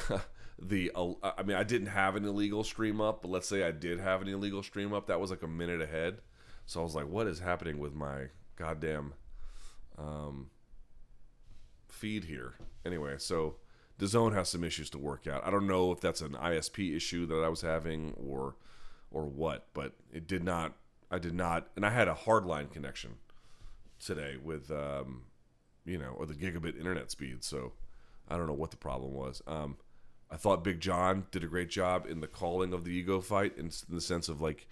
the 0.58 0.92
uh, 0.94 1.14
I 1.36 1.42
mean, 1.42 1.56
I 1.56 1.64
didn't 1.64 1.88
have 1.88 2.14
an 2.14 2.24
illegal 2.24 2.62
stream 2.62 3.00
up, 3.00 3.22
but 3.22 3.30
let's 3.32 3.48
say 3.48 3.64
I 3.64 3.72
did 3.72 3.98
have 3.98 4.22
an 4.22 4.28
illegal 4.28 4.62
stream 4.62 4.92
up. 4.92 5.08
That 5.08 5.18
was 5.18 5.30
like 5.30 5.42
a 5.42 5.48
minute 5.48 5.80
ahead. 5.80 6.18
So 6.66 6.80
I 6.80 6.84
was 6.84 6.94
like, 6.94 7.08
what 7.08 7.26
is 7.26 7.40
happening 7.40 7.80
with 7.80 7.94
my 7.94 8.26
goddamn 8.54 9.14
um, 9.98 10.50
feed 11.88 12.24
here? 12.26 12.54
Anyway, 12.86 13.16
so 13.18 13.56
the 13.98 14.06
DAZN 14.06 14.34
has 14.34 14.50
some 14.50 14.62
issues 14.62 14.88
to 14.90 14.98
work 14.98 15.26
out. 15.26 15.44
I 15.44 15.50
don't 15.50 15.66
know 15.66 15.90
if 15.90 16.00
that's 16.00 16.20
an 16.20 16.34
ISP 16.34 16.94
issue 16.94 17.26
that 17.26 17.42
I 17.42 17.48
was 17.48 17.62
having 17.62 18.14
or 18.16 18.54
or 19.10 19.26
what, 19.26 19.66
but 19.74 19.94
it 20.12 20.28
did 20.28 20.44
not 20.44 20.74
I 21.10 21.18
did 21.18 21.34
not, 21.34 21.68
and 21.76 21.84
I 21.84 21.90
had 21.90 22.08
a 22.08 22.14
hardline 22.14 22.70
connection 22.70 23.16
today 23.98 24.36
with, 24.42 24.70
um, 24.70 25.22
you 25.84 25.98
know, 25.98 26.14
or 26.16 26.26
the 26.26 26.34
gigabit 26.34 26.78
internet 26.78 27.10
speed. 27.10 27.42
So 27.42 27.72
I 28.28 28.36
don't 28.36 28.46
know 28.46 28.52
what 28.54 28.70
the 28.70 28.76
problem 28.76 29.12
was. 29.12 29.42
Um, 29.46 29.76
I 30.30 30.36
thought 30.36 30.62
Big 30.62 30.80
John 30.80 31.26
did 31.32 31.42
a 31.42 31.48
great 31.48 31.68
job 31.68 32.06
in 32.08 32.20
the 32.20 32.28
calling 32.28 32.72
of 32.72 32.84
the 32.84 33.04
Higo 33.04 33.22
fight, 33.22 33.54
in, 33.56 33.66
in 33.66 33.94
the 33.94 34.00
sense 34.00 34.28
of 34.28 34.40
like, 34.40 34.68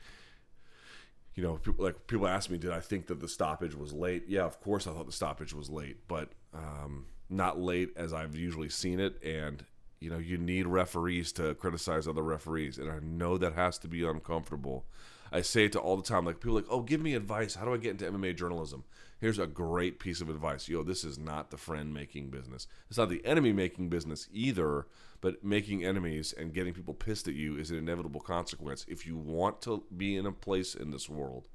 you 1.34 1.42
know, 1.42 1.56
people, 1.56 1.84
like 1.84 2.06
people 2.06 2.28
ask 2.28 2.50
me, 2.50 2.58
did 2.58 2.70
I 2.70 2.80
think 2.80 3.08
that 3.08 3.20
the 3.20 3.28
stoppage 3.28 3.74
was 3.74 3.92
late? 3.92 4.24
Yeah, 4.28 4.44
of 4.44 4.60
course 4.60 4.86
I 4.86 4.92
thought 4.92 5.06
the 5.06 5.12
stoppage 5.12 5.52
was 5.52 5.68
late, 5.68 5.96
but 6.06 6.30
um, 6.54 7.06
not 7.28 7.60
late 7.60 7.90
as 7.96 8.12
I've 8.12 8.36
usually 8.36 8.68
seen 8.68 9.00
it. 9.00 9.22
And 9.24 9.64
you 10.00 10.10
know, 10.10 10.18
you 10.18 10.38
need 10.38 10.66
referees 10.66 11.32
to 11.32 11.54
criticize 11.54 12.06
other 12.06 12.22
referees, 12.22 12.78
and 12.78 12.90
I 12.90 13.00
know 13.00 13.36
that 13.38 13.54
has 13.54 13.78
to 13.78 13.88
be 13.88 14.06
uncomfortable. 14.06 14.84
I 15.32 15.42
say 15.42 15.64
it 15.64 15.72
to 15.72 15.80
all 15.80 15.96
the 15.96 16.02
time. 16.02 16.24
Like 16.24 16.40
people 16.40 16.54
like, 16.54 16.66
oh, 16.70 16.82
give 16.82 17.00
me 17.00 17.14
advice. 17.14 17.54
How 17.54 17.64
do 17.64 17.74
I 17.74 17.78
get 17.78 17.92
into 17.92 18.10
MMA 18.10 18.36
journalism? 18.36 18.84
Here's 19.20 19.38
a 19.38 19.46
great 19.46 19.98
piece 19.98 20.20
of 20.20 20.28
advice. 20.30 20.68
Yo, 20.68 20.82
this 20.82 21.02
is 21.04 21.18
not 21.18 21.50
the 21.50 21.56
friend 21.56 21.92
making 21.92 22.30
business. 22.30 22.66
It's 22.88 22.98
not 22.98 23.08
the 23.08 23.24
enemy 23.24 23.52
making 23.52 23.88
business 23.88 24.28
either. 24.32 24.86
But 25.20 25.42
making 25.42 25.84
enemies 25.84 26.32
and 26.32 26.54
getting 26.54 26.74
people 26.74 26.94
pissed 26.94 27.26
at 27.26 27.34
you 27.34 27.56
is 27.56 27.70
an 27.70 27.78
inevitable 27.78 28.20
consequence. 28.20 28.84
If 28.88 29.06
you 29.06 29.16
want 29.16 29.60
to 29.62 29.82
be 29.96 30.16
in 30.16 30.26
a 30.26 30.32
place 30.32 30.74
in 30.74 30.90
this 30.90 31.08
world 31.08 31.48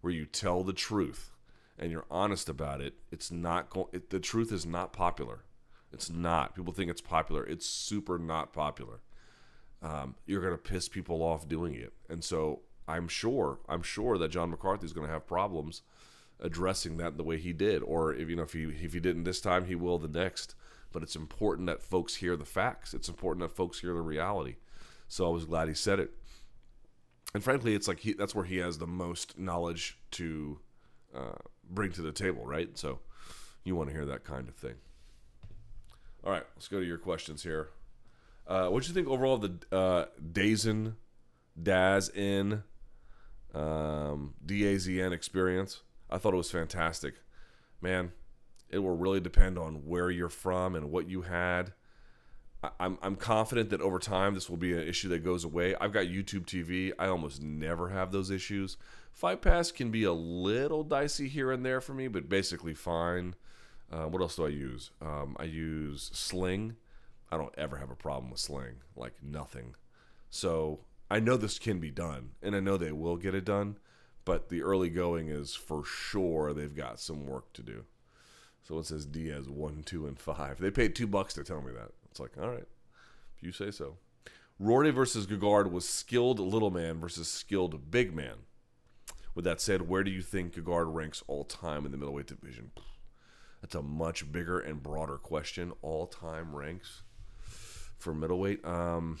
where 0.00 0.12
you 0.12 0.26
tell 0.26 0.64
the 0.64 0.72
truth 0.72 1.30
and 1.78 1.92
you're 1.92 2.06
honest 2.10 2.48
about 2.48 2.80
it, 2.80 2.94
it's 3.12 3.30
not 3.30 3.70
going. 3.70 3.86
It, 3.92 4.10
the 4.10 4.18
truth 4.18 4.50
is 4.52 4.66
not 4.66 4.92
popular. 4.92 5.44
It's 5.92 6.10
not. 6.10 6.56
People 6.56 6.72
think 6.72 6.90
it's 6.90 7.00
popular. 7.00 7.46
It's 7.46 7.66
super 7.66 8.18
not 8.18 8.52
popular. 8.52 9.00
Um, 9.80 10.16
you're 10.26 10.48
to 10.50 10.58
piss 10.58 10.88
people 10.88 11.22
off 11.22 11.46
doing 11.46 11.74
it, 11.74 11.92
and 12.08 12.24
so 12.24 12.62
I'm 12.86 13.08
sure. 13.08 13.60
I'm 13.68 13.82
sure 13.82 14.18
that 14.18 14.30
John 14.30 14.50
McCarthy 14.50 14.86
is 14.86 14.92
going 14.92 15.06
to 15.06 15.12
have 15.12 15.26
problems 15.26 15.82
addressing 16.40 16.96
that 16.98 17.16
the 17.16 17.22
way 17.22 17.38
he 17.38 17.52
did, 17.52 17.82
or 17.82 18.12
if 18.12 18.28
you 18.28 18.36
know 18.36 18.42
if 18.42 18.52
he 18.52 18.64
if 18.64 18.92
he 18.92 19.00
didn't 19.00 19.24
this 19.24 19.40
time, 19.40 19.66
he 19.66 19.74
will 19.74 19.98
the 19.98 20.08
next. 20.08 20.54
But 20.92 21.02
it's 21.02 21.16
important 21.16 21.66
that 21.66 21.82
folks 21.82 22.16
hear 22.16 22.36
the 22.36 22.44
facts. 22.44 22.94
It's 22.94 23.08
important 23.08 23.42
that 23.42 23.56
folks 23.56 23.80
hear 23.80 23.94
the 23.94 24.00
reality. 24.00 24.56
So 25.08 25.26
I 25.26 25.30
was 25.30 25.44
glad 25.44 25.68
he 25.68 25.74
said 25.74 25.98
it. 25.98 26.12
And 27.34 27.42
frankly, 27.42 27.74
it's 27.74 27.88
like 27.88 28.00
he, 28.00 28.12
that's 28.12 28.34
where 28.34 28.44
he 28.44 28.58
has 28.58 28.78
the 28.78 28.86
most 28.86 29.36
knowledge 29.36 29.98
to 30.12 30.60
uh, 31.14 31.38
bring 31.68 31.90
to 31.92 32.02
the 32.02 32.12
table, 32.12 32.46
right? 32.46 32.78
So 32.78 33.00
you 33.64 33.74
want 33.74 33.88
to 33.88 33.94
hear 33.94 34.04
that 34.04 34.22
kind 34.22 34.48
of 34.48 34.54
thing. 34.54 34.74
All 36.24 36.30
right, 36.30 36.44
let's 36.54 36.68
go 36.68 36.78
to 36.78 36.86
your 36.86 36.98
questions 36.98 37.42
here. 37.42 37.70
Uh, 38.46 38.68
what 38.68 38.82
do 38.82 38.88
you 38.88 38.94
think 38.94 39.08
overall 39.08 39.34
of 39.34 39.42
the 39.42 39.76
uh, 39.76 40.04
Dazen, 40.32 40.94
Daz 41.60 42.08
in, 42.08 42.62
um, 43.54 44.34
DAZN 44.44 45.12
experience? 45.12 45.82
I 46.10 46.18
thought 46.18 46.34
it 46.34 46.38
was 46.38 46.50
fantastic. 46.50 47.14
Man, 47.80 48.12
it 48.70 48.78
will 48.78 48.96
really 48.96 49.20
depend 49.20 49.58
on 49.58 49.86
where 49.86 50.10
you're 50.10 50.28
from 50.28 50.74
and 50.74 50.90
what 50.90 51.08
you 51.08 51.22
had. 51.22 51.72
I'm, 52.80 52.98
I'm 53.02 53.16
confident 53.16 53.70
that 53.70 53.80
over 53.80 53.98
time 53.98 54.34
this 54.34 54.48
will 54.48 54.56
be 54.56 54.72
an 54.72 54.86
issue 54.86 55.08
that 55.10 55.24
goes 55.24 55.44
away. 55.44 55.74
I've 55.76 55.92
got 55.92 56.06
YouTube 56.06 56.46
TV. 56.46 56.92
I 56.98 57.08
almost 57.08 57.42
never 57.42 57.90
have 57.90 58.10
those 58.10 58.30
issues. 58.30 58.76
Fight 59.12 59.42
Pass 59.42 59.70
can 59.70 59.90
be 59.90 60.04
a 60.04 60.12
little 60.12 60.82
dicey 60.82 61.28
here 61.28 61.52
and 61.52 61.64
there 61.64 61.80
for 61.80 61.94
me, 61.94 62.08
but 62.08 62.28
basically 62.28 62.74
fine. 62.74 63.34
Uh, 63.92 64.06
what 64.06 64.22
else 64.22 64.36
do 64.36 64.46
I 64.46 64.48
use? 64.48 64.90
Um, 65.00 65.36
I 65.38 65.44
use 65.44 66.10
Sling. 66.12 66.76
I 67.30 67.36
don't 67.36 67.54
ever 67.58 67.76
have 67.76 67.90
a 67.90 67.96
problem 67.96 68.30
with 68.30 68.40
Sling, 68.40 68.76
like 68.96 69.14
nothing. 69.22 69.74
So 70.30 70.80
I 71.14 71.20
know 71.20 71.36
this 71.36 71.60
can 71.60 71.78
be 71.78 71.92
done, 71.92 72.30
and 72.42 72.56
I 72.56 72.58
know 72.58 72.76
they 72.76 72.90
will 72.90 73.16
get 73.16 73.36
it 73.36 73.44
done, 73.44 73.76
but 74.24 74.48
the 74.48 74.62
early 74.62 74.90
going 74.90 75.28
is 75.28 75.54
for 75.54 75.84
sure 75.84 76.52
they've 76.52 76.74
got 76.74 76.98
some 76.98 77.24
work 77.24 77.52
to 77.52 77.62
do. 77.62 77.84
So 78.64 78.80
it 78.80 78.86
says 78.86 79.06
Diaz 79.06 79.48
one, 79.48 79.84
two, 79.84 80.08
and 80.08 80.18
five. 80.18 80.58
They 80.58 80.72
paid 80.72 80.96
two 80.96 81.06
bucks 81.06 81.32
to 81.34 81.44
tell 81.44 81.62
me 81.62 81.70
that. 81.70 81.92
It's 82.10 82.18
like, 82.18 82.32
all 82.36 82.48
right, 82.48 82.66
if 83.36 83.44
you 83.44 83.52
say 83.52 83.70
so. 83.70 83.98
Rory 84.58 84.90
versus 84.90 85.28
Gegard 85.28 85.70
was 85.70 85.88
skilled 85.88 86.40
little 86.40 86.72
man 86.72 86.98
versus 86.98 87.28
skilled 87.28 87.92
big 87.92 88.12
man. 88.12 88.38
With 89.36 89.44
that 89.44 89.60
said, 89.60 89.88
where 89.88 90.02
do 90.02 90.10
you 90.10 90.20
think 90.20 90.54
Gegard 90.54 90.92
ranks 90.92 91.22
all 91.28 91.44
time 91.44 91.86
in 91.86 91.92
the 91.92 91.96
middleweight 91.96 92.26
division? 92.26 92.72
That's 93.60 93.76
a 93.76 93.82
much 93.82 94.32
bigger 94.32 94.58
and 94.58 94.82
broader 94.82 95.18
question. 95.18 95.74
All 95.80 96.08
time 96.08 96.56
ranks 96.56 97.02
for 97.98 98.12
middleweight. 98.12 98.64
Um, 98.64 99.20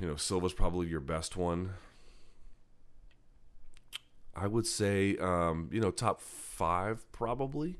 you 0.00 0.06
know, 0.06 0.16
Silva's 0.16 0.52
probably 0.52 0.88
your 0.88 1.00
best 1.00 1.36
one. 1.36 1.74
I 4.34 4.46
would 4.46 4.66
say, 4.66 5.16
um, 5.16 5.70
you 5.72 5.80
know, 5.80 5.90
top 5.90 6.20
five 6.20 7.10
probably, 7.10 7.78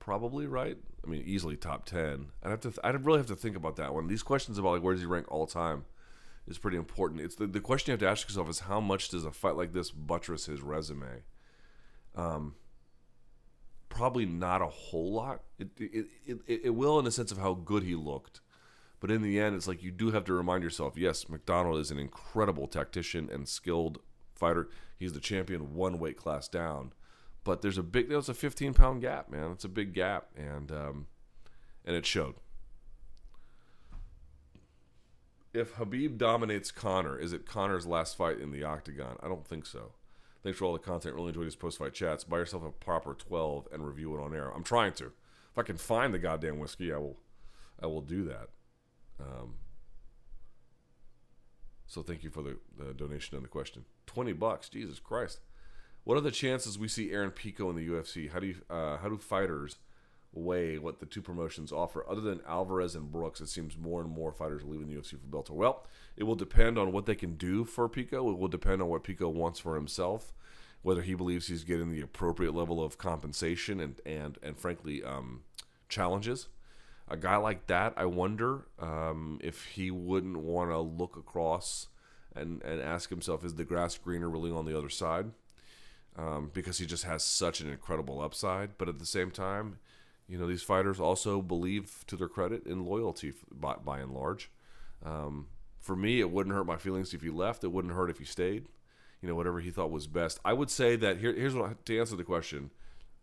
probably 0.00 0.46
right. 0.46 0.76
I 1.04 1.08
mean, 1.08 1.22
easily 1.24 1.56
top 1.56 1.84
ten. 1.84 2.26
I'd 2.42 2.50
have 2.50 2.60
to. 2.60 2.70
Th- 2.70 2.80
I'd 2.82 3.06
really 3.06 3.18
have 3.18 3.28
to 3.28 3.36
think 3.36 3.56
about 3.56 3.76
that 3.76 3.94
one. 3.94 4.08
These 4.08 4.24
questions 4.24 4.58
about 4.58 4.72
like 4.72 4.82
where 4.82 4.94
does 4.94 5.02
he 5.02 5.06
rank 5.06 5.26
all 5.30 5.46
time 5.46 5.84
is 6.48 6.58
pretty 6.58 6.76
important. 6.76 7.20
It's 7.20 7.36
the 7.36 7.46
the 7.46 7.60
question 7.60 7.90
you 7.90 7.92
have 7.92 8.00
to 8.00 8.08
ask 8.08 8.28
yourself 8.28 8.48
is 8.48 8.60
how 8.60 8.80
much 8.80 9.08
does 9.08 9.24
a 9.24 9.30
fight 9.30 9.56
like 9.56 9.72
this 9.72 9.92
buttress 9.92 10.46
his 10.46 10.62
resume? 10.62 11.22
Um, 12.16 12.54
probably 13.88 14.26
not 14.26 14.62
a 14.62 14.66
whole 14.66 15.12
lot. 15.12 15.42
It, 15.58 15.68
it 15.78 16.06
it 16.26 16.60
it 16.64 16.74
will 16.74 16.98
in 16.98 17.04
the 17.04 17.12
sense 17.12 17.30
of 17.30 17.38
how 17.38 17.54
good 17.54 17.84
he 17.84 17.94
looked. 17.94 18.40
But 19.00 19.10
in 19.10 19.22
the 19.22 19.38
end, 19.38 19.54
it's 19.54 19.68
like 19.68 19.82
you 19.82 19.90
do 19.90 20.10
have 20.10 20.24
to 20.24 20.32
remind 20.32 20.62
yourself 20.62 20.96
yes, 20.96 21.28
MacDonald 21.28 21.78
is 21.78 21.90
an 21.90 21.98
incredible 21.98 22.66
tactician 22.66 23.28
and 23.30 23.48
skilled 23.48 23.98
fighter. 24.34 24.68
He's 24.98 25.12
the 25.12 25.20
champion 25.20 25.74
one 25.74 25.98
weight 25.98 26.16
class 26.16 26.48
down, 26.48 26.92
but 27.44 27.62
there's 27.62 27.78
a 27.78 27.82
big 27.82 28.08
there's 28.08 28.28
a 28.28 28.34
15 28.34 28.74
pound 28.74 29.02
gap, 29.02 29.30
man. 29.30 29.50
It's 29.52 29.64
a 29.64 29.68
big 29.68 29.92
gap, 29.92 30.28
and 30.36 30.72
um, 30.72 31.06
and 31.84 31.94
it 31.94 32.06
showed. 32.06 32.36
If 35.52 35.76
Khabib 35.76 36.18
dominates 36.18 36.70
Conor, 36.70 37.18
is 37.18 37.32
it 37.32 37.46
Conor's 37.46 37.86
last 37.86 38.16
fight 38.16 38.40
in 38.40 38.50
the 38.50 38.62
octagon? 38.64 39.16
I 39.22 39.28
don't 39.28 39.46
think 39.46 39.64
so. 39.64 39.92
Thanks 40.42 40.58
for 40.58 40.66
all 40.66 40.74
the 40.74 40.78
content. 40.78 41.14
Really 41.14 41.28
enjoyed 41.28 41.46
these 41.46 41.56
post 41.56 41.78
fight 41.78 41.94
chats. 41.94 42.24
Buy 42.24 42.38
yourself 42.38 42.62
a 42.62 42.70
proper 42.70 43.14
12 43.14 43.68
and 43.72 43.86
review 43.86 44.14
it 44.14 44.22
on 44.22 44.34
air. 44.34 44.50
I'm 44.50 44.62
trying 44.62 44.92
to. 44.94 45.06
If 45.06 45.58
I 45.58 45.62
can 45.62 45.78
find 45.78 46.12
the 46.12 46.18
goddamn 46.18 46.58
whiskey, 46.58 46.92
I 46.92 46.98
will. 46.98 47.16
I 47.82 47.86
will 47.86 48.02
do 48.02 48.24
that. 48.24 48.50
Um, 49.20 49.54
so 51.86 52.02
thank 52.02 52.24
you 52.24 52.30
for 52.30 52.42
the, 52.42 52.58
the 52.76 52.92
donation 52.92 53.36
and 53.36 53.44
the 53.44 53.48
question. 53.48 53.84
Twenty 54.06 54.32
bucks, 54.32 54.68
Jesus 54.68 54.98
Christ! 54.98 55.40
What 56.04 56.16
are 56.16 56.22
the 56.22 56.30
chances 56.30 56.78
we 56.78 56.88
see 56.88 57.10
Aaron 57.10 57.30
Pico 57.30 57.70
in 57.70 57.76
the 57.76 57.88
UFC? 57.88 58.30
How 58.30 58.38
do 58.38 58.46
you 58.46 58.56
uh, 58.68 58.98
how 58.98 59.08
do 59.08 59.16
fighters 59.16 59.76
weigh 60.32 60.78
what 60.78 61.00
the 61.00 61.06
two 61.06 61.22
promotions 61.22 61.72
offer? 61.72 62.04
Other 62.08 62.20
than 62.20 62.40
Alvarez 62.46 62.94
and 62.94 63.10
Brooks, 63.10 63.40
it 63.40 63.48
seems 63.48 63.76
more 63.76 64.00
and 64.00 64.10
more 64.10 64.32
fighters 64.32 64.62
are 64.62 64.66
leaving 64.66 64.88
the 64.88 64.94
UFC 64.94 65.12
for 65.12 65.26
Bellator. 65.26 65.50
Well, 65.50 65.86
it 66.16 66.24
will 66.24 66.34
depend 66.34 66.78
on 66.78 66.92
what 66.92 67.06
they 67.06 67.14
can 67.14 67.36
do 67.36 67.64
for 67.64 67.88
Pico. 67.88 68.30
It 68.30 68.38
will 68.38 68.48
depend 68.48 68.82
on 68.82 68.88
what 68.88 69.04
Pico 69.04 69.28
wants 69.28 69.58
for 69.58 69.74
himself, 69.74 70.34
whether 70.82 71.02
he 71.02 71.14
believes 71.14 71.48
he's 71.48 71.64
getting 71.64 71.90
the 71.90 72.02
appropriate 72.02 72.54
level 72.54 72.82
of 72.82 72.98
compensation 72.98 73.80
and 73.80 74.00
and 74.04 74.38
and 74.42 74.58
frankly 74.58 75.02
um, 75.02 75.42
challenges 75.88 76.48
a 77.08 77.16
guy 77.16 77.36
like 77.36 77.66
that, 77.68 77.94
I 77.96 78.06
wonder 78.06 78.66
um, 78.78 79.38
if 79.42 79.64
he 79.64 79.90
wouldn't 79.90 80.38
want 80.38 80.70
to 80.70 80.78
look 80.78 81.16
across 81.16 81.88
and, 82.34 82.62
and 82.62 82.80
ask 82.80 83.10
himself, 83.10 83.44
is 83.44 83.54
the 83.54 83.64
grass 83.64 83.96
greener 83.96 84.28
really 84.28 84.50
on 84.50 84.64
the 84.66 84.76
other 84.76 84.88
side? 84.88 85.30
Um, 86.16 86.50
because 86.52 86.78
he 86.78 86.86
just 86.86 87.04
has 87.04 87.22
such 87.22 87.60
an 87.60 87.70
incredible 87.70 88.20
upside. 88.20 88.78
But 88.78 88.88
at 88.88 88.98
the 88.98 89.06
same 89.06 89.30
time, 89.30 89.78
you 90.28 90.38
know, 90.38 90.46
these 90.46 90.62
fighters 90.62 90.98
also 90.98 91.40
believe, 91.40 92.04
to 92.08 92.16
their 92.16 92.28
credit, 92.28 92.66
in 92.66 92.84
loyalty 92.84 93.32
by, 93.50 93.74
by 93.76 94.00
and 94.00 94.12
large. 94.12 94.50
Um, 95.04 95.46
for 95.78 95.94
me, 95.94 96.20
it 96.20 96.30
wouldn't 96.30 96.54
hurt 96.54 96.66
my 96.66 96.76
feelings 96.76 97.14
if 97.14 97.22
he 97.22 97.30
left. 97.30 97.62
It 97.62 97.70
wouldn't 97.70 97.94
hurt 97.94 98.10
if 98.10 98.18
he 98.18 98.24
stayed. 98.24 98.66
You 99.20 99.28
know, 99.28 99.34
whatever 99.34 99.60
he 99.60 99.70
thought 99.70 99.90
was 99.90 100.06
best. 100.06 100.40
I 100.44 100.52
would 100.52 100.70
say 100.70 100.96
that 100.96 101.18
here, 101.18 101.32
here's 101.32 101.54
what 101.54 101.84
to 101.86 102.00
answer 102.00 102.16
the 102.16 102.24
question. 102.24 102.70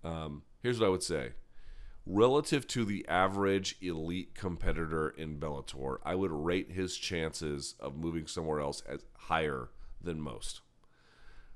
Um, 0.03 0.43
here's 0.61 0.79
what 0.79 0.85
I 0.85 0.89
would 0.89 1.03
say 1.03 1.31
relative 2.05 2.67
to 2.67 2.85
the 2.85 3.07
average 3.07 3.75
elite 3.81 4.35
competitor 4.35 5.09
in 5.09 5.39
Bellator, 5.39 5.97
I 6.03 6.15
would 6.15 6.31
rate 6.31 6.71
his 6.71 6.97
chances 6.97 7.75
of 7.79 7.95
moving 7.95 8.27
somewhere 8.27 8.59
else 8.59 8.81
as 8.87 9.05
higher 9.15 9.69
than 10.01 10.19
most. 10.19 10.61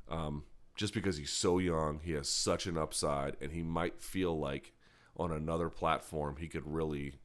Um, 0.09 0.43
just 0.75 0.93
because 0.93 1.17
he's 1.17 1.31
so 1.31 1.57
young, 1.57 1.99
he 2.03 2.13
has 2.13 2.29
such 2.29 2.65
an 2.65 2.77
upside, 2.77 3.35
and 3.41 3.51
he 3.51 3.61
might 3.61 4.01
feel 4.01 4.37
like 4.37 4.73
on 5.17 5.31
another 5.31 5.69
platform 5.69 6.37
he 6.39 6.47
could 6.47 6.65
really, 6.65 7.15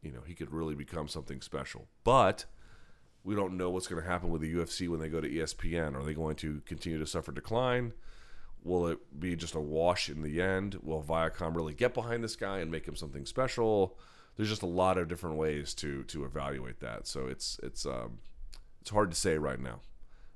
you 0.00 0.12
know, 0.12 0.22
he 0.24 0.34
could 0.34 0.52
really 0.52 0.74
become 0.74 1.08
something 1.08 1.40
special. 1.40 1.88
But 2.04 2.46
we 3.24 3.34
don't 3.34 3.56
know 3.56 3.70
what's 3.70 3.86
going 3.86 4.02
to 4.02 4.08
happen 4.08 4.30
with 4.30 4.40
the 4.40 4.54
UFC 4.54 4.88
when 4.88 5.00
they 5.00 5.08
go 5.08 5.20
to 5.20 5.28
ESPN. 5.28 5.94
Are 5.94 6.04
they 6.04 6.14
going 6.14 6.36
to 6.36 6.62
continue 6.64 6.98
to 6.98 7.06
suffer 7.06 7.32
decline? 7.32 7.92
Will 8.64 8.86
it 8.86 8.98
be 9.18 9.34
just 9.34 9.54
a 9.54 9.60
wash 9.60 10.08
in 10.08 10.22
the 10.22 10.40
end? 10.40 10.76
Will 10.82 11.02
Viacom 11.02 11.56
really 11.56 11.74
get 11.74 11.94
behind 11.94 12.22
this 12.22 12.36
guy 12.36 12.58
and 12.58 12.70
make 12.70 12.86
him 12.86 12.94
something 12.94 13.26
special? 13.26 13.98
There's 14.36 14.48
just 14.48 14.62
a 14.62 14.66
lot 14.66 14.98
of 14.98 15.08
different 15.08 15.36
ways 15.36 15.74
to 15.74 16.04
to 16.04 16.24
evaluate 16.24 16.80
that. 16.80 17.06
So 17.06 17.26
it's 17.26 17.58
it's 17.62 17.84
um, 17.84 18.18
it's 18.80 18.90
hard 18.90 19.10
to 19.10 19.16
say 19.16 19.36
right 19.36 19.60
now. 19.60 19.80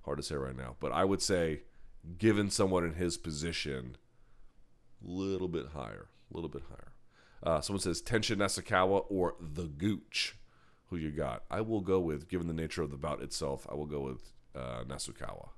Hard 0.05 0.19
to 0.19 0.25
say 0.25 0.35
right 0.35 0.57
now. 0.57 0.77
But 0.81 0.93
I 0.93 1.05
would 1.05 1.23
say, 1.23 1.63
given 2.19 2.51
someone 2.51 2.85
in 2.85 2.95
his 2.95 3.17
position, 3.17 3.97
a 5.05 5.11
little 5.11 5.49
bit 5.49 5.69
higher, 5.75 6.09
a 6.31 6.35
little 6.35 6.51
bit 6.51 6.63
higher. 6.69 6.93
Uh, 7.43 7.61
someone 7.61 7.81
says 7.81 8.03
Tenshin 8.03 8.37
Nasukawa 8.37 9.05
or 9.09 9.37
Horiguchi. 9.43 10.33
Who 10.89 10.97
you 10.97 11.11
got? 11.11 11.43
I 11.51 11.63
will 11.63 11.81
go 11.81 11.99
with, 11.99 12.29
given 12.29 12.47
the 12.47 12.55
nature 12.55 12.83
of 12.83 12.93
the 12.93 12.97
bout 12.97 13.21
itself, 13.21 13.67
I 13.69 13.75
will 13.75 13.87
go 13.87 14.01
with 14.01 14.33
uh, 14.55 14.85
Nasukawa 14.85 15.49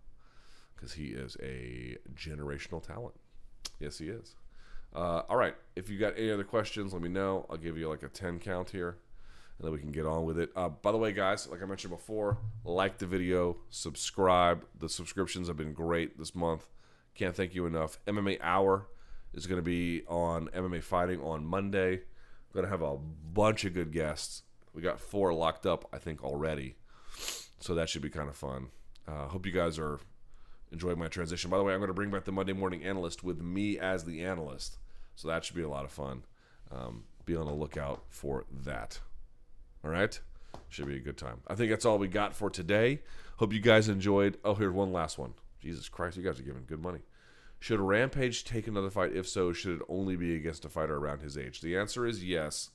because 0.78 0.94
he 0.94 1.06
is 1.06 1.36
a 1.42 1.96
generational 2.14 2.82
talent. 2.82 3.14
Yes, 3.80 3.98
he 3.98 4.08
is. 4.08 4.36
Uh, 4.94 5.22
all 5.28 5.36
right. 5.36 5.54
If 5.76 5.90
you 5.90 5.98
got 5.98 6.14
any 6.16 6.30
other 6.30 6.44
questions, 6.44 6.92
let 6.92 7.02
me 7.02 7.08
know. 7.08 7.46
I'll 7.50 7.56
give 7.56 7.76
you 7.76 7.88
like 7.88 8.02
a 8.02 8.08
10 8.08 8.38
count 8.38 8.70
here. 8.70 8.96
and 9.58 9.66
then 9.66 9.72
we 9.72 9.80
can 9.80 9.90
get 9.90 10.06
on 10.06 10.24
with 10.24 10.38
it. 10.38 10.50
Uh, 10.54 10.68
by 10.68 10.92
the 10.92 10.98
way, 10.98 11.12
guys, 11.12 11.48
like 11.48 11.62
I 11.62 11.66
mentioned 11.66 11.92
before, 11.92 12.38
like 12.64 12.98
the 12.98 13.06
video, 13.06 13.56
subscribe. 13.70 14.64
The 14.78 14.88
subscriptions 14.88 15.48
have 15.48 15.56
been 15.56 15.72
great 15.72 16.16
this 16.16 16.34
month. 16.34 16.68
Can't 17.14 17.34
thank 17.34 17.54
you 17.54 17.66
enough. 17.66 17.98
MMA 18.06 18.38
Hour 18.40 18.86
is 19.34 19.46
going 19.46 19.58
to 19.58 19.64
be 19.64 20.04
on 20.06 20.48
MMA 20.48 20.82
Fighting 20.82 21.20
on 21.20 21.44
Monday. 21.44 22.02
Going 22.54 22.64
to 22.64 22.70
have 22.70 22.82
a 22.82 22.96
bunch 22.96 23.64
of 23.64 23.74
good 23.74 23.92
guests. 23.92 24.42
We 24.72 24.80
got 24.80 25.00
four 25.00 25.34
locked 25.34 25.66
up, 25.66 25.88
I 25.92 25.98
think, 25.98 26.22
already. 26.22 26.76
So 27.58 27.74
that 27.74 27.88
should 27.88 28.02
be 28.02 28.10
kind 28.10 28.28
of 28.28 28.36
fun. 28.36 28.68
Uh, 29.06 29.26
hope 29.26 29.44
you 29.44 29.52
guys 29.52 29.78
are 29.78 29.98
enjoying 30.72 30.98
my 30.98 31.08
transition. 31.08 31.50
By 31.50 31.58
the 31.58 31.64
way, 31.64 31.72
I'm 31.72 31.80
going 31.80 31.88
to 31.88 31.94
bring 31.94 32.10
back 32.10 32.24
the 32.24 32.32
Monday 32.32 32.52
Morning 32.52 32.84
Analyst 32.84 33.24
with 33.24 33.40
me 33.40 33.78
as 33.78 34.04
the 34.04 34.22
analyst. 34.22 34.78
So 35.16 35.28
that 35.28 35.44
should 35.44 35.56
be 35.56 35.62
a 35.62 35.68
lot 35.68 35.84
of 35.84 35.90
fun. 35.90 36.24
Um, 36.70 37.04
be 37.24 37.36
on 37.36 37.46
the 37.46 37.52
lookout 37.52 38.04
for 38.08 38.44
that. 38.64 39.00
All 39.84 39.90
right? 39.90 40.18
Should 40.68 40.86
be 40.86 40.96
a 40.96 41.00
good 41.00 41.16
time. 41.16 41.40
I 41.46 41.54
think 41.54 41.70
that's 41.70 41.84
all 41.84 41.98
we 41.98 42.08
got 42.08 42.34
for 42.34 42.50
today. 42.50 43.00
Hope 43.38 43.52
you 43.52 43.60
guys 43.60 43.88
enjoyed. 43.88 44.38
Oh, 44.44 44.54
here's 44.54 44.72
one 44.72 44.92
last 44.92 45.18
one. 45.18 45.34
Jesus 45.60 45.88
Christ, 45.88 46.16
you 46.16 46.22
guys 46.22 46.38
are 46.38 46.44
giving 46.44 46.64
good 46.66 46.82
money. 46.82 47.00
Should 47.60 47.80
Rampage 47.80 48.44
take 48.44 48.68
another 48.68 48.90
fight? 48.90 49.14
If 49.14 49.28
so, 49.28 49.52
should 49.52 49.80
it 49.80 49.86
only 49.88 50.16
be 50.16 50.36
against 50.36 50.64
a 50.64 50.68
fighter 50.68 50.96
around 50.96 51.22
his 51.22 51.36
age? 51.36 51.60
The 51.60 51.76
answer 51.76 52.06
is 52.06 52.24
yes 52.24 52.70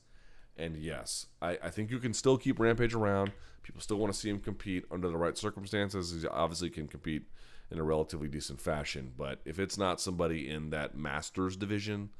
and 0.56 0.76
yes. 0.76 1.26
I, 1.40 1.58
I 1.62 1.70
think 1.70 1.90
you 1.90 1.98
can 1.98 2.12
still 2.12 2.36
keep 2.36 2.60
Rampage 2.60 2.94
around. 2.94 3.32
People 3.62 3.80
still 3.80 3.96
want 3.96 4.12
to 4.12 4.18
see 4.18 4.28
him 4.28 4.40
compete 4.40 4.84
under 4.90 5.08
the 5.08 5.16
right 5.16 5.38
circumstances. 5.38 6.22
He 6.22 6.28
obviously 6.28 6.68
can 6.68 6.86
compete 6.86 7.22
in 7.70 7.78
a 7.78 7.84
relatively 7.84 8.28
decent 8.28 8.60
fashion. 8.60 9.12
But 9.16 9.40
if 9.44 9.58
it's 9.58 9.78
not 9.78 10.00
somebody 10.00 10.48
in 10.48 10.70
that 10.70 10.96
Masters 10.96 11.56
division, 11.56 12.10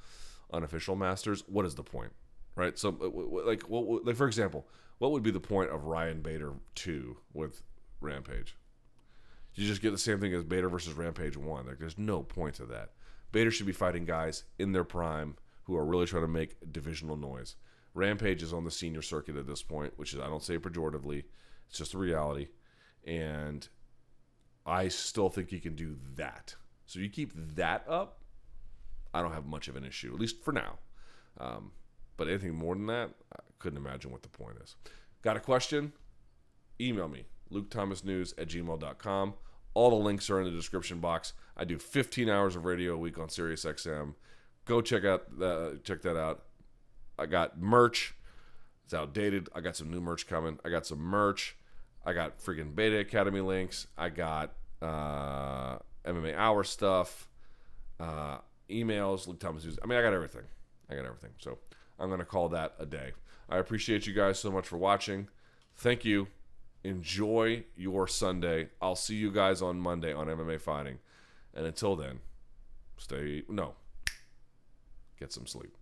unofficial 0.53 0.97
Masters, 0.97 1.45
what 1.47 1.67
is 1.67 1.75
the 1.75 1.83
point? 1.83 2.13
Right? 2.57 2.79
So, 2.79 2.91
like, 3.45 3.63
what, 3.63 4.07
like 4.07 4.17
for 4.17 4.27
example, 4.27 4.67
what 4.99 5.11
would 5.11 5.23
be 5.23 5.31
the 5.31 5.41
point 5.41 5.71
of 5.71 5.85
Ryan 5.85 6.21
Bader 6.21 6.53
2 6.77 7.17
with 7.33 7.63
Rampage? 8.01 8.57
You 9.55 9.67
just 9.67 9.83
get 9.83 9.91
the 9.91 9.99
same 9.99 10.21
thing 10.21 10.35
as 10.35 10.45
Bader 10.45 10.69
versus 10.69 10.95
Rampage 10.95 11.37
1. 11.37 11.67
Like, 11.67 11.79
there's 11.79 11.99
no 11.99 12.23
point 12.23 12.57
to 12.57 12.67
that. 12.67 12.91
Bader 13.33 13.51
should 13.51 13.67
be 13.67 13.73
fighting 13.73 14.05
guys 14.05 14.45
in 14.59 14.73
their 14.73 14.85
prime 14.85 15.37
who 15.65 15.77
are 15.77 15.85
really 15.85 16.07
trying 16.07 16.23
to 16.23 16.29
make 16.29 16.73
divisional 16.73 17.17
noise. 17.17 17.57
Rampage 17.95 18.43
is 18.43 18.53
on 18.53 18.65
the 18.65 18.71
senior 18.71 19.03
circuit 19.03 19.37
at 19.37 19.47
this 19.47 19.63
point, 19.63 19.93
which 19.97 20.13
is, 20.13 20.21
I 20.21 20.27
don't 20.27 20.43
say 20.43 20.59
pejoratively, 20.59 21.25
it's 21.69 21.79
just 21.79 21.95
a 21.95 21.99
reality. 21.99 22.49
And 23.07 23.69
I 24.67 24.89
still 24.89 25.29
think 25.29 25.51
he 25.51 25.61
can 25.61 25.75
do 25.75 25.97
that. 26.17 26.55
So 26.87 26.99
you 26.99 27.09
keep 27.09 27.33
that 27.57 27.85
up, 27.89 28.21
I 29.13 29.23
don't 29.23 29.33
have 29.33 29.47
much 29.47 29.69
of 29.69 29.77
an 29.77 29.85
issue, 29.85 30.13
at 30.13 30.21
least 30.21 30.43
for 30.43 30.53
now. 30.53 30.79
Um, 31.39 31.73
but 32.17 32.29
anything 32.29 32.55
more 32.55 32.75
than 32.75 32.87
that, 32.87 33.11
I 33.33 33.41
couldn't 33.59 33.79
imagine 33.79 34.11
what 34.11 34.23
the 34.23 34.29
point 34.29 34.57
is. 34.63 34.77
Got 35.23 35.37
a 35.37 35.41
question? 35.41 35.93
Email 36.81 37.09
me, 37.09 37.25
lukethomasnews 37.51 38.35
at 38.39 38.49
gmail.com. 38.49 39.35
All 39.75 39.91
the 39.91 39.97
links 39.97 40.31
are 40.31 40.39
in 40.39 40.45
the 40.45 40.51
description 40.51 41.01
box. 41.01 41.33
I 41.57 41.65
do 41.65 41.79
15 41.79 42.29
hours 42.29 42.57
of 42.57 42.65
radio 42.65 42.95
a 42.95 42.99
week 42.99 43.19
on 43.19 43.29
SiriusXM. 43.29 44.15
Go 44.67 44.81
check 44.81 45.05
out 45.05 45.39
the, 45.39 45.81
check 45.83 46.03
that 46.03 46.17
out. 46.17 46.45
I 47.19 47.27
got 47.27 47.61
merch. 47.61 48.15
It's 48.85 48.95
outdated. 48.95 49.49
I 49.55 49.61
got 49.61 49.77
some 49.77 49.91
new 49.91 50.01
merch 50.01 50.27
coming. 50.27 50.59
I 50.65 50.69
got 50.69 50.87
some 50.87 50.99
merch. 50.99 51.57
I 52.07 52.13
got 52.13 52.39
freaking 52.39 52.75
Beta 52.75 52.99
Academy 52.99 53.41
links. 53.41 53.87
I 53.97 54.09
got 54.11 54.53
uh, 54.83 55.79
MMA 56.05 56.37
Hour 56.37 56.65
stuff, 56.65 57.29
uh, 57.99 58.39
emails, 58.71 59.27
Luke 59.27 59.41
Thomas 59.41 59.65
I 59.83 59.87
mean, 59.87 59.99
I 59.99 60.03
got 60.03 60.13
everything. 60.13 60.45
I 60.91 60.95
got 60.95 61.07
everything. 61.07 61.31
So 61.39 61.59
I'm 61.99 62.09
going 62.09 62.21
to 62.21 62.27
call 62.27 62.49
that 62.51 62.75
a 62.79 62.87
day. 62.87 63.13
I 63.49 63.59
appreciate 63.59 64.07
you 64.07 64.13
guys 64.15 64.39
so 64.39 64.51
much 64.51 64.67
for 64.67 64.77
watching. 64.77 65.29
Thank 65.77 66.05
you. 66.05 66.29
Enjoy 66.83 67.65
your 67.77 68.07
Sunday. 68.07 68.69
I'll 68.81 68.97
see 68.97 69.17
you 69.17 69.31
guys 69.31 69.63
on 69.63 69.81
Monday 69.81 70.13
on 70.13 70.27
MMA 70.27 70.61
Fighting. 70.61 70.99
And 71.55 71.67
until 71.67 71.97
then, 71.97 72.21
stay, 72.99 73.43
no, 73.49 73.75
get 75.19 75.33
some 75.33 75.47
sleep. 75.47 75.75